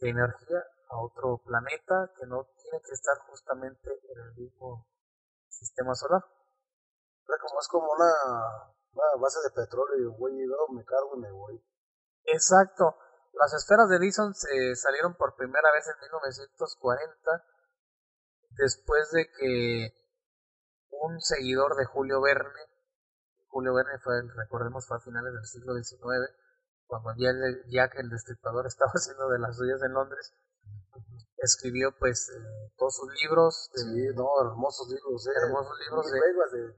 de 0.00 0.08
energía 0.08 0.64
a 0.88 0.96
otro 0.98 1.38
planeta 1.44 2.10
que 2.18 2.26
no 2.26 2.48
tiene 2.62 2.80
que 2.82 2.92
estar 2.92 3.16
justamente 3.28 3.90
en 4.08 4.20
el 4.20 4.34
mismo 4.34 4.88
sistema 5.48 5.94
solar. 5.94 6.24
Sea, 7.30 7.38
como 7.40 7.60
es 7.60 7.68
como 7.68 7.86
una, 7.92 8.12
una 8.92 9.22
base 9.22 9.38
de 9.46 9.50
petróleo, 9.54 9.96
y 9.98 10.18
güey, 10.18 10.34
yo 10.48 10.74
me 10.74 10.84
cargo 10.84 11.16
y 11.16 11.20
me 11.20 11.30
voy. 11.30 11.62
Exacto. 12.24 12.96
Las 13.32 13.54
esferas 13.54 13.88
de 13.88 13.98
Dyson 13.98 14.34
se 14.34 14.74
salieron 14.74 15.14
por 15.14 15.36
primera 15.36 15.70
vez 15.72 15.86
en 15.86 16.00
1940 16.02 17.44
después 18.58 19.10
de 19.12 19.26
que 19.38 19.94
un 20.90 21.20
seguidor 21.20 21.76
de 21.76 21.84
Julio 21.86 22.20
Verne, 22.20 22.60
Julio 23.48 23.72
Verne 23.74 23.98
fue, 24.02 24.20
recordemos, 24.34 24.86
fue 24.86 24.96
a 24.96 25.00
finales 25.00 25.32
del 25.32 25.44
siglo 25.46 25.74
XIX, 25.74 26.28
cuando 26.86 27.14
ya 27.16 27.30
el- 27.30 27.62
Jack 27.70 27.94
el 27.96 28.10
Destripador 28.10 28.66
estaba 28.66 28.90
haciendo 28.92 29.28
de 29.28 29.38
las 29.38 29.56
suyas 29.56 29.80
en 29.82 29.92
Londres, 29.94 30.34
escribió 31.38 31.96
pues 31.98 32.28
eh, 32.30 32.72
todos 32.76 32.96
sus 32.96 33.08
libros, 33.22 33.70
de 33.74 33.82
Sí, 33.82 34.14
no, 34.16 34.28
hermosos 34.42 34.88
libros, 34.88 35.26
eh. 35.26 35.30
hermosos 35.42 35.78
libros 35.78 36.10
de 36.52 36.58
de, 36.58 36.74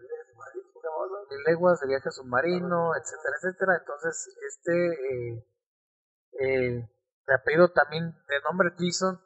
leguas 1.46 1.80
de 1.80 1.88
viaje 1.88 2.10
submarino, 2.10 2.94
etcétera, 2.96 3.36
etcétera. 3.40 3.76
Entonces, 3.78 4.36
este 4.48 4.92
eh, 4.92 5.46
eh, 6.40 6.88
de 7.26 7.34
apellido 7.34 7.70
también 7.72 8.12
de 8.28 8.40
nombre 8.42 8.70
Dyson, 8.76 9.20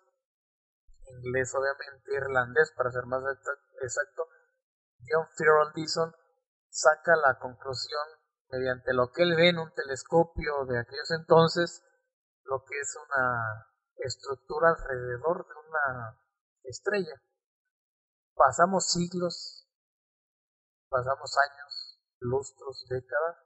inglés 1.07 1.55
obviamente, 1.55 2.15
irlandés 2.15 2.73
para 2.77 2.91
ser 2.91 3.07
más 3.07 3.23
exacto, 3.81 4.29
John 5.09 5.27
Farrell 5.37 5.73
Dyson 5.75 6.15
saca 6.69 7.17
la 7.17 7.39
conclusión 7.39 8.07
mediante 8.51 8.93
lo 8.93 9.11
que 9.13 9.23
él 9.23 9.35
ve 9.37 9.49
en 9.49 9.59
un 9.59 9.73
telescopio 9.73 10.67
de 10.67 10.79
aquellos 10.79 11.11
entonces, 11.13 11.83
lo 12.45 12.65
que 12.65 12.79
es 12.79 12.97
una 13.09 13.67
estructura 13.97 14.71
alrededor 14.71 15.47
de 15.47 15.55
una 15.69 16.21
estrella. 16.65 17.23
Pasamos 18.35 18.91
siglos 18.91 19.66
pasamos 20.97 21.31
años, 21.37 22.01
lustros, 22.21 22.87
décadas, 22.89 23.37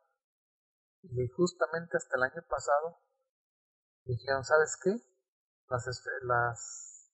y 1.02 1.26
justamente 1.34 1.96
hasta 1.96 2.16
el 2.16 2.22
año 2.22 2.42
pasado 2.48 3.02
dijeron, 4.04 4.44
¿sabes 4.44 4.78
qué? 4.84 4.94
Las, 5.68 5.86
las 6.22 7.10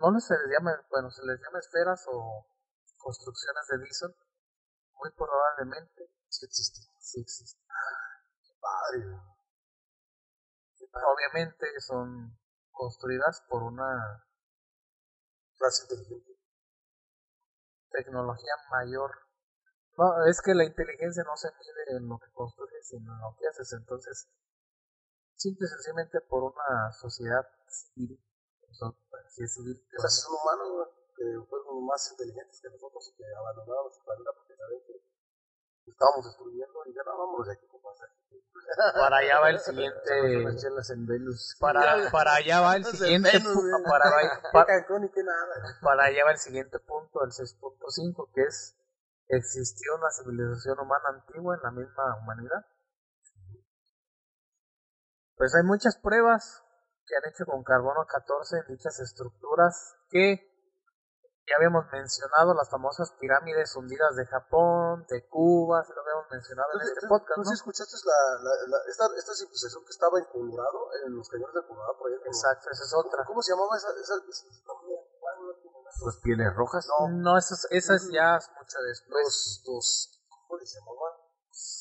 no 0.00 0.10
les 0.10 0.24
se 0.26 0.34
les 0.34 0.50
llama, 0.50 0.74
bueno, 0.90 1.08
se 1.10 1.24
les 1.24 1.40
llama 1.40 1.60
esferas 1.60 2.04
o 2.08 2.48
construcciones 2.96 3.66
de 3.68 3.78
Dyson, 3.78 4.14
muy 4.98 5.12
probablemente 5.12 6.10
sí 6.28 6.46
existen, 6.46 6.84
sí 6.98 7.20
existen. 7.20 7.62
Padre. 8.60 9.06
Obviamente 11.14 11.66
son 11.80 12.36
construidas 12.72 13.40
por 13.48 13.62
una 13.62 14.26
Raza 15.60 15.84
inteligente. 15.84 16.40
tecnología 17.90 18.52
mayor. 18.70 19.25
No, 19.96 20.24
es 20.26 20.42
que 20.42 20.54
la 20.54 20.64
inteligencia 20.64 21.24
no 21.24 21.36
se 21.36 21.48
mide 21.48 21.96
en 21.96 22.08
lo 22.08 22.18
que 22.18 22.30
construyes, 22.32 22.86
sino 22.86 23.12
en 23.12 23.20
lo 23.20 23.36
que 23.38 23.48
haces. 23.48 23.72
Entonces, 23.72 24.28
simple 25.34 25.66
y 25.66 25.68
sencillamente 25.68 26.20
por 26.20 26.44
una 26.44 26.92
sociedad 26.92 27.46
civil, 27.68 28.20
si 29.28 29.44
es 29.44 29.54
civil, 29.54 29.82
O 29.96 30.00
sea, 30.00 30.10
son 30.10 30.34
humanos, 30.34 30.72
güey, 30.72 30.88
que 31.16 31.24
fueron 31.48 31.86
más 31.86 32.10
inteligentes 32.10 32.60
que 32.60 32.68
nosotros 32.68 33.08
y 33.08 33.16
que 33.16 33.24
abandonaron 33.34 33.90
su 33.90 34.04
planeta 34.04 34.30
porque 34.36 34.54
saben 34.56 34.82
que 34.86 35.00
estábamos 35.90 36.26
destruyendo 36.26 36.82
y 36.86 36.94
ya 36.94 37.02
no 37.04 37.18
vamos 37.18 37.46
de 37.46 37.54
aquí 37.54 37.66
pasa. 37.82 38.04
para 38.98 39.18
allá 39.18 39.40
va 39.40 39.50
el 39.50 39.60
siguiente, 39.60 40.56
chelas 40.58 40.90
en 40.90 41.06
Venus. 41.06 41.56
para, 41.60 41.80
para 42.12 42.34
allá 42.34 42.60
va 42.60 42.76
el 42.76 42.84
siguiente, 42.84 43.30
para 45.82 46.04
allá 46.04 46.24
va 46.24 46.32
el 46.32 46.38
siguiente 46.38 46.78
punto, 46.80 47.24
el 47.24 47.30
6.5, 47.30 48.28
que 48.34 48.42
es, 48.42 48.76
existió 49.28 49.94
una 49.96 50.10
civilización 50.10 50.78
humana 50.80 51.08
antigua 51.08 51.56
en 51.56 51.62
la 51.62 51.70
misma 51.70 52.16
humanidad. 52.22 52.64
Pues 55.36 55.54
hay 55.54 55.62
muchas 55.64 55.96
pruebas 55.98 56.62
que 57.06 57.14
han 57.16 57.30
hecho 57.30 57.44
con 57.44 57.62
carbono 57.62 58.06
14 58.06 58.56
en 58.58 58.66
dichas 58.74 58.98
estructuras 59.00 59.94
que 60.10 60.52
ya 61.46 61.54
habíamos 61.58 61.86
mencionado 61.92 62.54
las 62.54 62.68
famosas 62.70 63.12
pirámides 63.20 63.76
hundidas 63.76 64.16
de 64.16 64.26
Japón, 64.26 65.06
de 65.08 65.28
Cuba, 65.28 65.84
se 65.84 65.94
lo 65.94 66.00
habíamos 66.02 66.26
mencionado 66.28 66.68
en 66.74 66.80
este 66.88 67.06
podcast, 67.06 67.36
¿Tú 67.36 67.42
¿no? 67.46 67.52
escuchaste 67.54 67.96
la, 68.02 68.42
la, 68.42 68.50
la- 68.66 68.82
esta, 68.90 69.06
esta 69.16 69.32
civilización 69.34 69.84
que 69.84 69.90
estaba 69.94 70.18
en 70.18 70.24
Colorado, 70.24 70.90
en 71.06 71.14
los 71.14 71.28
cañones 71.28 71.54
de 71.54 71.62
Colorado, 71.68 71.98
por 71.98 72.10
ahí? 72.10 72.18
Exacto, 72.26 72.66
esa 72.70 72.82
es 72.82 72.94
otra. 72.98 73.24
¿Cómo 73.24 73.40
se 73.42 73.52
llamaba 73.52 73.76
esa? 73.76 73.90
esa, 73.94 74.14
esa- 74.26 74.46
Los 76.04 76.16
pieles 76.22 76.54
rojas. 76.54 76.86
No, 77.10 77.38
esa 77.38 77.54
es, 77.54 77.66
esa 77.70 77.94
es 77.96 78.10
ya 78.12 78.38
mucho 78.58 78.78
después. 78.82 79.22
los, 79.24 79.62
los, 79.66 80.20
¿cómo 80.28 80.58
les 80.58 80.74
llamaban? 80.74 81.14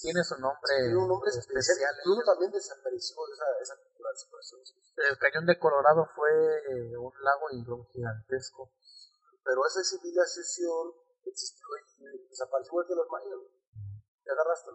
Tiene 0.01 0.23
su 0.23 0.35
nombre, 0.39 0.71
Tiene 0.77 0.95
un 0.95 1.07
nombre 1.09 1.29
especial. 1.29 1.93
Incluso 1.99 2.21
también 2.25 2.51
desapareció 2.51 3.15
esa, 3.33 3.45
esa 3.61 3.75
cultura. 3.75 4.09
El 5.09 5.17
cañón 5.17 5.45
de 5.45 5.59
Colorado 5.59 6.07
fue 6.15 6.31
eh, 6.31 6.95
un 6.97 7.11
lago 7.21 7.49
hidro- 7.51 7.87
gigantesco. 7.91 8.71
Pero 9.43 9.65
esa 9.67 9.83
civilización 9.83 10.93
existió 11.25 11.65
y 11.99 12.29
desapareció 12.29 12.71
igual 12.71 12.87
que 12.87 12.95
los 12.95 13.07
mayas. 13.11 13.29
¿Te 14.23 14.31
agarraste? 14.31 14.71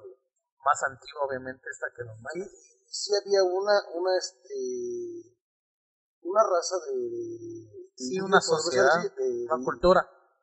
Más 0.65 0.83
antigua, 0.85 1.23
obviamente, 1.25 1.65
esta 1.71 1.87
que 1.97 2.03
los 2.05 2.17
Sí, 2.17 2.23
mayas. 2.39 2.51
sí 2.87 3.11
había 3.17 3.43
una, 3.43 3.81
una, 3.95 4.19
este, 4.19 5.35
una 6.23 6.43
raza 6.45 6.77
de... 6.87 7.80
Sí, 8.01 8.17
de- 8.17 8.23
una 8.25 8.41
sociedad, 8.41 8.97
decir, 9.03 9.15
de- 9.15 9.45
Una 9.53 9.65
cultura. 9.65 10.01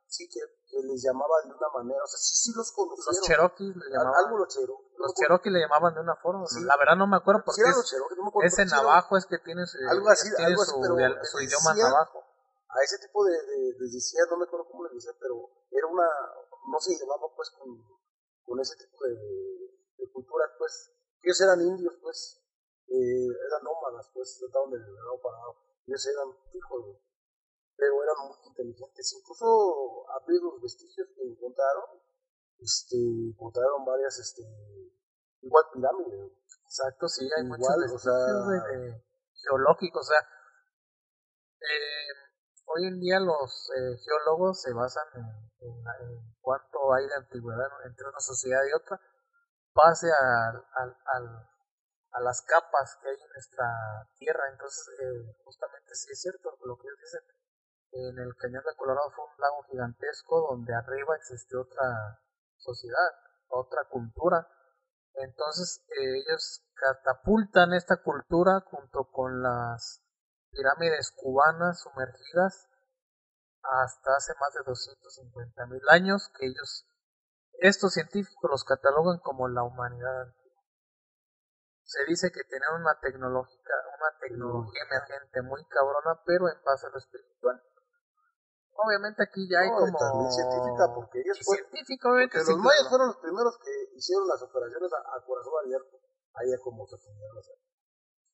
Sí, 0.08 0.24
que, 0.30 0.40
que 0.40 0.80
les 0.88 1.04
llamaban 1.04 1.50
de 1.50 1.56
una 1.56 1.68
manera, 1.74 2.00
o 2.04 2.08
sea, 2.08 2.18
sí, 2.18 2.34
sí 2.36 2.52
los 2.56 2.72
conocieron. 2.72 3.12
Los 3.12 3.22
Cherokees 3.28 3.76
le 3.76 3.86
llamaban. 3.92 4.16
Algo 4.24 4.38
los 4.38 4.48
Cherokee. 4.48 4.96
Los 4.98 5.14
Cherokee 5.16 5.50
le 5.52 5.60
llamaban 5.60 5.94
de 5.96 6.00
una 6.00 6.16
forma. 6.16 6.46
Sí. 6.48 6.64
La 6.64 6.78
verdad 6.78 6.96
no 6.96 7.08
me 7.08 7.18
acuerdo 7.18 7.42
porque 7.44 7.62
Sí, 7.62 7.68
es, 7.70 7.76
no 7.76 8.24
me 8.24 8.30
acuerdo 8.30 8.48
es 8.48 8.60
en 8.60 8.68
navajo, 8.70 9.18
es 9.18 9.26
que 9.26 9.38
tiene, 9.40 9.66
su- 9.68 9.78
Algo 9.90 10.08
así, 10.10 10.30
tiene 10.32 10.46
algo 10.54 10.62
así, 10.64 10.72
su, 10.72 10.80
pero 10.82 10.96
su 11.26 11.38
idioma 11.44 11.72
decían- 11.76 11.92
navajo. 11.92 12.24
a 12.24 12.84
ese 12.84 12.98
tipo 13.00 13.26
de, 13.26 13.32
de, 13.36 13.58
les 13.80 13.92
decía, 13.94 14.22
no 14.32 14.38
me 14.38 14.46
acuerdo 14.46 14.68
cómo 14.72 14.84
les 14.86 14.94
decía, 14.94 15.12
pero 15.20 15.36
era 15.72 15.88
una, 15.88 16.08
no 16.72 16.80
se 16.80 16.96
llamaba 17.00 17.28
pues 17.36 17.50
con, 17.52 17.68
con 18.46 18.60
ese 18.60 18.76
tipo 18.78 19.04
de, 19.04 19.12
de 19.98 20.12
culturas, 20.14 20.52
pues, 20.60 20.92
ellos 21.24 21.42
eran 21.42 21.60
indios, 21.62 21.96
pues, 22.02 22.40
eh, 22.88 23.28
eran 23.28 23.64
nómadas, 23.64 24.10
pues, 24.14 24.40
estaban 24.42 24.70
de 24.72 24.78
lado 24.80 25.20
para 25.24 25.36
lado, 25.38 25.56
ellos 25.88 26.06
eran 26.08 26.28
hijos, 26.54 26.86
de- 26.86 27.07
pero 27.78 28.04
eran 28.04 28.28
muy 28.28 28.38
inteligentes, 28.48 29.14
incluso 29.14 30.10
a 30.10 30.20
ver 30.28 30.42
los 30.42 30.60
vestigios 30.62 31.08
que 31.16 31.24
encontraron, 31.24 32.02
este, 32.60 32.98
encontraron 32.98 33.86
varias, 33.86 34.18
este, 34.20 34.42
igual 35.42 35.64
pirámides, 35.74 36.32
Exacto, 36.66 37.08
sí, 37.08 37.30
hay 37.38 37.44
muchos 37.46 37.64
Igual, 37.64 37.80
o 37.80 37.82
vestigios 37.94 38.04
sea- 38.04 38.44
güey, 38.44 38.60
de- 38.92 39.04
geológicos. 39.42 40.02
O 40.06 40.10
sea, 40.12 40.20
eh, 41.62 42.12
hoy 42.66 42.88
en 42.88 43.00
día 43.00 43.20
los 43.22 43.72
eh, 43.76 43.98
geólogos 44.04 44.62
se 44.62 44.74
basan 44.74 45.08
en, 45.16 45.26
en, 45.70 46.36
cuánto 46.42 46.94
hay 46.94 47.08
de 47.08 47.16
antigüedad 47.16 47.68
entre 47.86 48.08
una 48.10 48.20
sociedad 48.20 48.60
y 48.70 48.74
otra, 48.74 49.00
base 49.74 50.08
al, 50.12 50.58
al, 50.76 50.98
al- 51.06 51.50
a 52.12 52.20
las 52.22 52.42
capas 52.42 52.98
que 53.02 53.10
hay 53.10 53.16
en 53.16 53.30
nuestra 53.30 53.66
tierra. 54.18 54.44
Entonces, 54.52 54.88
eh, 55.00 55.36
justamente 55.46 55.96
sí 55.96 56.12
es 56.12 56.20
cierto 56.22 56.58
lo 56.66 56.76
que 56.78 56.88
ellos 56.88 57.00
dicen. 57.00 57.22
En 57.92 58.20
el 58.20 58.36
cañón 58.36 58.64
de 58.64 58.76
Colorado 58.76 59.12
fue 59.12 59.26
un 59.26 59.42
lago 59.42 59.64
gigantesco 59.70 60.48
donde 60.50 60.74
arriba 60.74 61.16
existió 61.16 61.62
otra 61.62 62.22
sociedad. 62.58 63.12
otra 63.50 63.86
cultura. 63.90 64.48
Entonces 65.14 65.84
eh, 65.90 66.20
ellos 66.20 66.64
catapultan 66.74 67.74
esta 67.74 67.98
cultura 68.04 68.62
junto 68.70 69.10
con 69.12 69.42
las 69.42 70.04
pirámides 70.52 71.12
cubanas 71.16 71.82
sumergidas 71.82 72.68
hasta 73.64 74.16
hace 74.16 74.34
más 74.40 74.54
de 74.54 74.64
250 74.66 75.66
mil 75.68 75.82
años 75.90 76.30
que 76.38 76.48
ellos, 76.48 76.88
estos 77.60 77.94
científicos 77.94 78.50
los 78.50 78.64
catalogan 78.64 79.20
como 79.20 79.48
la 79.48 79.64
humanidad 79.64 80.22
antigua. 80.22 80.64
Se 81.84 82.06
dice 82.06 82.32
que 82.32 82.44
tenían 82.44 82.82
una 82.82 83.00
tecnológica, 83.00 83.74
una 83.98 84.20
tecnología 84.20 84.82
emergente 84.84 85.42
muy 85.42 85.66
cabrona, 85.66 86.22
pero 86.26 86.50
en 86.50 86.64
base 86.64 86.88
a 86.88 86.90
lo 86.90 86.98
espiritual. 86.98 87.64
Obviamente 88.78 89.24
aquí 89.26 89.50
ya 89.50 89.60
hay 89.66 89.70
No, 89.74 89.78
como 89.82 89.98
también 89.98 90.32
científica, 90.32 90.84
porque 90.94 91.18
ellos 91.22 91.38
y 91.42 91.44
fueron- 91.44 91.66
científica, 91.66 92.04
obviamente, 92.14 92.38
Que 92.38 92.46
sí, 92.46 92.52
los 92.54 92.60
mayas 92.62 92.78
claro. 92.86 92.90
fueron 92.90 93.08
los 93.10 93.18
primeros 93.18 93.54
que 93.58 93.74
hicieron 93.98 94.28
las 94.28 94.42
operaciones 94.44 94.90
a, 94.94 95.00
a 95.18 95.26
corazón 95.26 95.54
abierto. 95.66 95.98
Ahí 96.38 96.54
es 96.54 96.62
como 96.62 96.86
se 96.86 96.98
fundieron 96.98 97.38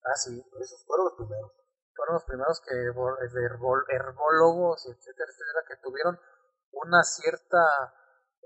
Ah, 0.04 0.16
sí. 0.20 0.36
Esos 0.60 0.84
fueron 0.86 1.06
los 1.08 1.16
primeros. 1.16 1.52
fueron 1.96 2.14
los 2.16 2.26
primeros 2.26 2.60
que 2.60 2.76
de 2.76 3.42
herbol- 3.48 3.86
herbólogos, 3.88 4.84
etcétera, 4.86 5.30
etcétera, 5.32 5.62
que 5.68 5.78
tuvieron 5.82 6.20
una 6.74 7.04
cierta... 7.04 7.64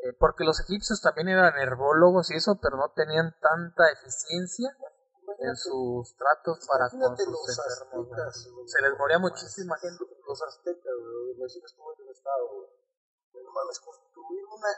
eh, 0.04 0.14
porque 0.20 0.43
los 0.43 0.60
egipcios 0.60 1.02
también 1.02 1.30
eran 1.30 1.58
herbólogos 1.58 2.30
y 2.30 2.36
eso, 2.36 2.60
pero 2.62 2.78
no 2.78 2.91
tenían 2.93 3.34
tanta 3.41 3.89
eficiencia 3.89 4.70
en 5.39 5.56
sus 5.56 6.16
tratos 6.16 6.60
para 6.68 6.89
con 6.89 7.00
Imagínate 7.00 7.24
sus 7.26 7.58
enfermos. 7.58 8.72
Se 8.72 8.82
les 8.82 8.98
moría 9.00 9.18
muchísima 9.20 9.76
gente. 9.78 10.04
Los 10.38 10.53
aztecas, 10.53 10.93
güey. 11.01 11.33
México 11.33 11.65
estuvo 11.65 11.89
en 11.97 12.01
un 12.05 12.09
estado, 12.13 12.43
güey. 12.53 12.69
No 13.43 13.51
mames, 13.51 13.79
construyeron 13.81 14.53
una, 14.53 14.71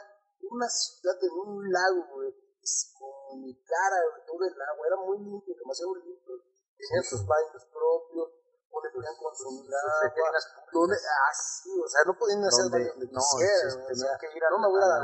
una 0.48 0.68
ciudad 0.68 1.16
en 1.20 1.32
un 1.36 1.72
lago, 1.72 2.00
güey. 2.16 2.32
Es 2.62 2.92
como 2.96 3.36
mi 3.44 3.52
cara, 3.64 3.96
güey, 4.08 4.24
todo 4.24 4.40
el 4.40 4.56
agua. 4.56 4.86
Era 4.86 4.96
muy 4.96 5.18
limpio, 5.20 5.54
demasiado 5.56 5.94
limpio. 5.96 6.34
Tenían 6.76 7.04
sus 7.04 7.26
baños 7.26 7.64
propios, 7.72 8.28
donde 8.72 8.88
podían 8.88 9.16
consumir 9.16 9.68
agua. 9.68 10.32
Donde, 10.72 10.96
ah, 10.96 11.32
sí, 11.34 11.72
o 11.76 11.88
sea, 11.88 12.00
no 12.06 12.16
podían 12.16 12.44
hacer 12.44 12.64
Donde- 12.64 12.78
baño 12.80 12.90
donde 12.96 13.06
no, 13.12 13.20
quisieran. 13.20 13.70
sí, 13.70 13.76
o 13.76 13.86
tenían 13.86 13.96
sea, 13.96 14.18
que 14.20 14.26
ir 14.36 14.44
a 14.44 14.50
no 14.50 14.58
me 14.60 14.68
voy 14.68 14.80
a 14.80 14.88
dar. 14.88 15.02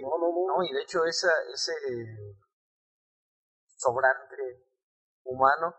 No, 0.00 0.08
no, 0.16 0.26
no. 0.32 0.40
No, 0.56 0.64
y 0.64 0.72
de 0.72 0.80
hecho 0.82 1.04
esa, 1.04 1.32
ese 1.52 1.72
sobrante 3.76 4.66
humano, 5.24 5.74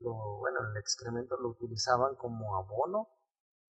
lo, 0.00 0.12
bueno, 0.38 0.60
el 0.70 0.76
excremento 0.76 1.36
lo 1.36 1.48
utilizaban 1.50 2.14
como 2.16 2.56
abono 2.56 3.08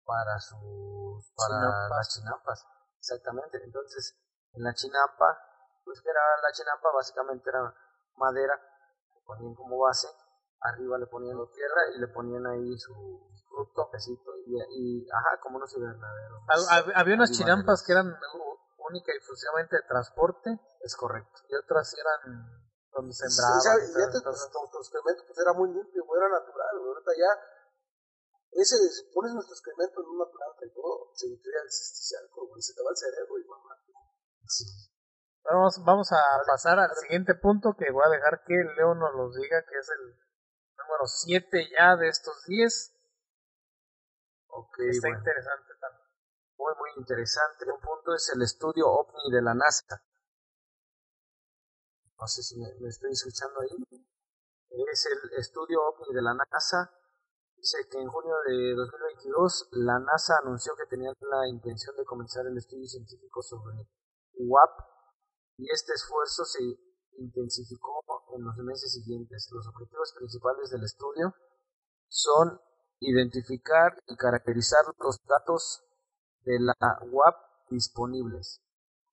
para 0.04 0.38
sus, 0.38 1.32
para 1.36 1.54
Chinampas. 1.56 1.90
las 1.90 2.08
chinampas, 2.14 2.66
exactamente. 2.98 3.62
Entonces, 3.64 4.16
en 4.52 4.62
la 4.64 4.74
chinampa, 4.74 5.38
pues 5.84 6.00
que 6.00 6.08
era 6.10 6.20
la 6.42 6.52
chinampa, 6.52 6.88
básicamente 6.94 7.48
era 7.50 7.74
madera, 8.16 8.54
que 9.12 9.20
ponían 9.26 9.54
como 9.54 9.78
base, 9.78 10.08
arriba 10.60 10.98
le 10.98 11.06
ponían 11.06 11.36
tierra 11.52 11.80
y 11.94 11.98
le 12.00 12.08
ponían 12.08 12.46
ahí 12.46 12.78
su, 12.78 12.92
su 13.34 13.72
y, 14.46 14.56
y, 15.02 15.10
ajá, 15.10 15.40
como 15.40 15.56
unos 15.56 15.74
invernaderos. 15.76 16.40
Hab- 16.48 16.68
hab- 16.86 16.92
Había 16.96 17.14
unas 17.14 17.30
chinampas 17.32 17.82
que 17.84 17.92
eran 17.92 18.14
única 18.78 19.12
y 19.12 19.16
exclusivamente 19.16 19.76
de 19.76 19.82
transporte 19.88 20.60
Es 20.82 20.94
correcto. 20.96 21.40
y 21.48 21.54
otras 21.56 21.94
eran 21.94 22.63
donde 22.94 23.12
Sí, 23.12 23.26
sembraban. 23.26 23.60
sea, 23.60 23.74
y 23.74 24.02
antes 24.02 24.22
pues, 24.22 24.38
nuestro 24.38 24.80
excremento 24.80 25.22
pues, 25.26 25.38
era 25.38 25.52
muy 25.52 25.68
limpio, 25.74 26.00
era 26.16 26.28
natural. 26.30 26.72
Ahorita 26.78 27.12
ya, 27.18 27.30
ese, 28.54 28.78
si 28.78 29.02
pones 29.12 29.34
nuestro 29.34 29.54
excremento 29.54 30.00
en 30.00 30.08
una 30.14 30.26
planta 30.30 30.62
y 30.64 30.70
todo, 30.72 31.10
se 31.14 31.26
crea 31.42 31.62
el 31.62 31.70
cisticerco, 31.70 32.46
se 32.58 32.72
te 32.74 32.82
va 32.82 32.90
el 32.90 32.96
cerebro 32.96 33.34
y 33.38 33.44
mamá. 33.50 33.74
Sí. 34.46 34.64
Vamos, 35.44 35.76
vamos 35.84 36.08
a 36.12 36.22
pasar 36.46 36.78
al 36.78 36.94
siguiente 36.96 37.34
punto 37.34 37.74
que 37.76 37.90
voy 37.92 38.02
a 38.06 38.08
dejar 38.16 38.42
que 38.46 38.54
Leo 38.54 38.94
nos 38.94 39.12
los 39.14 39.34
diga, 39.36 39.60
que 39.68 39.76
es 39.76 39.88
el 39.90 40.16
número 40.78 41.04
7 41.06 41.68
ya 41.70 41.96
de 41.96 42.08
estos 42.08 42.44
10. 42.46 42.92
Ok, 44.48 44.78
Está 44.88 45.08
bueno. 45.08 45.18
interesante 45.18 45.72
también. 45.80 46.08
Muy, 46.56 46.72
muy 46.78 46.90
interesante. 46.96 47.64
Un 47.70 47.80
punto 47.80 48.14
es 48.14 48.30
el 48.34 48.42
estudio 48.42 48.86
OVNI 48.88 49.32
de 49.32 49.42
la 49.42 49.54
NASA. 49.54 50.00
No 52.18 52.26
sé 52.26 52.42
si 52.42 52.58
me, 52.58 52.68
estoy 52.88 53.12
escuchando 53.12 53.60
ahí. 53.60 54.04
Es 54.70 55.06
el 55.06 55.38
estudio 55.38 55.80
OVNI 55.82 56.14
de 56.14 56.22
la 56.22 56.34
NASA. 56.34 56.90
Dice 57.56 57.78
que 57.90 57.98
en 57.98 58.08
junio 58.08 58.34
de 58.46 58.74
2022 58.74 59.68
la 59.72 59.98
NASA 59.98 60.38
anunció 60.42 60.74
que 60.76 60.86
tenía 60.86 61.12
la 61.20 61.48
intención 61.48 61.96
de 61.96 62.04
comenzar 62.04 62.46
el 62.46 62.58
estudio 62.58 62.86
científico 62.86 63.42
sobre 63.42 63.88
UAP 64.34 64.70
y 65.56 65.70
este 65.70 65.92
esfuerzo 65.94 66.44
se 66.44 66.62
intensificó 67.18 68.00
en 68.36 68.44
los 68.44 68.56
meses 68.58 68.92
siguientes. 68.92 69.48
Los 69.52 69.66
objetivos 69.68 70.12
principales 70.16 70.70
del 70.70 70.84
estudio 70.84 71.34
son 72.08 72.60
identificar 73.00 74.02
y 74.06 74.16
caracterizar 74.16 74.84
los 74.98 75.18
datos 75.26 75.82
de 76.44 76.58
la 76.60 76.74
UAP 77.10 77.34
disponibles, 77.70 78.60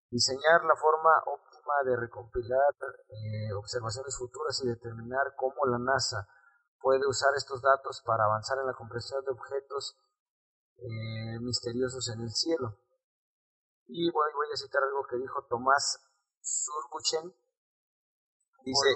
diseñar 0.10 0.64
la 0.66 0.76
forma 0.76 1.12
de 1.86 1.95
recopilar 1.95 2.74
eh, 3.09 3.53
observaciones 3.53 4.15
futuras 4.17 4.61
y 4.63 4.67
determinar 4.67 5.34
cómo 5.36 5.65
la 5.65 5.80
NASA 5.80 6.28
puede 6.80 7.07
usar 7.07 7.32
estos 7.36 7.61
datos 7.61 8.01
para 8.05 8.26
avanzar 8.26 8.57
en 8.59 8.67
la 8.67 8.74
comprensión 8.74 9.24
de 9.24 9.32
objetos 9.32 9.97
eh, 10.78 11.39
misteriosos 11.39 12.09
en 12.09 12.22
el 12.22 12.32
cielo. 12.32 12.78
Y 13.88 14.09
voy, 14.11 14.32
voy 14.34 14.47
a 14.53 14.57
citar 14.57 14.84
algo 14.84 15.05
que 15.09 15.17
dijo 15.17 15.45
Tomás 15.49 15.99
Surbuchen. 16.41 17.34
Dice, 18.63 18.89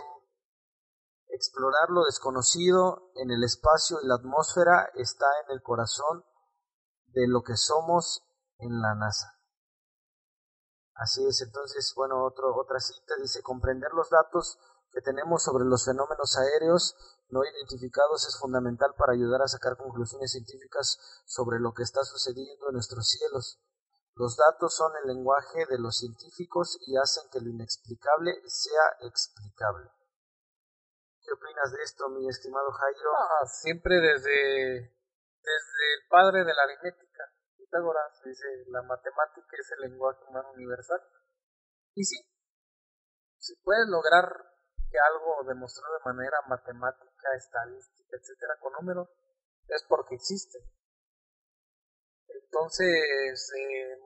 explorar 1.29 1.89
lo 1.89 2.05
desconocido 2.05 3.11
en 3.15 3.31
el 3.31 3.43
espacio 3.43 3.97
y 4.01 4.07
la 4.07 4.15
atmósfera 4.15 4.89
está 4.95 5.25
en 5.45 5.55
el 5.55 5.61
corazón 5.61 6.23
de 7.07 7.27
lo 7.27 7.41
que 7.41 7.55
somos 7.55 8.23
en 8.59 8.81
la 8.81 8.95
NASA. 8.95 9.34
Así 10.95 11.25
es, 11.27 11.41
entonces, 11.41 11.93
bueno, 11.95 12.23
otro, 12.23 12.55
otra 12.55 12.79
cita 12.79 13.15
dice, 13.21 13.41
comprender 13.41 13.91
los 13.93 14.09
datos 14.09 14.57
que 14.91 15.01
tenemos 15.01 15.43
sobre 15.43 15.65
los 15.65 15.83
fenómenos 15.83 16.37
aéreos 16.37 16.95
no 17.29 17.43
identificados 17.43 18.25
es 18.27 18.39
fundamental 18.39 18.93
para 18.97 19.11
ayudar 19.11 19.41
a 19.41 19.47
sacar 19.47 19.75
conclusiones 19.75 20.31
científicas 20.31 20.97
sobre 21.25 21.59
lo 21.59 21.73
que 21.73 21.83
está 21.83 22.03
sucediendo 22.03 22.69
en 22.69 22.73
nuestros 22.73 23.09
cielos. 23.09 23.59
Los 24.15 24.37
datos 24.37 24.73
son 24.73 24.93
el 25.03 25.13
lenguaje 25.13 25.65
de 25.69 25.79
los 25.79 25.97
científicos 25.97 26.77
y 26.87 26.95
hacen 26.95 27.29
que 27.29 27.41
lo 27.41 27.49
inexplicable 27.49 28.31
sea 28.47 28.95
explicable. 29.01 29.91
¿Qué 31.21 31.33
opinas 31.33 31.71
de 31.73 31.83
esto, 31.83 32.07
mi 32.09 32.29
estimado 32.29 32.71
Jairo? 32.71 33.11
Ah, 33.17 33.45
siempre 33.47 33.95
desde, 33.99 34.95
desde 35.43 35.85
el 35.95 36.07
padre 36.09 36.45
de 36.45 36.53
la 36.53 36.63
aritmética, 36.63 37.34
Pitágoras, 37.75 38.21
dice, 38.23 38.47
la 38.67 38.81
matemática 38.83 39.57
es 39.59 39.71
el 39.75 39.89
lenguaje 39.91 40.23
humano 40.29 40.51
universal. 40.53 41.01
Y 41.93 42.05
sí, 42.05 42.15
si 43.37 43.53
puedes 43.63 43.89
lograr 43.89 44.23
que 44.89 44.97
algo 44.97 45.43
demostrado 45.43 45.95
de 45.95 46.05
manera 46.05 46.37
matemática, 46.47 47.35
estadística, 47.35 48.15
etcétera, 48.15 48.53
con 48.61 48.71
números, 48.79 49.09
es 49.67 49.83
porque 49.89 50.15
existe. 50.15 50.59
Entonces, 52.29 53.51
eh, 53.59 53.99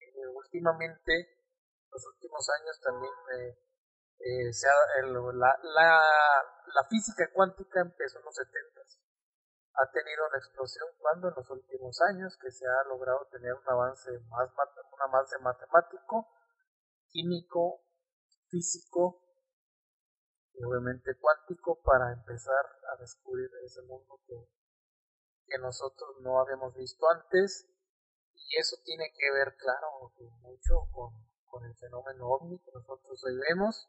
eh, 0.00 0.26
últimamente, 0.34 1.46
los 1.92 2.06
últimos 2.12 2.44
años 2.58 2.80
también 2.82 3.14
eh, 4.18 4.52
se 4.52 4.66
la, 4.66 5.60
la, 5.62 6.02
la 6.74 6.88
física 6.90 7.30
cuántica 7.32 7.82
empezó 7.82 8.18
en 8.18 8.24
los 8.24 8.34
70 8.34 8.78
ha 9.78 9.90
tenido 9.92 10.26
una 10.26 10.38
explosión 10.38 10.88
cuando 10.98 11.28
en 11.28 11.34
los 11.36 11.50
últimos 11.50 12.00
años 12.02 12.36
que 12.36 12.50
se 12.50 12.66
ha 12.66 12.88
logrado 12.88 13.26
tener 13.30 13.54
un 13.54 13.68
avance 13.68 14.10
más 14.28 14.50
un 14.50 15.02
avance 15.02 15.38
matemático, 15.38 16.26
químico, 17.06 17.84
físico 18.48 19.22
y 20.54 20.64
obviamente 20.64 21.16
cuántico 21.20 21.80
para 21.82 22.12
empezar 22.12 22.66
a 22.92 23.00
descubrir 23.00 23.48
ese 23.64 23.82
mundo 23.82 24.20
que, 24.26 24.34
que 25.46 25.58
nosotros 25.58 26.16
no 26.22 26.40
habíamos 26.40 26.74
visto 26.74 27.08
antes. 27.08 27.68
Y 28.34 28.58
eso 28.58 28.76
tiene 28.84 29.12
que 29.16 29.30
ver 29.30 29.56
claro 29.56 30.12
mucho 30.40 30.88
con, 30.92 31.12
con 31.46 31.64
el 31.64 31.76
fenómeno 31.76 32.26
ovni 32.26 32.58
que 32.58 32.72
nosotros 32.72 33.22
hoy 33.24 33.36
vemos 33.48 33.88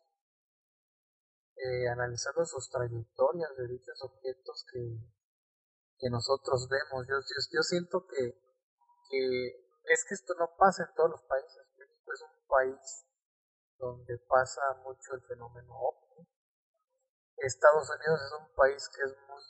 eh, 1.56 1.90
analizando 1.90 2.46
sus 2.46 2.70
trayectorias 2.70 3.56
de 3.58 3.68
dichos 3.68 4.02
objetos 4.04 4.66
que, 4.72 4.98
que 6.00 6.10
nosotros 6.10 6.68
vemos. 6.70 7.06
Yo, 7.08 7.16
yo, 7.20 7.38
yo 7.52 7.62
siento 7.62 8.08
que, 8.08 8.34
que 9.10 9.48
es 9.84 10.06
que 10.08 10.14
esto 10.16 10.34
no 10.40 10.56
pasa 10.58 10.84
en 10.84 10.94
todos 10.96 11.12
los 11.12 11.24
países. 11.24 11.68
México 11.78 12.14
es 12.14 12.22
un 12.22 12.48
país 12.48 13.06
donde 13.78 14.18
pasa 14.28 14.62
mucho 14.84 15.14
el 15.14 15.22
fenómeno 15.24 15.74
ovni. 15.74 16.28
Estados 17.38 17.90
Unidos 17.90 18.22
es 18.22 18.32
un 18.40 18.56
país 18.56 18.90
que 18.90 19.02
es 19.04 19.16
muy 19.28 19.44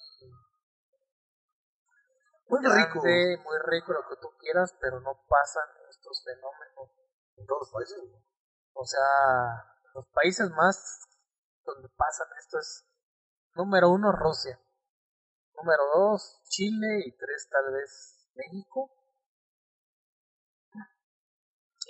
Muy 2.48 2.60
rico. 2.62 3.00
muy 3.00 3.58
rico, 3.66 3.94
lo 3.94 4.08
que 4.08 4.16
tú 4.22 4.30
quieras, 4.38 4.76
pero 4.80 5.00
no 5.00 5.26
pasan 5.28 5.68
estos 5.90 6.24
fenómenos. 6.24 6.90
En 7.38 7.46
todos 7.46 7.62
los 7.62 7.72
países. 7.72 7.98
O 8.74 8.86
sea, 8.86 9.76
los 9.94 10.06
países 10.14 10.50
más 10.52 11.08
donde 11.64 11.90
pasan 11.90 12.28
esto 12.38 12.60
es 12.60 12.86
número 13.56 13.90
uno 13.90 14.12
Rusia, 14.12 14.60
número 15.60 15.84
dos 15.96 16.42
Chile 16.50 17.04
y 17.06 17.18
tres 17.18 17.48
tal 17.50 17.74
vez 17.74 18.30
México. 18.36 18.92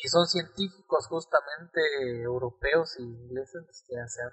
Y 0.02 0.08
son 0.08 0.26
científicos 0.28 1.08
justamente 1.08 1.82
europeos 2.24 2.98
y 3.00 3.04
ingleses 3.04 3.84
que 3.88 3.96
se 4.08 4.22
han 4.22 4.32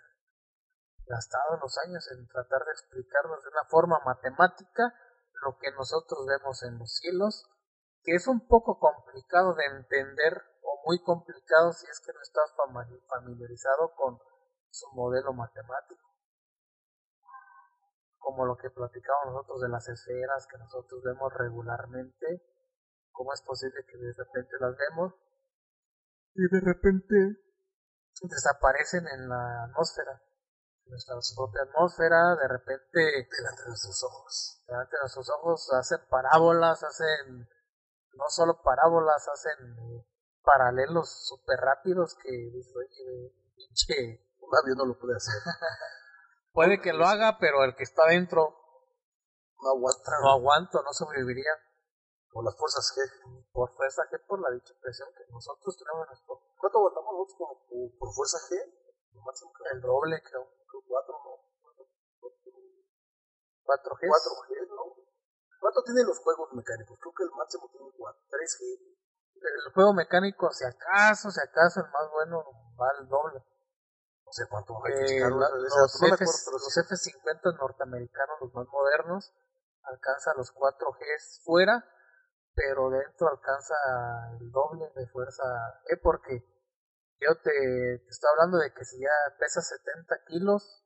gastado 1.06 1.58
los 1.60 1.76
años 1.78 2.08
en 2.12 2.26
tratar 2.28 2.64
de 2.64 2.72
explicarnos 2.72 3.42
de 3.42 3.50
una 3.50 3.64
forma 3.68 3.98
matemática 4.04 4.94
lo 5.42 5.58
que 5.58 5.70
nosotros 5.72 6.26
vemos 6.26 6.62
en 6.62 6.78
los 6.78 6.92
cielos, 6.96 7.44
que 8.02 8.14
es 8.14 8.26
un 8.26 8.46
poco 8.46 8.78
complicado 8.78 9.54
de 9.54 9.64
entender 9.66 10.42
o 10.62 10.82
muy 10.86 11.02
complicado 11.02 11.72
si 11.72 11.86
es 11.86 12.00
que 12.00 12.12
no 12.12 12.20
estás 12.22 12.54
familiarizado 13.08 13.94
con 13.94 14.18
su 14.70 14.86
modelo 14.92 15.32
matemático. 15.32 16.15
Como 18.26 18.44
lo 18.44 18.56
que 18.56 18.70
platicamos 18.70 19.32
nosotros 19.32 19.60
de 19.62 19.68
las 19.68 19.86
esferas 19.86 20.48
que 20.50 20.58
nosotros 20.58 21.00
vemos 21.04 21.32
regularmente, 21.32 22.42
cómo 23.12 23.32
es 23.32 23.40
posible 23.42 23.86
que 23.86 23.96
de 23.96 24.12
repente 24.12 24.56
las 24.58 24.74
vemos 24.76 25.14
y 26.34 26.42
de 26.50 26.60
repente 26.60 27.14
desaparecen 28.22 29.06
en 29.06 29.28
la 29.28 29.64
atmósfera 29.70 30.20
nuestra 30.86 31.14
propia 31.36 31.62
atmósfera, 31.62 32.36
de 32.36 32.48
repente 32.48 33.28
delante 33.30 33.62
de 33.62 33.68
nuestros 33.68 34.02
ojos. 34.04 34.62
Delante 34.66 34.96
de 34.96 35.00
nuestros 35.00 35.30
ojos 35.30 35.72
hacen 35.72 35.98
parábolas, 36.10 36.82
hacen 36.82 37.48
no 38.14 38.24
solo 38.28 38.60
parábolas, 38.62 39.26
hacen 39.28 40.04
paralelos 40.42 41.26
súper 41.26 41.58
rápidos 41.60 42.16
que 42.16 42.52
pinche 43.54 44.26
un 44.40 44.56
avión 44.56 44.78
no 44.78 44.86
lo 44.86 44.98
puede 44.98 45.16
hacer. 45.16 45.34
Puede 46.56 46.80
que 46.80 46.96
lo 46.96 47.04
haga, 47.04 47.36
pero 47.36 47.68
el 47.68 47.76
que 47.76 47.84
está 47.84 48.08
dentro 48.08 48.56
no 49.60 49.68
aguanta. 49.76 50.10
No 50.24 50.40
aguanto, 50.40 50.80
no 50.80 50.88
sobreviviría. 50.88 51.52
Por 52.32 52.48
las 52.48 52.56
fuerzas 52.56 52.96
G. 52.96 53.04
Por 53.52 53.68
fuerza 53.76 54.00
G, 54.08 54.16
por 54.24 54.40
la 54.40 54.48
dicha 54.56 54.72
presión 54.80 55.06
que 55.12 55.30
nosotros 55.30 55.76
tenemos 55.76 56.08
en 56.08 56.16
nuestro. 56.16 56.40
¿Cuánto 56.56 56.78
aguantamos 56.78 57.12
nosotros 57.12 57.60
por, 57.68 57.98
por 58.00 58.08
fuerza 58.08 58.38
G? 58.48 58.56
El 58.56 59.80
doble, 59.82 60.16
creo. 60.24 60.48
4, 60.88 61.12
¿no? 61.12 61.44
4G. 63.68 64.08
4G, 64.08 64.68
¿no? 64.72 64.96
¿Cuánto 65.60 65.82
tienen 65.84 66.06
los 66.06 66.18
juegos 66.20 66.48
mecánicos? 66.54 66.96
Creo 67.00 67.12
que 67.12 67.24
el 67.24 67.36
máximo 67.36 67.68
tiene 67.68 67.92
4, 67.98 68.22
3G. 68.32 68.96
El 69.44 69.72
juego 69.74 69.92
mecánico, 69.92 70.50
si 70.52 70.64
acaso, 70.64 71.30
si 71.30 71.40
acaso, 71.40 71.80
el 71.84 71.90
más 71.92 72.10
bueno 72.10 72.40
va 72.80 72.88
al 72.96 73.06
doble. 73.06 73.44
No 74.26 74.32
sé 74.32 74.46
cuánto 74.48 74.74
va 74.74 74.88
eh, 74.90 75.20
la, 75.20 75.28
los, 75.28 76.00
no 76.02 76.14
F, 76.14 76.24
los 76.24 76.76
F50 76.76 77.58
norteamericanos, 77.58 78.36
los 78.40 78.54
más 78.54 78.66
modernos, 78.66 79.32
alcanza 79.84 80.34
los 80.36 80.52
4G 80.52 81.42
fuera, 81.44 81.84
pero 82.52 82.90
dentro 82.90 83.28
alcanza 83.28 83.74
el 84.40 84.50
doble 84.50 84.90
de 84.96 85.06
fuerza 85.06 85.44
E 85.88 85.96
porque 85.98 86.42
yo 87.20 87.36
te, 87.36 87.50
te 87.50 88.08
estoy 88.08 88.30
hablando 88.32 88.58
de 88.58 88.72
que 88.74 88.84
si 88.84 88.98
ya 88.98 89.36
pesa 89.38 89.60
70 89.62 90.24
kilos, 90.26 90.84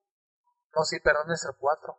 no, 0.76 0.84
sí, 0.84 1.00
perdón, 1.00 1.32
es 1.32 1.44
el 1.44 1.56
4. 1.58 1.98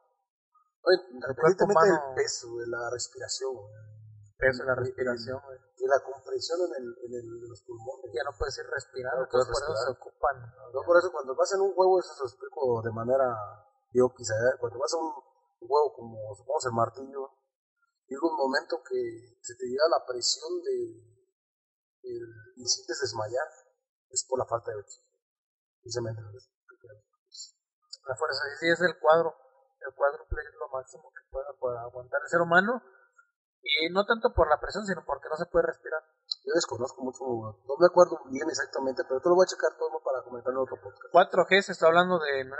Oye, 0.83 0.97
independientemente 1.11 1.87
del 1.87 2.15
peso, 2.15 2.57
de 2.57 2.67
la 2.67 2.89
respiración, 2.89 3.55
el 3.55 4.35
peso 4.37 4.63
de 4.63 4.69
la 4.69 4.75
respiración, 4.75 5.41
y 5.81 5.87
la 5.89 5.97
compresión 6.05 6.61
en, 6.61 6.71
el, 6.77 6.87
en, 7.09 7.13
el, 7.17 7.27
los 7.49 7.61
pulmones. 7.65 8.13
Ya 8.13 8.21
no 8.21 8.37
puedes 8.37 8.57
ir 8.57 8.69
respirando, 8.69 9.25
no 9.25 9.29
por 9.29 9.41
eso 9.41 9.73
se 9.73 9.91
ocupan. 9.97 10.37
No, 10.73 10.79
por 10.85 10.97
eso 10.97 11.11
cuando 11.11 11.35
vas 11.35 11.51
en 11.53 11.61
un 11.61 11.73
juego, 11.73 11.99
eso 11.99 12.13
se 12.13 12.21
lo 12.21 12.29
explico 12.29 12.81
de 12.85 12.91
manera 12.91 13.33
yo 13.93 14.07
quizá, 14.15 14.35
cuando 14.59 14.79
vas 14.79 14.93
a 14.93 14.97
un 14.97 15.11
juego 15.59 15.93
como, 15.93 16.35
supongamos, 16.35 16.65
el 16.65 16.71
martillo, 16.71 17.29
llega 18.07 18.23
un 18.23 18.37
momento 18.37 18.81
que 18.87 19.35
se 19.41 19.55
te 19.55 19.65
llega 19.65 19.83
la 19.89 20.05
presión 20.05 20.61
de, 20.63 21.11
el, 22.03 22.23
y 22.55 22.65
sientes 22.65 23.01
desmayar 23.01 23.47
es 24.09 24.25
por 24.27 24.39
la 24.39 24.45
falta 24.45 24.71
de 24.71 24.77
oxígeno. 24.77 25.11
Precisamente. 25.81 26.21
La 28.07 28.15
fuerza 28.15 28.43
sí 28.59 28.69
es 28.69 28.81
el 28.81 28.99
cuadro. 28.99 29.35
El 29.79 29.93
cuádruple 29.95 30.41
es 30.41 30.55
lo 30.59 30.67
máximo 30.69 31.11
que 31.11 31.21
pueda, 31.57 31.81
aguantar 31.81 32.21
el 32.21 32.29
ser 32.29 32.41
humano. 32.41 32.81
Y 33.63 33.89
no 33.93 34.05
tanto 34.05 34.33
por 34.33 34.49
la 34.49 34.59
presión, 34.59 34.85
sino 34.85 35.05
porque 35.05 35.29
no 35.29 35.37
se 35.37 35.45
puede 35.45 35.67
respirar. 35.67 36.01
Yo 36.45 36.53
desconozco 36.55 37.01
mucho, 37.03 37.23
no 37.23 37.77
me 37.77 37.85
acuerdo 37.85 38.19
bien 38.31 38.49
exactamente, 38.49 39.03
pero 39.07 39.21
te 39.21 39.29
lo 39.29 39.35
voy 39.35 39.45
a 39.45 39.53
checar 39.53 39.77
todo 39.77 40.01
para 40.03 40.23
comentar 40.23 40.51
en 40.51 40.57
otro 40.57 40.77
podcast. 40.81 41.13
4G 41.13 41.61
se 41.61 41.71
está 41.73 41.87
hablando 41.87 42.17
de 42.17 42.43
9, 42.43 42.57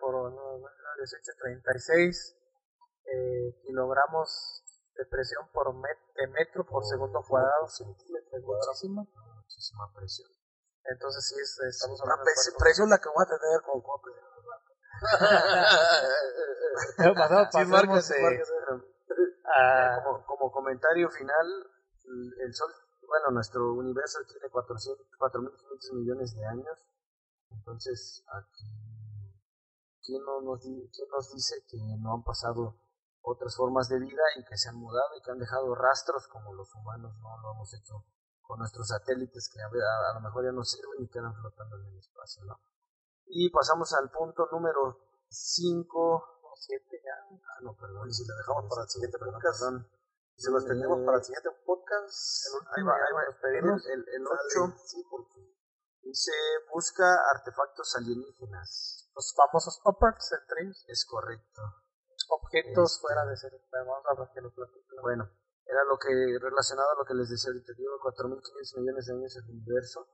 por 0.00 0.32
9, 0.32 0.64
18, 0.96 1.32
36 1.38 2.36
eh, 3.04 3.60
kilogramos 3.62 4.62
de 4.96 5.04
presión 5.06 5.48
por 5.52 5.74
met, 5.74 5.98
de 6.16 6.26
metro 6.28 6.64
por, 6.66 6.84
segundo 6.84 7.22
cuadrado. 7.26 7.68
Centímetro 7.68 8.42
cuadrado. 8.44 8.72
Muchísima. 8.72 9.06
Muchísima 9.36 9.92
presión. 9.94 10.28
Entonces 10.84 11.28
sí, 11.28 11.34
es, 11.40 11.58
estamos 11.74 12.00
hablando 12.00 12.24
de 12.24 12.30
presión 12.58 12.88
la 12.88 12.98
que 12.98 13.08
voy 13.08 13.22
a 13.22 13.28
tener 13.28 13.62
con 13.62 13.80
Cope. 13.82 14.10
como, 20.04 20.24
como 20.26 20.52
comentario 20.52 21.10
final, 21.10 21.46
el 22.40 22.54
Sol, 22.54 22.72
bueno, 23.06 23.30
nuestro 23.32 23.72
universo 23.74 24.18
tiene 24.26 24.48
4.500 24.50 25.94
millones 25.94 26.34
de 26.34 26.46
años, 26.46 26.86
entonces 27.50 28.24
aquí, 28.32 28.66
¿quién, 30.02 30.22
no 30.24 30.40
nos, 30.42 30.60
¿quién 30.60 31.08
nos 31.10 31.32
dice 31.32 31.64
que 31.68 31.78
no 32.00 32.14
han 32.14 32.22
pasado 32.22 32.78
otras 33.22 33.56
formas 33.56 33.88
de 33.88 33.98
vida 33.98 34.22
y 34.36 34.44
que 34.44 34.56
se 34.56 34.68
han 34.68 34.76
mudado 34.76 35.16
y 35.16 35.22
que 35.22 35.30
han 35.30 35.38
dejado 35.38 35.74
rastros 35.74 36.28
como 36.28 36.54
los 36.54 36.74
humanos 36.74 37.14
no 37.18 37.38
lo 37.42 37.52
hemos 37.52 37.74
hecho 37.74 38.04
con 38.42 38.58
nuestros 38.60 38.88
satélites 38.88 39.50
que 39.52 39.60
a, 39.60 39.66
a, 39.66 40.14
lo 40.14 40.20
mejor 40.20 40.44
ya 40.44 40.52
no 40.52 40.64
sirven 40.64 41.02
y 41.02 41.08
quedan 41.08 41.34
flotando 41.34 41.76
en 41.76 41.84
el 41.84 41.98
espacio, 41.98 42.44
¿no? 42.44 42.58
Y 43.26 43.50
pasamos 43.50 43.92
al 43.92 44.10
punto 44.10 44.48
número 44.50 44.98
5 45.28 46.00
o 46.00 46.52
7 46.56 46.84
ya. 47.04 47.17
Ah, 47.30 47.60
no, 47.62 47.76
perdón, 47.76 48.12
si 48.12 48.26
lo 48.26 48.34
dejamos 48.36 48.64
para 48.68 48.82
el 48.82 48.88
siguiente 48.88 49.18
podcast. 49.18 49.60
Perdón. 49.60 49.90
Si 50.38 50.50
lo 50.52 50.62
tenemos 50.62 50.98
para 51.04 51.18
el 51.18 51.24
siguiente 51.24 51.50
podcast, 51.66 52.46
el 52.46 52.52
último, 52.62 52.92
ahí 52.94 53.12
va, 53.12 53.22
ahí 53.26 53.60
va, 53.60 53.74
el, 53.74 54.02
el 54.06 54.22
8 54.22 54.78
sí, 54.86 55.02
porque 55.10 55.40
dice 56.02 56.32
busca 56.72 57.04
artefactos 57.34 57.96
alienígenas. 57.96 59.10
Los 59.14 59.34
famosos 59.34 59.80
Uppers 59.84 60.30
Dreams. 60.48 60.84
Es 60.86 61.04
correcto. 61.04 61.62
Objetos 62.30 62.92
este, 62.92 63.00
fuera 63.02 63.26
de 63.26 63.36
ser. 63.36 63.52
Vamos 63.72 64.04
a 64.06 64.14
ver 64.14 64.28
que 64.32 64.40
lo 64.40 64.54
platico. 64.54 64.96
Bueno, 65.02 65.28
era 65.64 65.84
lo 65.84 65.98
que 65.98 66.08
relacionado 66.40 66.90
a 66.92 66.98
lo 66.98 67.04
que 67.04 67.14
les 67.14 67.28
decía 67.28 67.50
ahorita, 67.50 67.72
digo, 67.76 67.98
4.500 68.00 68.78
millones 68.78 69.06
de 69.06 69.12
años 69.12 69.36
el 69.36 69.50
universo 69.50 70.08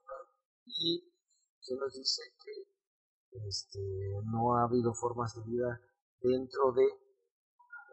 y 0.65 1.12
se 1.61 1.77
nos 1.77 1.93
dice 1.95 2.23
que 2.43 3.47
este, 3.47 3.81
no 4.25 4.57
ha 4.57 4.65
habido 4.65 4.93
formas 4.95 5.35
de 5.35 5.43
vida 5.45 5.81
dentro 6.21 6.73
de 6.73 7.04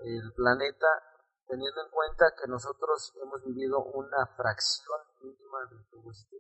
el 0.04 0.34
planeta 0.34 0.88
teniendo 1.48 1.82
en 1.84 1.92
cuenta 1.92 2.26
que 2.40 2.48
nosotros 2.48 3.14
hemos 3.22 3.44
vivido 3.44 3.84
una 3.84 4.26
fracción 4.38 5.00
mínima 5.22 5.66
de 5.70 5.84
todo 5.90 6.12
este 6.12 6.38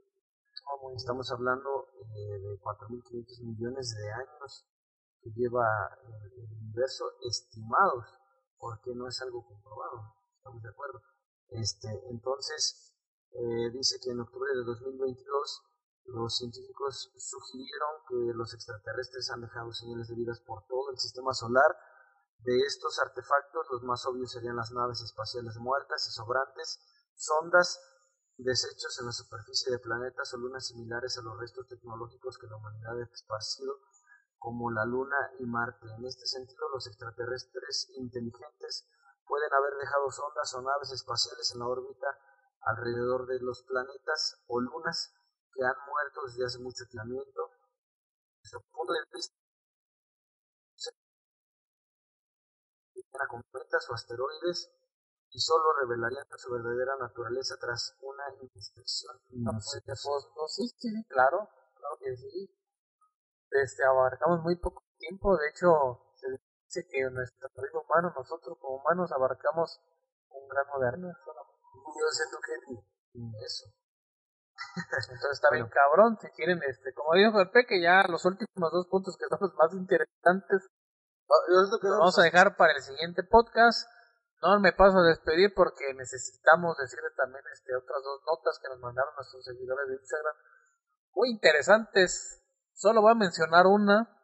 estamos 0.96 1.32
hablando 1.32 1.90
eh, 2.16 2.40
de 2.40 2.60
4.500 2.60 3.44
millones 3.44 3.96
de 3.96 4.12
años 4.12 4.66
que 5.22 5.30
lleva 5.32 5.66
el 6.04 6.60
universo 6.62 7.06
estimados 7.28 8.06
porque 8.58 8.94
no 8.96 9.08
es 9.08 9.22
algo 9.22 9.46
comprobado 9.46 10.16
estamos 10.38 10.62
de 10.64 10.70
acuerdo 10.70 11.02
este, 11.52 11.90
entonces, 12.10 12.96
eh, 13.32 13.70
dice 13.74 14.00
que 14.02 14.12
en 14.12 14.22
octubre 14.22 14.50
de 14.56 14.64
2022 14.64 15.62
los 16.06 16.38
científicos 16.38 17.12
sugirieron 17.18 17.90
que 18.08 18.34
los 18.38 18.54
extraterrestres 18.54 19.30
han 19.32 19.42
dejado 19.42 19.72
señales 19.74 20.08
de 20.08 20.16
vida 20.16 20.32
por 20.46 20.66
todo 20.68 20.92
el 20.92 20.98
sistema 20.98 21.34
solar. 21.34 21.76
De 22.44 22.58
estos 22.66 22.98
artefactos, 23.00 23.68
los 23.70 23.84
más 23.84 24.04
obvios 24.08 24.32
serían 24.32 24.56
las 24.56 24.72
naves 24.72 25.02
espaciales 25.02 25.58
muertas 25.58 26.08
y 26.08 26.12
sobrantes, 26.12 26.80
sondas 27.16 27.80
desechos 28.38 28.98
en 29.00 29.06
la 29.06 29.12
superficie 29.12 29.72
de 29.72 29.78
planetas 29.78 30.34
o 30.34 30.38
lunas 30.38 30.66
similares 30.66 31.18
a 31.18 31.22
los 31.22 31.38
restos 31.40 31.68
tecnológicos 31.68 32.40
que 32.40 32.48
la 32.48 32.56
humanidad 32.56 33.00
ha 33.00 33.04
esparcido, 33.14 33.78
como 34.40 34.72
la 34.72 34.86
Luna 34.86 35.18
y 35.38 35.46
Marte. 35.46 35.86
En 35.98 36.06
este 36.06 36.26
sentido, 36.26 36.68
los 36.70 36.88
extraterrestres 36.88 37.92
inteligentes 37.96 38.90
pueden 39.28 39.54
haber 39.54 39.76
dejado 39.76 40.10
sondas 40.10 40.52
o 40.56 40.62
naves 40.64 40.92
espaciales 40.92 41.52
en 41.54 41.60
la 41.60 41.68
órbita 41.68 42.08
alrededor 42.62 43.28
de 43.28 43.40
los 43.40 43.62
planetas 43.64 44.42
o 44.48 44.60
lunas 44.60 45.14
que 45.54 45.64
han 45.64 45.76
muerto 45.88 46.26
desde 46.26 46.46
hace 46.46 46.60
mucho 46.60 46.86
tiempo. 46.90 47.22
Desde 48.42 48.60
punto 48.72 48.94
de 48.94 49.00
vista 49.14 49.41
cometas 53.28 53.90
o 53.90 53.94
asteroides 53.94 54.72
y 55.32 55.40
solo 55.40 55.64
revelarían 55.82 56.26
su 56.38 56.52
verdadera 56.52 56.96
naturaleza 57.00 57.56
tras 57.60 57.96
una 58.02 58.24
inspección. 58.42 59.18
No, 59.30 59.60
sé, 59.62 59.82
pues, 59.86 60.04
no, 60.06 60.48
sí, 60.48 60.68
sí, 60.78 60.90
claro. 61.08 61.48
claro 61.76 61.98
que 62.00 62.16
sí. 62.18 62.54
Este, 63.52 63.84
abarcamos 63.86 64.42
muy 64.44 64.56
poco 64.58 64.84
tiempo, 64.98 65.38
de 65.38 65.50
hecho, 65.50 66.14
se 66.16 66.28
dice 66.30 66.88
que 66.90 67.10
nuestro 67.10 67.50
vida 67.56 67.80
humano, 67.80 68.14
nosotros 68.16 68.58
como 68.60 68.78
humanos, 68.78 69.12
abarcamos 69.12 69.80
un 70.30 70.48
grano 70.48 70.80
de 70.80 70.88
arena. 70.88 71.18
Yo 71.18 72.08
siento 72.12 72.38
que 72.46 72.54
ni 73.14 73.44
eso. 73.44 73.68
Entonces 75.10 75.32
está 75.32 75.50
bien 75.52 75.68
cabrón, 75.68 76.18
si 76.22 76.30
quieren, 76.32 76.62
este, 76.68 76.94
como 76.94 77.14
dijo 77.16 77.34
Pepe, 77.34 77.66
que 77.68 77.82
ya 77.82 78.04
los 78.08 78.24
últimos 78.26 78.72
dos 78.72 78.88
puntos 78.88 79.18
que 79.18 79.26
son 79.28 79.40
los 79.42 79.56
más 79.56 79.74
interesantes, 79.74 80.70
Vamos 81.84 82.20
a 82.20 82.24
dejar 82.24 82.56
para 82.58 82.74
el 82.74 82.82
siguiente 82.82 83.24
podcast. 83.24 83.90
No 84.42 84.60
me 84.60 84.74
paso 84.74 84.98
a 85.00 85.04
despedir 85.08 85.54
porque 85.54 85.94
necesitamos 85.94 86.78
decirle 86.78 87.10
también 87.16 87.44
este, 87.54 87.76
otras 87.76 88.02
dos 88.04 88.22
notas 88.26 88.60
que 88.60 88.70
nos 88.70 88.80
mandaron 88.80 89.14
nuestros 89.16 89.46
seguidores 89.46 89.88
de 89.88 89.96
Instagram. 89.96 90.36
Muy 91.14 91.30
interesantes. 91.30 92.42
Solo 92.74 93.02
voy 93.02 93.12
a 93.12 93.16
mencionar 93.16 93.68
una. 93.68 94.18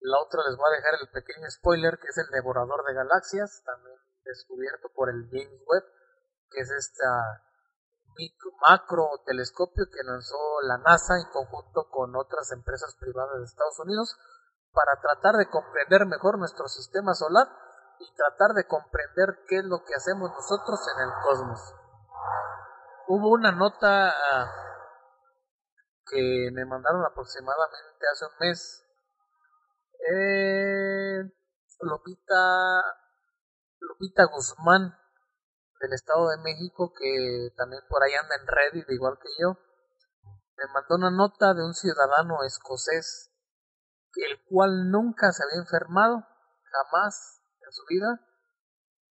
La 0.00 0.18
otra 0.20 0.42
les 0.46 0.56
voy 0.56 0.66
a 0.66 0.76
dejar 0.76 0.94
el 1.00 1.08
pequeño 1.10 1.50
spoiler 1.50 1.98
que 1.98 2.08
es 2.08 2.18
el 2.18 2.30
devorador 2.30 2.84
de 2.86 2.94
galaxias, 2.94 3.62
también 3.64 3.96
descubierto 4.24 4.88
por 4.94 5.10
el 5.10 5.28
James 5.30 5.62
Webb, 5.66 5.84
que 6.50 6.60
es 6.60 6.70
esta 6.70 7.42
micro- 8.16 8.52
macro 8.66 9.22
telescopio 9.26 9.86
que 9.90 10.02
lanzó 10.04 10.38
la 10.62 10.78
NASA 10.78 11.18
en 11.18 11.30
conjunto 11.30 11.88
con 11.90 12.14
otras 12.16 12.50
empresas 12.52 12.96
privadas 12.98 13.38
de 13.38 13.44
Estados 13.44 13.78
Unidos 13.80 14.16
para 14.72 15.00
tratar 15.00 15.36
de 15.36 15.48
comprender 15.48 16.06
mejor 16.06 16.38
nuestro 16.38 16.66
sistema 16.68 17.14
solar 17.14 17.48
y 17.98 18.14
tratar 18.14 18.54
de 18.54 18.66
comprender 18.66 19.44
qué 19.46 19.58
es 19.58 19.64
lo 19.64 19.84
que 19.84 19.94
hacemos 19.94 20.30
nosotros 20.30 20.80
en 20.96 21.02
el 21.02 21.12
cosmos. 21.22 21.74
Hubo 23.08 23.30
una 23.30 23.52
nota 23.52 24.08
ah, 24.08 24.50
que 26.06 26.50
me 26.52 26.64
mandaron 26.64 27.04
aproximadamente 27.04 28.06
hace 28.10 28.24
un 28.24 28.32
mes. 28.40 28.84
Eh, 30.10 31.22
Lupita, 31.80 32.82
Lupita 33.80 34.24
Guzmán 34.24 34.96
del 35.80 35.92
Estado 35.92 36.28
de 36.30 36.38
México, 36.38 36.92
que 36.96 37.50
también 37.56 37.82
por 37.88 38.02
ahí 38.02 38.14
anda 38.14 38.36
en 38.36 38.46
Reddit 38.46 38.88
igual 38.90 39.18
que 39.20 39.28
yo, 39.40 39.58
me 40.56 40.64
mandó 40.72 40.94
una 40.94 41.10
nota 41.10 41.54
de 41.54 41.64
un 41.64 41.74
ciudadano 41.74 42.44
escocés 42.44 43.31
el 44.16 44.42
cual 44.44 44.90
nunca 44.90 45.32
se 45.32 45.42
había 45.42 45.62
enfermado, 45.62 46.26
jamás 46.70 47.40
en 47.60 47.72
su 47.72 47.82
vida. 47.88 48.20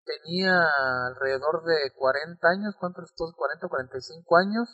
Tenía 0.03 0.67
alrededor 1.07 1.63
de 1.63 1.93
40 1.95 2.47
años, 2.47 2.75
¿cuántos 2.79 3.05
estos? 3.05 3.33
40 3.35 3.65
o 3.65 3.69
45 3.69 4.37
años, 4.37 4.69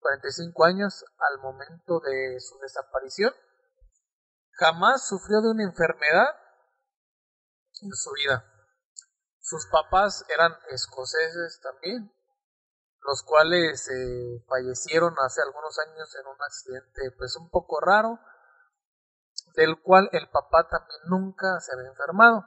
45 0.00 0.64
años 0.64 1.04
al 1.18 1.40
momento 1.40 2.00
de 2.00 2.38
su 2.40 2.58
desaparición. 2.58 3.32
Jamás 4.52 5.06
sufrió 5.06 5.40
de 5.40 5.50
una 5.50 5.64
enfermedad 5.64 6.34
en 7.82 7.92
su 7.92 8.10
vida. 8.12 8.44
Sus 9.40 9.66
papás 9.70 10.24
eran 10.28 10.52
escoceses 10.70 11.60
también, 11.62 12.12
los 13.00 13.22
cuales 13.22 13.88
eh, 13.88 14.44
fallecieron 14.46 15.14
hace 15.24 15.40
algunos 15.42 15.78
años 15.78 16.14
en 16.20 16.26
un 16.26 16.42
accidente 16.42 17.14
pues 17.16 17.36
un 17.36 17.48
poco 17.48 17.80
raro, 17.80 18.18
del 19.58 19.82
cual 19.82 20.08
el 20.12 20.30
papá 20.30 20.68
también 20.70 21.00
nunca 21.10 21.58
se 21.58 21.74
había 21.74 21.90
enfermado. 21.90 22.46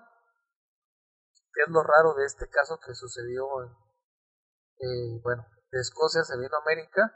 Que 1.53 1.63
es 1.63 1.67
lo 1.67 1.83
raro 1.83 2.15
de 2.15 2.23
este 2.23 2.47
caso 2.47 2.79
que 2.79 2.95
sucedió 2.95 3.43
en, 3.63 3.71
eh, 4.79 5.19
bueno, 5.21 5.45
de 5.71 5.79
Escocia 5.81 6.23
se 6.23 6.37
vino 6.37 6.55
a 6.55 6.61
América. 6.61 7.13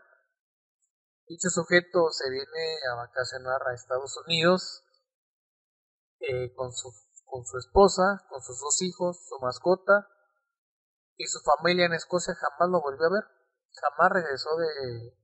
Dicho 1.27 1.49
sujeto 1.49 2.11
se 2.11 2.29
viene 2.29 2.77
a 2.91 2.95
vacacionar 3.07 3.61
a 3.65 3.73
Estados 3.73 4.17
Unidos 4.27 4.83
eh, 6.19 6.53
con, 6.55 6.73
su, 6.73 6.91
con 7.23 7.45
su 7.45 7.57
esposa, 7.57 8.21
con 8.29 8.41
sus 8.41 8.59
dos 8.59 8.81
hijos, 8.81 9.25
su 9.29 9.39
mascota 9.39 10.09
y 11.15 11.25
su 11.27 11.39
familia 11.39 11.85
en 11.85 11.93
Escocia 11.93 12.35
jamás 12.35 12.69
lo 12.69 12.81
volvió 12.81 13.07
a 13.07 13.13
ver. 13.13 13.23
Jamás 13.79 14.11
regresó 14.11 14.49
de, 14.57 15.15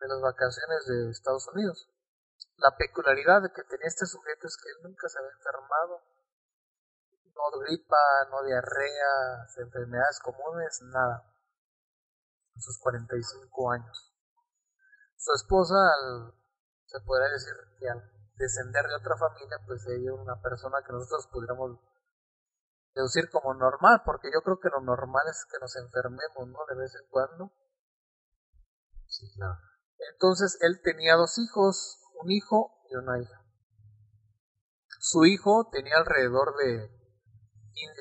de 0.00 0.08
las 0.08 0.20
vacaciones 0.20 0.86
de 0.88 1.10
Estados 1.10 1.46
Unidos. 1.54 1.91
La 2.56 2.76
peculiaridad 2.76 3.42
de 3.42 3.52
que 3.52 3.62
tenía 3.64 3.88
este 3.88 4.06
sujeto 4.06 4.46
es 4.46 4.56
que 4.56 4.68
él 4.70 4.88
nunca 4.90 5.08
se 5.08 5.18
había 5.18 5.32
enfermado. 5.32 6.00
No 7.34 7.58
gripa, 7.60 7.96
no 8.30 8.42
diarrea, 8.44 9.46
enfermedades 9.58 10.20
comunes, 10.20 10.80
nada. 10.82 11.32
En 12.54 12.60
sus 12.60 12.78
45 12.80 13.70
años. 13.72 14.12
Su 15.16 15.32
esposa, 15.34 15.74
al, 15.74 16.34
se 16.86 17.00
podría 17.00 17.28
decir 17.28 17.54
que 17.78 17.88
al 17.88 18.02
descender 18.36 18.86
de 18.86 18.96
otra 18.96 19.16
familia, 19.16 19.58
pues 19.66 19.86
ella 19.86 20.12
era 20.12 20.22
una 20.22 20.40
persona 20.42 20.78
que 20.84 20.92
nosotros 20.92 21.28
pudiéramos 21.32 21.78
deducir 22.94 23.30
como 23.30 23.54
normal, 23.54 24.02
porque 24.04 24.30
yo 24.32 24.42
creo 24.42 24.60
que 24.60 24.68
lo 24.68 24.80
normal 24.80 25.22
es 25.30 25.46
que 25.50 25.58
nos 25.60 25.74
enfermemos, 25.76 26.48
¿no? 26.48 26.58
De 26.68 26.76
vez 26.76 26.94
en 26.94 27.08
cuando. 27.08 27.52
Sí, 29.06 29.30
claro. 29.34 29.58
Entonces 30.12 30.58
él 30.60 30.80
tenía 30.82 31.16
dos 31.16 31.38
hijos, 31.38 32.01
un 32.22 32.30
hijo 32.30 32.70
y 32.90 32.96
una 32.96 33.20
hija. 33.20 33.42
Su 35.00 35.24
hijo 35.24 35.68
tenía 35.72 35.96
alrededor 35.96 36.54
de, 36.56 36.88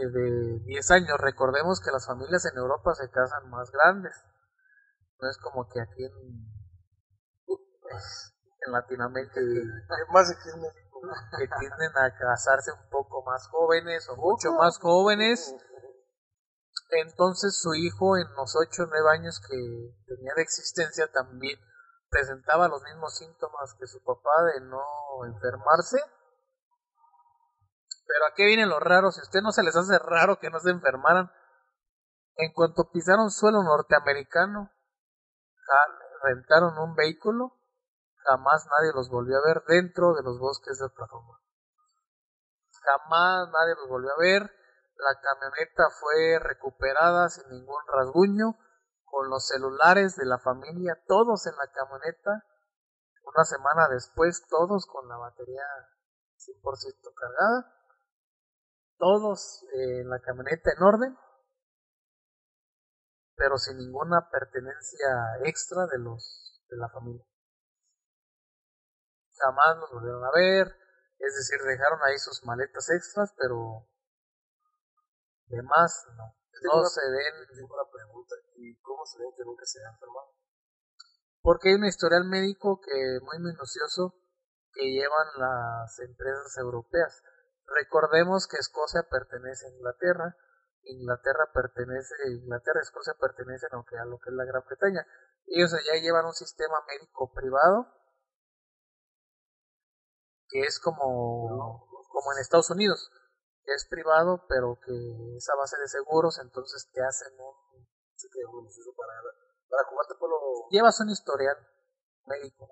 de 0.09 0.59
10 0.65 0.91
años. 0.91 1.17
Recordemos 1.19 1.81
que 1.81 1.91
las 1.91 2.05
familias 2.05 2.45
en 2.45 2.57
Europa 2.57 2.93
se 2.93 3.09
casan 3.09 3.49
más 3.49 3.71
grandes. 3.71 4.13
No 5.19 5.29
es 5.29 5.37
como 5.37 5.67
que 5.67 5.81
aquí 5.81 6.03
en, 6.03 6.13
en 8.65 8.71
Latinoamérica 8.71 9.33
que, 9.33 9.63
Más 10.13 10.29
aquí 10.29 10.49
en 10.53 10.61
México. 10.61 11.01
que 11.37 11.47
tienden 11.59 11.91
a 11.97 12.15
casarse 12.15 12.71
un 12.71 12.89
poco 12.89 13.23
más 13.23 13.47
jóvenes 13.47 14.07
o 14.09 14.15
mucho 14.17 14.53
más 14.53 14.77
jóvenes. 14.77 15.55
Entonces 16.91 17.59
su 17.59 17.73
hijo 17.73 18.17
en 18.17 18.27
los 18.35 18.55
8 18.55 18.83
o 18.83 18.85
9 18.85 19.09
años 19.17 19.39
que 19.39 19.55
tenía 20.05 20.33
de 20.35 20.41
existencia 20.41 21.07
también 21.11 21.57
presentaba 22.11 22.67
los 22.67 22.83
mismos 22.83 23.17
síntomas 23.17 23.73
que 23.79 23.87
su 23.87 24.03
papá 24.03 24.43
de 24.53 24.61
no 24.65 24.83
enfermarse. 25.25 25.97
Pero 28.05 28.25
aquí 28.29 28.45
viene 28.45 28.65
lo 28.65 28.79
raro, 28.79 29.11
si 29.11 29.21
a 29.21 29.23
usted 29.23 29.41
no 29.41 29.51
se 29.53 29.63
les 29.63 29.75
hace 29.75 29.97
raro 29.97 30.37
que 30.37 30.49
no 30.49 30.59
se 30.59 30.69
enfermaran, 30.69 31.31
en 32.35 32.51
cuanto 32.53 32.91
pisaron 32.91 33.31
suelo 33.31 33.63
norteamericano, 33.63 34.69
rentaron 36.23 36.77
un 36.77 36.95
vehículo, 36.95 37.57
jamás 38.25 38.67
nadie 38.77 38.91
los 38.93 39.09
volvió 39.09 39.37
a 39.37 39.47
ver 39.47 39.63
dentro 39.65 40.13
de 40.13 40.23
los 40.23 40.37
bosques 40.37 40.77
de 40.79 40.85
Oklahoma. 40.85 41.39
Jamás 42.83 43.49
nadie 43.51 43.75
los 43.75 43.87
volvió 43.87 44.11
a 44.11 44.17
ver, 44.17 44.41
la 44.95 45.19
camioneta 45.21 45.83
fue 45.99 46.39
recuperada 46.39 47.29
sin 47.29 47.47
ningún 47.49 47.81
rasguño, 47.87 48.57
con 49.11 49.29
los 49.29 49.45
celulares 49.47 50.15
de 50.15 50.25
la 50.25 50.39
familia, 50.39 50.97
todos 51.05 51.45
en 51.45 51.55
la 51.57 51.67
camioneta. 51.71 52.45
Una 53.23 53.43
semana 53.43 53.89
después, 53.89 54.47
todos 54.49 54.87
con 54.87 55.07
la 55.09 55.17
batería 55.17 55.63
100% 56.37 57.13
cargada. 57.13 57.75
Todos 58.97 59.63
eh, 59.73 60.01
en 60.01 60.09
la 60.09 60.19
camioneta 60.19 60.71
en 60.75 60.83
orden, 60.83 61.17
pero 63.35 63.57
sin 63.57 63.77
ninguna 63.77 64.29
pertenencia 64.29 65.39
extra 65.43 65.87
de 65.87 65.97
los 65.99 66.63
de 66.69 66.77
la 66.77 66.87
familia. 66.89 67.25
Jamás 69.37 69.77
los 69.77 69.91
volvieron 69.91 70.23
a 70.23 70.31
ver, 70.35 70.67
es 71.17 71.35
decir, 71.35 71.59
dejaron 71.65 71.99
ahí 72.03 72.17
sus 72.19 72.45
maletas 72.45 72.89
extras, 72.91 73.33
pero 73.37 73.87
de 75.47 75.61
más 75.63 76.05
no. 76.15 76.35
No 76.63 76.79
una- 76.79 76.89
se 76.89 77.01
ven 77.09 77.47
Tengo 77.57 77.73
una 77.73 77.89
pregunta. 77.91 78.35
¿Y 78.61 78.75
cómo 78.81 79.05
se 79.05 79.17
ven 79.19 79.33
que 79.35 79.43
nunca 79.43 79.65
se 79.65 79.79
porque 81.41 81.69
hay 81.69 81.75
un 81.75 81.85
historial 81.85 82.25
médico 82.25 82.79
que 82.81 83.19
muy 83.23 83.39
minucioso 83.39 84.13
que 84.73 84.91
llevan 84.91 85.27
las 85.37 85.99
empresas 85.99 86.55
europeas. 86.57 87.23
Recordemos 87.65 88.47
que 88.47 88.57
Escocia 88.57 89.03
pertenece 89.09 89.65
a 89.65 89.69
Inglaterra, 89.69 90.37
Inglaterra 90.83 91.49
pertenece, 91.53 92.13
Inglaterra 92.27 92.79
y 92.79 92.85
Escocia 92.85 93.13
pertenecen 93.19 93.69
a 93.71 93.77
lo 93.77 93.85
que, 93.85 93.97
a 93.97 94.05
lo 94.05 94.19
que 94.19 94.29
es 94.29 94.35
la 94.35 94.45
Gran 94.45 94.63
Bretaña. 94.65 95.05
Ellos 95.47 95.73
allá 95.73 95.99
llevan 95.99 96.25
un 96.25 96.33
sistema 96.33 96.77
médico 96.87 97.31
privado 97.33 97.87
que 100.49 100.61
es 100.61 100.79
como, 100.79 101.87
como 102.09 102.33
en 102.33 102.39
Estados 102.39 102.69
Unidos, 102.69 103.09
que 103.63 103.73
es 103.73 103.87
privado 103.89 104.45
pero 104.49 104.77
que 104.85 105.37
es 105.37 105.49
a 105.49 105.55
base 105.55 105.77
de 105.79 105.87
seguros, 105.87 106.39
entonces 106.39 106.89
te 106.91 107.01
hacen 107.01 107.33
un, 107.39 107.55
Se 108.21 108.81
hizo 108.81 108.93
para, 108.95 109.13
para 109.69 110.27
lo... 110.27 110.69
llevas 110.69 110.99
un 110.99 111.09
historial 111.09 111.57
médico. 112.27 112.69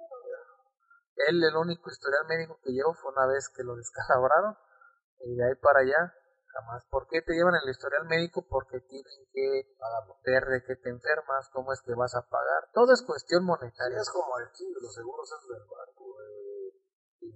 Él, 1.27 1.43
el 1.43 1.55
único 1.55 1.89
historial 1.89 2.25
médico 2.27 2.59
que 2.63 2.71
llevó 2.71 2.93
fue 2.93 3.11
una 3.11 3.25
vez 3.27 3.49
que 3.49 3.63
lo 3.63 3.75
descalabraron 3.75 4.55
y 5.19 5.35
de 5.35 5.45
ahí 5.45 5.55
para 5.55 5.79
allá 5.79 6.13
jamás. 6.53 6.85
¿Por 6.89 7.07
qué 7.07 7.21
te 7.21 7.33
llevan 7.33 7.55
el 7.55 7.69
historial 7.69 8.05
médico? 8.05 8.45
Porque 8.47 8.79
tienen 8.81 9.27
que 9.33 9.75
ver 10.25 10.45
de 10.45 10.63
que 10.63 10.75
te 10.77 10.89
enfermas, 10.89 11.49
cómo 11.51 11.73
es 11.73 11.81
que 11.81 11.93
vas 11.93 12.15
a 12.15 12.27
pagar. 12.29 12.69
Todo 12.73 12.93
es 12.93 13.01
cuestión 13.03 13.43
monetaria. 13.45 13.97
Es 13.97 14.09
como 14.09 14.37
aquí, 14.37 14.65
los 14.79 14.93
seguros 14.93 15.29
es 15.31 15.47
del 15.49 15.67
banco, 15.67 16.21
eh, 16.21 16.73
y 17.21 17.31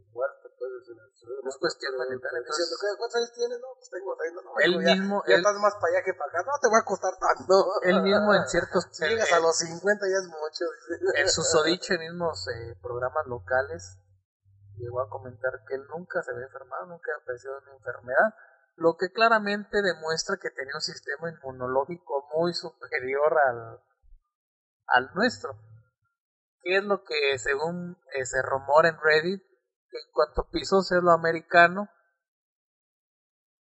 el 0.67 0.83
seguro. 1.15 1.49
Es 1.49 1.57
cuestión 1.57 1.91
monetaria, 1.97 2.39
diciendo, 2.39 2.43
entonces- 2.43 2.79
¿qué- 2.79 2.97
¿cuántos 2.97 3.15
años 3.17 3.33
tienes? 3.33 3.57
No, 3.59 3.67
pues 3.75 3.89
tengo 3.89 4.15
30, 4.15 4.41
no. 4.43 4.51
Él 4.59 4.71
ya- 4.85 4.95
mismo- 4.95 5.23
Ya 5.27 5.33
él- 5.35 5.39
estás 5.41 5.55
más 5.59 5.73
para 5.75 5.87
allá 5.93 6.01
que 6.05 6.13
para 6.13 6.29
acá, 6.31 6.39
no 6.43 6.59
te 6.61 6.67
va 6.69 6.77
a 6.79 6.85
costar 6.85 7.13
tanto. 7.19 7.53
Él 7.83 8.01
mismo 8.01 8.33
en 8.33 8.45
ciertos... 8.47 8.87
Si 8.91 9.03
llegas 9.09 9.31
a 9.33 9.39
los 9.39 9.57
50 9.57 10.05
ya 10.07 10.17
es 10.23 10.27
mucho. 10.27 10.65
en 11.19 11.27
susodicho 11.29 11.93
en 11.93 11.99
mismos 12.01 12.47
eh, 12.47 12.75
programas 12.81 13.25
locales 13.27 13.99
llegó 14.77 15.01
a 15.01 15.09
comentar 15.09 15.63
que 15.67 15.75
él 15.75 15.85
nunca 15.87 16.23
se 16.23 16.31
había 16.31 16.45
enfermado, 16.45 16.85
nunca 16.87 17.11
había 17.13 17.25
padecido 17.25 17.53
de 17.53 17.67
una 17.67 17.75
enfermedad, 17.77 18.33
lo 18.75 18.97
que 18.97 19.11
claramente 19.11 19.81
demuestra 19.83 20.37
que 20.41 20.49
tenía 20.49 20.73
un 20.73 20.81
sistema 20.81 21.29
inmunológico 21.29 22.27
muy 22.35 22.53
superior 22.55 23.37
al, 23.45 23.79
al 24.87 25.13
nuestro. 25.13 25.55
¿Qué 26.61 26.77
es 26.77 26.83
lo 26.83 27.03
que 27.03 27.37
según 27.37 27.97
eh, 28.13 28.25
se 28.25 28.41
rumora 28.41 28.89
en 28.89 28.97
Reddit? 28.99 29.43
En 29.93 30.11
cuanto 30.11 30.49
pisó 30.49 30.81
lo 31.01 31.11
americano, 31.11 31.87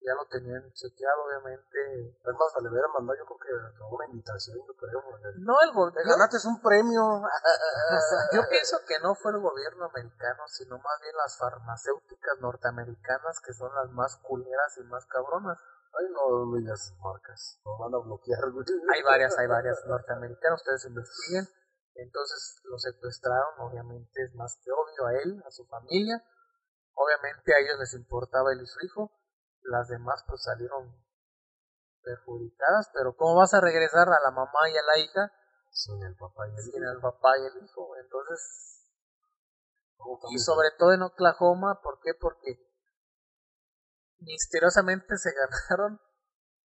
ya 0.02 0.16
lo 0.16 0.26
tenían 0.26 0.64
chequeado 0.74 1.24
obviamente. 1.28 1.78
Es 2.24 2.34
más, 2.34 2.50
le 2.62 2.70
hubiera 2.70 2.88
mandado 2.88 3.18
yo 3.20 3.26
creo 3.26 3.38
que 3.38 3.84
una 3.84 4.06
invitación, 4.06 4.58
yo 4.66 4.74
creo. 4.74 5.04
No 5.38 5.54
el 5.64 5.72
gobierno. 5.74 6.12
ganaste 6.12 6.48
un 6.48 6.62
premio. 6.62 7.22
Yo 8.34 8.42
pienso 8.50 8.78
que 8.88 9.00
no 9.00 9.16
fue 9.16 9.32
el 9.32 9.40
gobierno 9.40 9.86
americano, 9.86 10.44
sino 10.48 10.78
más 10.78 11.00
bien 11.02 11.16
las 11.16 11.38
farmacéuticas 11.38 12.40
norteamericanas 12.40 13.40
que 13.42 13.54
son 13.54 13.74
las 13.76 13.90
más 13.92 14.18
culeras 14.18 14.78
y 14.78 14.84
más 14.84 15.06
cabronas. 15.06 15.58
Ay, 15.94 16.06
no 16.10 16.58
digas 16.58 16.94
marcas. 17.04 17.60
Nos 17.66 17.80
van 17.80 17.94
a 17.94 17.98
bloquear. 18.04 18.40
Hay 18.94 19.04
varias, 19.04 19.38
hay 19.38 19.48
varias 19.48 19.86
norteamericanas, 19.86 20.62
ustedes 20.62 20.86
investiguen. 20.86 21.48
Entonces 22.02 22.62
lo 22.64 22.78
secuestraron, 22.78 23.60
obviamente 23.60 24.24
es 24.24 24.34
más 24.36 24.58
que 24.64 24.72
obvio 24.72 25.08
a 25.08 25.22
él, 25.22 25.43
a 25.45 25.52
su 25.52 25.66
familia. 25.68 26.24
Obviamente 26.93 27.54
a 27.54 27.60
ellos 27.60 27.78
les 27.80 27.93
importaba 27.93 28.52
él 28.54 28.62
y 28.62 28.66
su 28.66 28.80
hijo. 28.86 29.12
Las 29.64 29.88
demás 29.88 30.24
pues 30.28 30.41
salieron 30.43 30.95
perjudicadas, 32.02 32.89
pero 32.93 33.16
¿cómo 33.16 33.36
vas 33.38 33.54
a 33.54 33.62
regresar 33.62 34.08
a 34.10 34.20
la 34.24 34.32
mamá 34.32 34.70
y 34.74 34.76
a 34.76 34.82
la 34.82 34.97
hija 34.97 35.32
Sin 35.70 36.02
el 36.02 36.16
papá 36.16 36.47
y 36.47 36.52
el 36.52 36.64
sin 36.64 36.84
el 36.84 36.99
papá 36.99 37.38
y 37.38 37.45
el 37.45 37.64
hijo? 37.64 37.95
Entonces 37.97 38.72
y 40.32 40.39
sobre 40.39 40.72
todo 40.78 40.93
en 40.93 41.04
Oklahoma, 41.04 41.80
¿por 41.84 41.99
qué? 42.02 42.14
Porque 42.20 42.58
misteriosamente 44.20 45.18
se 45.18 45.32
ganaron 45.70 46.02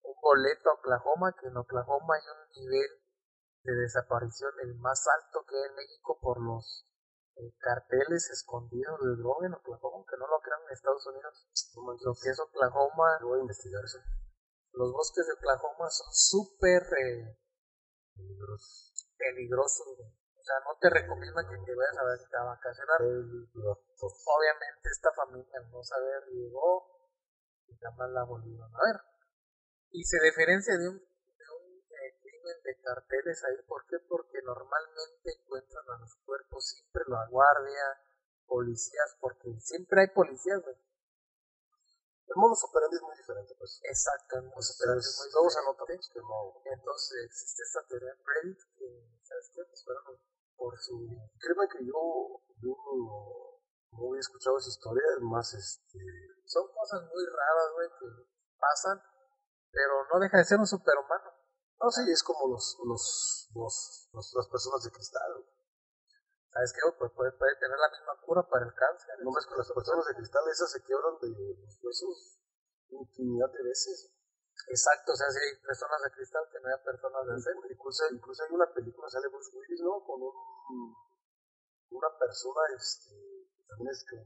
un 0.01 0.15
boleto 0.21 0.69
a 0.69 0.73
Oklahoma, 0.73 1.35
que 1.39 1.47
en 1.47 1.57
Oklahoma 1.57 2.15
hay 2.15 2.21
un 2.25 2.61
nivel 2.61 2.89
de 3.63 3.75
desaparición 3.75 4.51
el 4.63 4.75
más 4.75 5.05
alto 5.07 5.45
que 5.47 5.55
hay 5.55 5.69
en 5.69 5.75
México 5.75 6.17
por 6.21 6.41
los 6.41 6.85
eh, 7.35 7.53
carteles 7.59 8.29
escondidos 8.29 8.99
de 9.01 9.15
droga 9.17 9.47
en 9.47 9.53
Oklahoma, 9.53 10.05
que 10.09 10.17
no 10.17 10.27
lo 10.27 10.39
crean 10.39 10.61
en 10.67 10.73
Estados 10.73 11.05
Unidos. 11.07 11.47
Lo 11.75 12.13
que 12.15 12.29
es 12.29 12.39
Oklahoma, 12.39 13.19
Voy 13.21 13.39
a 13.39 13.41
investigar 13.41 13.83
eso. 13.83 13.99
los 14.73 14.91
bosques 14.91 15.27
de 15.27 15.33
Oklahoma 15.33 15.89
son 15.89 16.11
súper 16.11 16.83
eh, 16.83 17.37
peligrosos. 19.17 19.87
güey. 19.97 20.09
O 20.09 20.43
sea, 20.43 20.55
no 20.65 20.77
te 20.79 20.89
recomiendan 20.89 21.45
que 21.47 21.57
te 21.63 21.75
vayas 21.75 21.97
a, 21.97 22.41
a 22.41 22.45
vacacionar. 22.45 23.01
Obviamente 23.01 24.89
esta 24.89 25.11
familia 25.13 25.59
no 25.71 25.83
saber 25.83 26.23
llegó 26.31 26.87
y 27.67 27.75
jamás 27.77 28.09
la 28.11 28.23
volvieron 28.23 28.73
a 28.73 28.79
ver. 28.85 29.01
Y 29.91 30.03
se 30.03 30.19
diferencia 30.21 30.77
de 30.77 30.89
un 30.89 31.08
de 32.41 32.81
carteles 32.81 33.43
ahí. 33.43 33.57
¿Por 33.67 33.85
qué? 33.87 33.97
Porque 34.07 34.41
normalmente 34.41 35.31
encuentran 35.41 35.85
a 35.89 35.99
los 35.99 36.15
cuerpos 36.25 36.69
siempre 36.69 37.03
la 37.07 37.27
guardia, 37.27 38.01
policías, 38.47 39.17
porque 39.19 39.59
siempre 39.59 40.01
hay 40.01 40.07
policías, 40.07 40.61
güey. 40.61 40.75
El 42.29 42.35
modo 42.35 42.53
operandi 42.53 42.95
es 42.95 43.01
muy 43.01 43.17
diferente, 43.17 43.55
pues. 43.57 43.81
Exacto, 43.83 44.37
en 44.37 44.51
Pues, 44.51 44.69
Australia 44.69 45.01
ustedes 45.01 45.17
es 45.17 45.17
muy 45.17 45.31
todos 45.33 46.09
que 46.13 46.21
no. 46.21 46.61
Entonces 46.63 47.25
existe 47.25 47.63
esta 47.63 47.81
teoría 47.87 48.11
en 48.13 48.21
Reddit 48.21 48.59
que, 48.77 48.87
¿sabes 49.23 49.49
qué? 49.53 49.61
Pues 49.65 49.83
fueron 49.83 50.03
por 50.55 50.77
su... 50.77 50.93
Créeme 51.41 51.65
que 51.73 51.85
yo, 51.85 51.97
yo 52.61 52.75
no 53.97 54.09
había 54.09 54.19
escuchado 54.19 54.57
esa 54.59 54.69
historia, 54.69 55.03
es 55.17 55.21
más, 55.21 55.53
este. 55.53 55.99
Son 56.45 56.69
cosas 56.73 57.01
muy 57.09 57.25
raras, 57.25 57.69
güey, 57.73 57.89
que 57.97 58.29
pasan, 58.59 59.01
pero 59.71 60.05
no 60.13 60.19
deja 60.19 60.37
de 60.37 60.45
ser 60.45 60.59
un 60.59 60.67
superhumano. 60.67 61.38
No, 61.81 61.89
sí, 61.91 62.01
es 62.11 62.23
como 62.23 62.47
los, 62.47 62.77
los, 62.85 63.49
los, 63.55 64.09
los- 64.13 64.33
las 64.35 64.47
personas 64.47 64.83
de 64.83 64.91
cristal. 64.91 65.45
¿Sabes 66.51 66.73
qué? 66.73 66.81
Pues 66.97 67.11
puede, 67.13 67.31
puede 67.33 67.55
tener 67.57 67.77
la 67.77 67.89
misma 67.89 68.13
cura 68.25 68.43
para 68.43 68.65
el 68.65 68.73
cáncer. 68.73 69.15
No 69.23 69.31
ves 69.33 69.45
que 69.45 69.55
las 69.55 69.71
personas 69.71 70.05
de 70.05 70.15
cristal 70.15 70.43
esas 70.49 70.71
se 70.71 70.81
quiebran 70.83 71.15
de 71.21 71.29
los 71.29 71.77
huesos 71.83 72.37
infinidad 72.89 73.49
de 73.51 73.63
veces. 73.63 74.11
Exacto, 74.67 75.13
o 75.13 75.15
sea, 75.15 75.29
si 75.31 75.39
hay 75.39 75.55
personas 75.61 76.01
de 76.03 76.11
cristal 76.11 76.43
que 76.51 76.59
no 76.59 76.67
hay 76.67 76.83
personas 76.83 77.25
de 77.27 77.33
acero. 77.35 77.61
Incluso, 77.69 78.03
incluso 78.11 78.43
hay 78.43 78.51
una 78.51 78.73
película, 78.73 79.09
sale 79.09 79.27
Bruce 79.29 79.51
Willis, 79.55 79.81
¿no? 79.81 80.03
Con 80.03 80.21
un, 80.21 80.95
una 81.91 82.09
persona, 82.19 82.61
este, 82.75 83.13
que 83.55 83.63
también 83.69 83.91
es 83.91 84.03
que, 84.09 84.17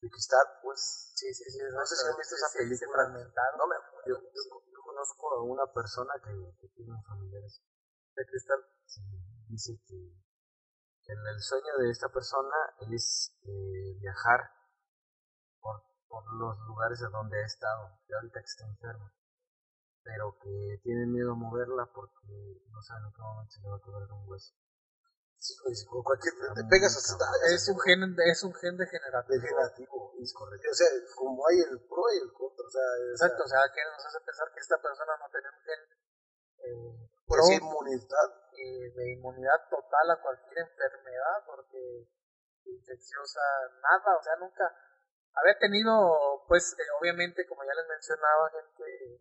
de 0.00 0.10
cristal, 0.10 0.46
pues. 0.62 1.12
Sí, 1.14 1.32
sí, 1.34 1.44
sí. 1.50 1.58
No 1.72 1.84
sé 1.84 1.96
si 1.96 2.06
han 2.06 2.16
visto 2.16 2.34
esa 2.36 2.48
película. 2.56 3.08
No 3.08 3.66
me 3.66 3.76
acuerdo. 3.76 4.06
Yo 4.06 4.75
conozco 4.96 5.34
a 5.34 5.42
una 5.42 5.66
persona 5.72 6.14
que, 6.24 6.32
que 6.58 6.68
tiene 6.68 6.94
familiares 7.02 7.62
de 8.14 8.26
cristal. 8.26 8.64
Dice 9.48 9.78
que 9.86 11.12
en 11.12 11.26
el 11.26 11.40
sueño 11.40 11.76
de 11.78 11.90
esta 11.90 12.08
persona 12.08 12.56
es 12.90 13.36
eh, 13.42 13.94
viajar 14.00 14.40
por, 15.60 15.82
por 16.08 16.24
los 16.34 16.58
lugares 16.66 17.02
a 17.02 17.10
donde 17.10 17.42
ha 17.42 17.44
estado, 17.44 18.00
y 18.08 18.14
ahorita 18.14 18.40
que 18.40 18.46
está 18.46 18.66
enfermo. 18.66 19.12
Pero 20.02 20.38
que 20.40 20.80
tiene 20.82 21.06
miedo 21.06 21.32
a 21.32 21.36
moverla 21.36 21.86
porque 21.92 22.62
no 22.70 22.80
sabe 22.80 23.06
en 23.06 23.12
qué 23.12 23.22
momento 23.22 23.52
se 23.52 23.60
le 23.60 23.68
va 23.68 23.76
a 23.76 23.80
quebrar 23.80 24.12
un 24.12 24.28
hueso. 24.28 24.54
Sí, 25.38 25.54
pues, 25.62 25.84
con 25.84 26.02
cualquier 26.02 26.32
te 26.32 26.64
pegas 26.64 26.96
hasta 26.96 27.24
Es 27.52 27.68
un 27.68 27.78
gen, 27.80 28.02
es 28.24 28.42
un 28.42 28.54
gen 28.54 28.76
degenerativo. 28.76 29.36
degenerativo, 29.36 30.14
es 30.18 30.32
correcto. 30.32 30.68
O 30.70 30.74
sea, 30.74 30.88
como 31.14 31.46
hay 31.46 31.60
el 31.60 31.78
pro 31.86 32.02
y 32.12 32.18
el 32.24 32.32
contra, 32.32 32.64
o 32.64 32.70
sea, 32.70 32.88
Exacto, 33.12 33.44
o 33.44 33.48
sea, 33.48 33.60
que 33.72 33.84
nos 33.84 34.06
hace 34.06 34.20
pensar 34.24 34.48
que 34.52 34.60
esta 34.60 34.80
persona 34.80 35.12
no 35.20 35.28
tiene 35.30 35.48
un 35.52 35.60
gen 35.60 35.82
eh, 36.66 37.10
pro 37.28 37.44
inmunidad 37.52 38.28
eh, 38.56 38.90
de 38.96 39.12
inmunidad 39.12 39.68
total 39.68 40.10
a 40.10 40.22
cualquier 40.22 40.66
enfermedad, 40.66 41.44
porque 41.44 42.08
infecciosa, 42.64 43.40
nada, 43.82 44.16
o 44.18 44.22
sea, 44.22 44.36
nunca 44.40 44.64
había 45.36 45.58
tenido, 45.58 46.44
pues, 46.48 46.72
eh, 46.78 46.90
obviamente, 46.98 47.46
como 47.46 47.62
ya 47.62 47.74
les 47.74 47.86
mencionaba, 47.86 48.50
gente, 48.50 49.20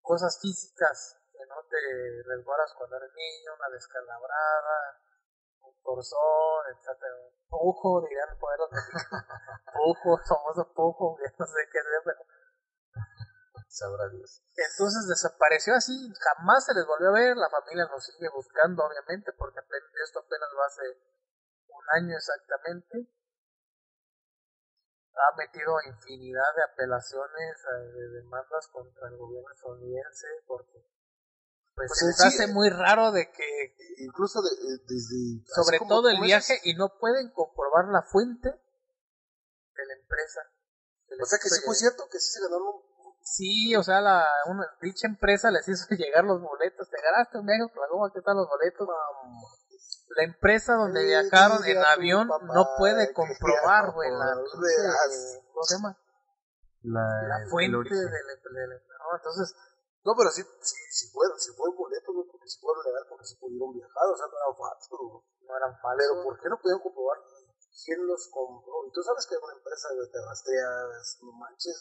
cosas 0.00 0.38
físicas 0.40 1.18
que 1.36 1.46
no 1.46 1.62
te 1.68 2.22
resguardas 2.24 2.72
cuando 2.78 2.96
eres 2.96 3.12
niño, 3.14 3.54
una 3.58 3.68
descalabrada, 3.70 5.00
un 5.62 5.74
torzón, 5.82 6.62
etcétera, 6.70 7.14
un 7.18 7.34
pujo, 7.48 8.02
dirían 8.02 8.38
poder 8.38 8.58
los 8.60 8.70
mexicanos. 8.70 9.26
pujo, 9.74 10.18
famoso 10.22 10.72
pujo, 10.74 11.18
ya 11.18 11.34
no 11.38 11.46
sé 11.46 11.60
qué 11.72 11.78
es, 11.78 11.86
pero 12.04 12.22
sabrá 13.74 14.08
Dios. 14.08 14.42
entonces 14.54 15.08
desapareció 15.08 15.74
así, 15.74 15.92
jamás 16.20 16.64
se 16.64 16.74
les 16.74 16.86
volvió 16.86 17.08
a 17.08 17.18
ver, 17.18 17.36
la 17.36 17.50
familia 17.50 17.86
nos 17.86 18.04
sigue 18.04 18.28
buscando 18.30 18.84
obviamente 18.84 19.32
porque 19.32 19.58
esto 20.04 20.20
apenas 20.20 20.48
va 20.56 20.66
hace 20.66 20.86
un 21.68 21.84
año 21.92 22.16
exactamente. 22.16 23.10
Ha 25.16 25.36
metido 25.36 25.74
infinidad 25.86 26.54
de 26.56 26.62
apelaciones, 26.64 27.64
eh, 27.64 27.86
de 27.86 28.08
demandas 28.20 28.66
contra 28.68 29.08
el 29.08 29.16
gobierno 29.16 29.48
estadounidense 29.52 30.26
porque 30.46 30.84
pues, 31.74 31.90
Pues 32.00 32.16
se 32.16 32.22
sí, 32.22 32.28
hace 32.28 32.46
muy 32.52 32.70
raro 32.70 33.12
de 33.12 33.30
que 33.30 33.74
Incluso 33.98 34.42
de, 34.42 34.48
eh, 34.50 34.80
desde... 34.88 35.44
sobre 35.54 35.78
como- 35.78 35.88
todo 35.90 36.08
el 36.08 36.20
viaje 36.20 36.58
y 36.64 36.74
no 36.74 36.98
pueden 36.98 37.30
comprobar 37.32 37.86
la 37.88 38.02
fuente 38.02 38.48
de 38.48 39.86
la 39.86 39.94
empresa. 39.94 40.40
O 41.20 41.26
sea 41.26 41.38
que 41.38 41.48
sí 41.48 41.60
fue 41.64 41.74
cierto 41.74 42.04
que 42.10 42.18
sí 42.18 42.30
se 42.32 42.40
ganaron 42.42 42.82
Sí, 43.26 43.74
o 43.74 43.82
sea, 43.82 44.02
la 44.02 44.26
una 44.46 44.66
dicha 44.82 45.06
empresa 45.06 45.50
les 45.50 45.66
hizo 45.66 45.86
llegar 45.96 46.24
los 46.24 46.40
boletos. 46.42 46.88
Te 46.90 47.00
ganaste 47.00 47.38
un 47.38 47.46
viaje 47.46 47.62
a 47.62 48.12
¿qué 48.12 48.20
tal 48.20 48.36
los 48.36 48.48
boletos? 48.48 48.86
La 50.16 50.24
empresa 50.24 50.74
donde 50.74 51.02
viajaron 51.04 51.64
en 51.64 51.78
avión 51.78 52.28
papá 52.28 52.44
no 52.52 52.66
puede 52.76 53.12
comprobar, 53.14 53.92
güey, 53.92 54.10
la. 54.10 54.36
La, 56.82 57.00
La 57.22 57.46
fuente 57.48 57.94
del, 57.94 58.10
del- 58.10 58.10
no, 58.10 59.16
entonces, 59.16 59.54
No, 60.04 60.12
pero 60.12 60.28
sí, 60.28 60.44
sí, 60.60 60.76
sí 60.92 61.08
fueron, 61.08 61.32
sí 61.40 61.48
fue 61.56 61.72
boleto, 61.72 62.12
¿no? 62.12 62.28
porque 62.28 62.44
sí 62.46 62.60
fueron 62.60 62.84
legal, 62.84 63.06
porque 63.08 63.24
sí 63.24 63.36
pudieron 63.40 63.72
viajar, 63.72 64.04
o 64.04 64.16
sea, 64.16 64.28
no 64.28 64.36
eran 64.36 64.52
falsos. 64.52 65.00
no 65.00 65.56
eran 65.56 65.72
Pero 65.72 65.80
falsos. 65.80 66.24
¿por 66.28 66.34
qué 66.40 66.48
no 66.52 66.60
pudieron 66.60 66.82
comprobar 66.84 67.18
quién 67.84 68.06
los 68.06 68.28
compró? 68.28 68.84
Y 68.84 68.92
tú 68.92 69.00
sabes 69.00 69.24
que 69.26 69.40
una 69.40 69.56
empresa 69.56 69.88
de 69.96 70.04
te 70.12 70.20
no 70.20 71.32
manches, 71.32 71.80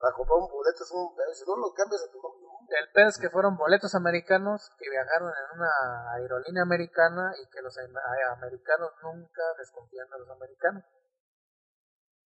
Para 0.00 0.16
comprar 0.16 0.38
un 0.40 0.48
boleto 0.48 0.80
es 0.82 0.90
un 0.92 1.14
pedo. 1.14 1.34
Si 1.34 1.44
no 1.44 1.56
lo 1.56 1.74
cambias 1.74 2.08
a 2.08 2.10
tu 2.10 2.16
nombre. 2.22 2.48
El 2.72 2.88
pedo 2.92 3.08
es 3.08 3.18
que 3.18 3.28
fueron 3.28 3.56
boletos 3.56 3.94
americanos 3.94 4.70
que 4.78 4.88
viajaron 4.88 5.28
en 5.28 5.60
una 5.60 6.12
aerolínea 6.16 6.62
americana 6.62 7.36
y 7.36 7.44
que 7.50 7.60
los 7.60 7.76
americanos 7.76 8.92
nunca 9.02 9.44
desconfían 9.58 10.08
de 10.08 10.18
los 10.20 10.30
americanos. 10.30 10.84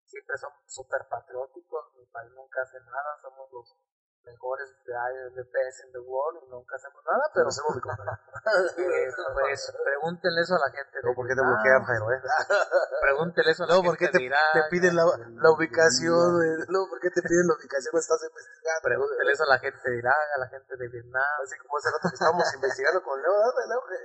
Siempre 0.04 0.36
son 0.38 0.52
súper 0.68 1.08
patrióticos, 1.08 1.96
mi 1.96 2.06
país 2.08 2.32
nunca 2.34 2.62
hace 2.64 2.80
nada, 2.82 3.16
somos 3.22 3.48
los 3.54 3.78
mejores 4.26 4.70
de, 4.86 4.94
de 5.36 5.44
best 5.44 5.86
in 5.86 5.92
the 5.92 6.00
world 6.00 6.44
y 6.44 6.50
nunca 6.50 6.76
hacemos 6.76 7.04
nada, 7.06 7.24
pero 7.34 7.48
Pero 7.48 7.50
hacemos 7.50 7.76
eh, 8.78 9.10
pues 9.34 9.74
pregúntenle 9.84 10.42
eso 10.42 10.56
a 10.56 10.60
la 10.60 10.72
gente. 10.72 11.00
No, 11.04 11.10
de 11.10 11.16
¿por 11.16 11.28
qué 11.28 11.36
te 11.36 11.42
bloquean, 11.42 11.84
Jairo, 11.84 12.12
eh? 12.14 12.22
Pregúntenle 13.02 13.52
eso 13.52 13.64
a 13.64 13.68
la 13.68 13.74
No, 13.74 13.82
gente 13.82 13.90
¿por 13.90 13.98
qué 13.98 14.08
te, 14.10 14.20
de 14.20 14.64
piden 14.70 14.96
la, 14.96 15.06
de 15.06 15.42
la 15.42 15.50
ubicación, 15.52 16.36
güey? 16.36 16.50
No, 16.70 16.88
¿por 16.90 17.00
qué 17.00 17.10
te 17.10 17.22
piden 17.22 17.48
la 17.48 17.54
ubicación 17.56 17.94
estás 17.98 18.22
investigando? 18.24 18.82
Pregúntenle 18.84 19.32
eso 19.32 19.44
a 19.44 19.52
la 19.54 19.60
gente 19.60 19.84
de 19.90 19.98
Irak, 19.98 20.28
a 20.36 20.40
la 20.40 20.48
gente 20.48 20.74
de 20.78 20.88
Vietnam. 20.88 21.36
Así 21.44 21.58
como 21.60 21.78
hace 21.78 21.90
rato 21.90 22.08
que 22.10 22.16
estábamos 22.16 22.44
investigando 22.56 23.04
con 23.04 23.22
Leo, 23.22 23.34
¿verdad, 23.34 23.66
Leo? 23.70 23.82
Que, 23.88 24.00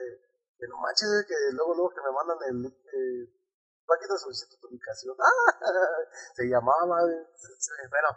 que 0.59 0.67
no 0.69 0.77
manches, 0.79 1.09
eh, 1.11 1.25
que 1.27 1.37
luego, 1.53 1.75
luego 1.75 1.91
que 1.91 2.03
me 2.03 2.13
mandan 2.13 2.39
el 2.49 2.59
eh, 2.67 3.29
página 3.87 4.17
solicito 4.17 4.57
tu 4.61 4.69
ubicación. 4.69 5.15
¡Ah! 5.21 5.69
Se 6.35 6.45
llamaba, 6.45 7.05
Bueno, 7.05 8.11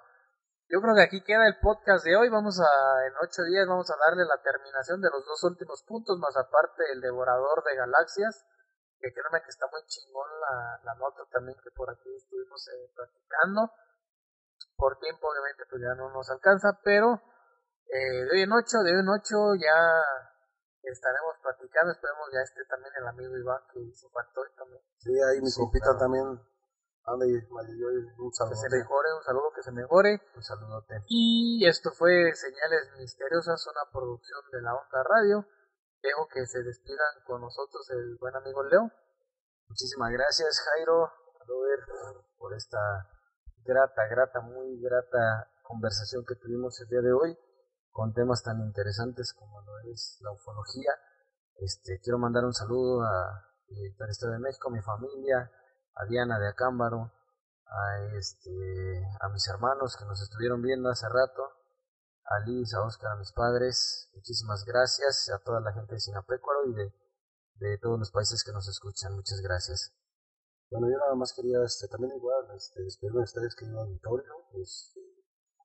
yo 0.69 0.81
creo 0.81 0.95
que 0.95 1.03
aquí 1.03 1.23
queda 1.23 1.47
el 1.47 1.59
podcast 1.59 2.03
de 2.05 2.15
hoy. 2.15 2.29
Vamos 2.29 2.59
a, 2.59 2.71
en 3.07 3.13
ocho 3.23 3.43
días 3.43 3.67
vamos 3.67 3.89
a 3.91 3.95
darle 3.97 4.25
la 4.25 4.41
terminación 4.41 5.01
de 5.01 5.09
los 5.09 5.25
dos 5.25 5.43
últimos 5.43 5.83
puntos, 5.83 6.19
más 6.19 6.35
aparte 6.35 6.83
el 6.91 7.01
devorador 7.01 7.63
de 7.63 7.75
galaxias, 7.75 8.45
que 8.99 9.13
créanme 9.13 9.41
que 9.43 9.49
está 9.49 9.67
muy 9.71 9.81
chingón 9.87 10.27
la, 10.41 10.81
la 10.83 10.93
nota 10.95 11.23
también 11.31 11.57
que 11.63 11.71
por 11.71 11.89
aquí 11.89 12.13
estuvimos 12.15 12.67
eh, 12.67 12.91
practicando. 12.95 13.71
Por 14.75 14.99
tiempo, 14.99 15.27
obviamente, 15.29 15.63
pues 15.69 15.81
ya 15.81 15.95
no 15.95 16.11
nos 16.11 16.29
alcanza, 16.29 16.79
pero 16.83 17.21
eh, 17.87 18.25
de 18.25 18.29
hoy 18.31 18.41
en 18.43 18.51
ocho, 18.51 18.79
de 18.83 18.93
hoy 18.93 18.99
en 18.99 19.09
ocho 19.09 19.55
ya 19.57 19.73
estaremos 20.83 21.35
platicando. 21.41 21.91
Esperemos 21.91 22.29
ya 22.33 22.41
esté 22.41 22.61
también 22.65 22.93
el 22.99 23.07
amigo 23.07 23.37
Iván 23.37 23.61
que 23.71 23.79
hizo 23.81 24.09
falta 24.09 24.39
hoy 24.41 24.49
también. 24.55 24.81
Sí, 24.97 25.11
ahí 25.23 25.41
mi 25.41 25.49
Sí, 25.49 25.59
compita 25.61 25.95
claro. 25.95 25.99
también. 25.99 26.27
Que 28.49 28.55
se 28.55 28.69
mejore, 28.69 29.13
un 29.15 29.23
saludo 29.23 29.51
que 29.55 29.63
se 29.63 29.71
mejore. 29.71 30.21
Un 30.35 30.43
saludote. 30.43 31.03
Y 31.07 31.65
esto 31.65 31.91
fue 31.91 32.35
Señales 32.35 32.91
Misteriosas, 32.99 33.65
una 33.67 33.89
producción 33.91 34.41
de 34.51 34.61
la 34.61 34.75
Onda 34.75 35.03
Radio. 35.03 35.45
Dejo 36.03 36.27
que 36.27 36.45
se 36.45 36.61
despidan 36.63 37.23
con 37.25 37.41
nosotros 37.41 37.89
el 37.91 38.17
buen 38.19 38.35
amigo 38.35 38.63
Leo. 38.63 38.91
Muchísimas 39.69 40.11
gracias, 40.11 40.59
Jairo, 40.59 41.09
Robert, 41.47 41.87
por 42.37 42.53
esta 42.53 42.77
grata, 43.63 44.07
grata, 44.07 44.41
muy 44.41 44.79
grata 44.81 45.49
conversación 45.63 46.25
que 46.25 46.35
tuvimos 46.35 46.79
el 46.81 46.87
día 46.87 47.01
de 47.01 47.11
hoy 47.11 47.37
con 47.91 48.13
temas 48.13 48.43
tan 48.43 48.59
interesantes 48.61 49.33
como 49.33 49.61
lo 49.61 49.79
es 49.91 50.19
la 50.21 50.31
ufología. 50.31 50.91
Este, 51.55 51.99
quiero 52.01 52.17
mandar 52.19 52.45
un 52.45 52.53
saludo 52.53 53.01
a 53.01 53.47
eh, 53.69 53.95
al 53.99 54.09
Estado 54.09 54.33
de 54.33 54.39
México, 54.39 54.69
a 54.69 54.71
mi 54.71 54.81
familia, 54.81 55.51
a 55.99 56.05
Diana 56.05 56.39
de 56.39 56.47
Acámbaro, 56.47 57.11
a 57.65 58.17
este, 58.17 59.03
a 59.19 59.29
mis 59.29 59.47
hermanos 59.47 59.97
que 59.97 60.05
nos 60.05 60.21
estuvieron 60.21 60.61
viendo 60.61 60.89
hace 60.89 61.07
rato, 61.09 61.43
a 62.25 62.39
Liz, 62.45 62.73
a 62.73 62.83
Oscar, 62.83 63.11
a 63.11 63.15
mis 63.15 63.31
padres. 63.31 64.09
Muchísimas 64.13 64.63
gracias 64.65 65.29
a 65.29 65.39
toda 65.39 65.61
la 65.61 65.73
gente 65.73 65.95
de 65.95 65.99
Sinapecuaro 65.99 66.65
y 66.65 66.73
de 66.73 67.77
todos 67.79 67.99
los 67.99 68.11
países 68.11 68.43
que 68.43 68.51
nos 68.51 68.67
escuchan. 68.67 69.15
Muchas 69.15 69.41
gracias. 69.41 69.93
Bueno, 70.69 70.89
yo 70.91 70.97
nada 70.97 71.15
más 71.15 71.33
quería, 71.33 71.63
este, 71.63 71.87
también 71.87 72.13
igual, 72.17 72.45
este, 72.53 72.83
despedirme 72.83 73.19
de 73.19 73.23
ustedes, 73.23 73.55
querido 73.55 73.79
auditorio, 73.79 74.33
pues, 74.51 74.93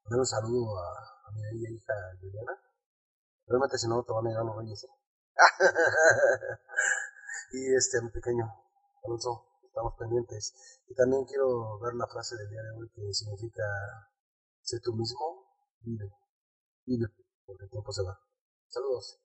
dar 0.05 0.21
un 0.21 0.27
saludo 0.27 0.79
a, 0.79 0.93
a 1.27 1.31
mi 1.35 1.43
bella 1.43 1.71
hija 1.71 1.93
Juliana. 2.21 2.57
Realmente 3.47 3.79
si 3.79 3.89
no 3.89 4.05
te 4.05 4.13
van 4.13 4.27
a 4.27 4.31
llegar 4.31 4.45
los 4.45 4.87
y 7.53 7.75
este, 7.75 8.01
mi 8.01 8.11
pequeño, 8.11 8.45
Alonso, 9.05 9.52
estamos 9.73 9.95
pendientes. 9.99 10.53
Y 10.87 10.95
también 10.95 11.25
quiero 11.25 11.79
ver 11.81 11.95
la 11.95 12.07
frase 12.07 12.37
del 12.37 12.51
día 12.51 12.63
de 12.63 12.71
hoy 12.77 12.91
que 12.95 13.13
significa, 13.15 13.65
sé 14.61 14.79
tú 14.81 14.93
mismo, 14.95 15.49
vive, 15.81 16.13
vive, 16.85 17.09
porque 17.47 17.65
el 17.65 17.71
tiempo 17.71 17.91
se 17.91 18.03
va. 18.03 18.19
Saludos. 18.69 19.19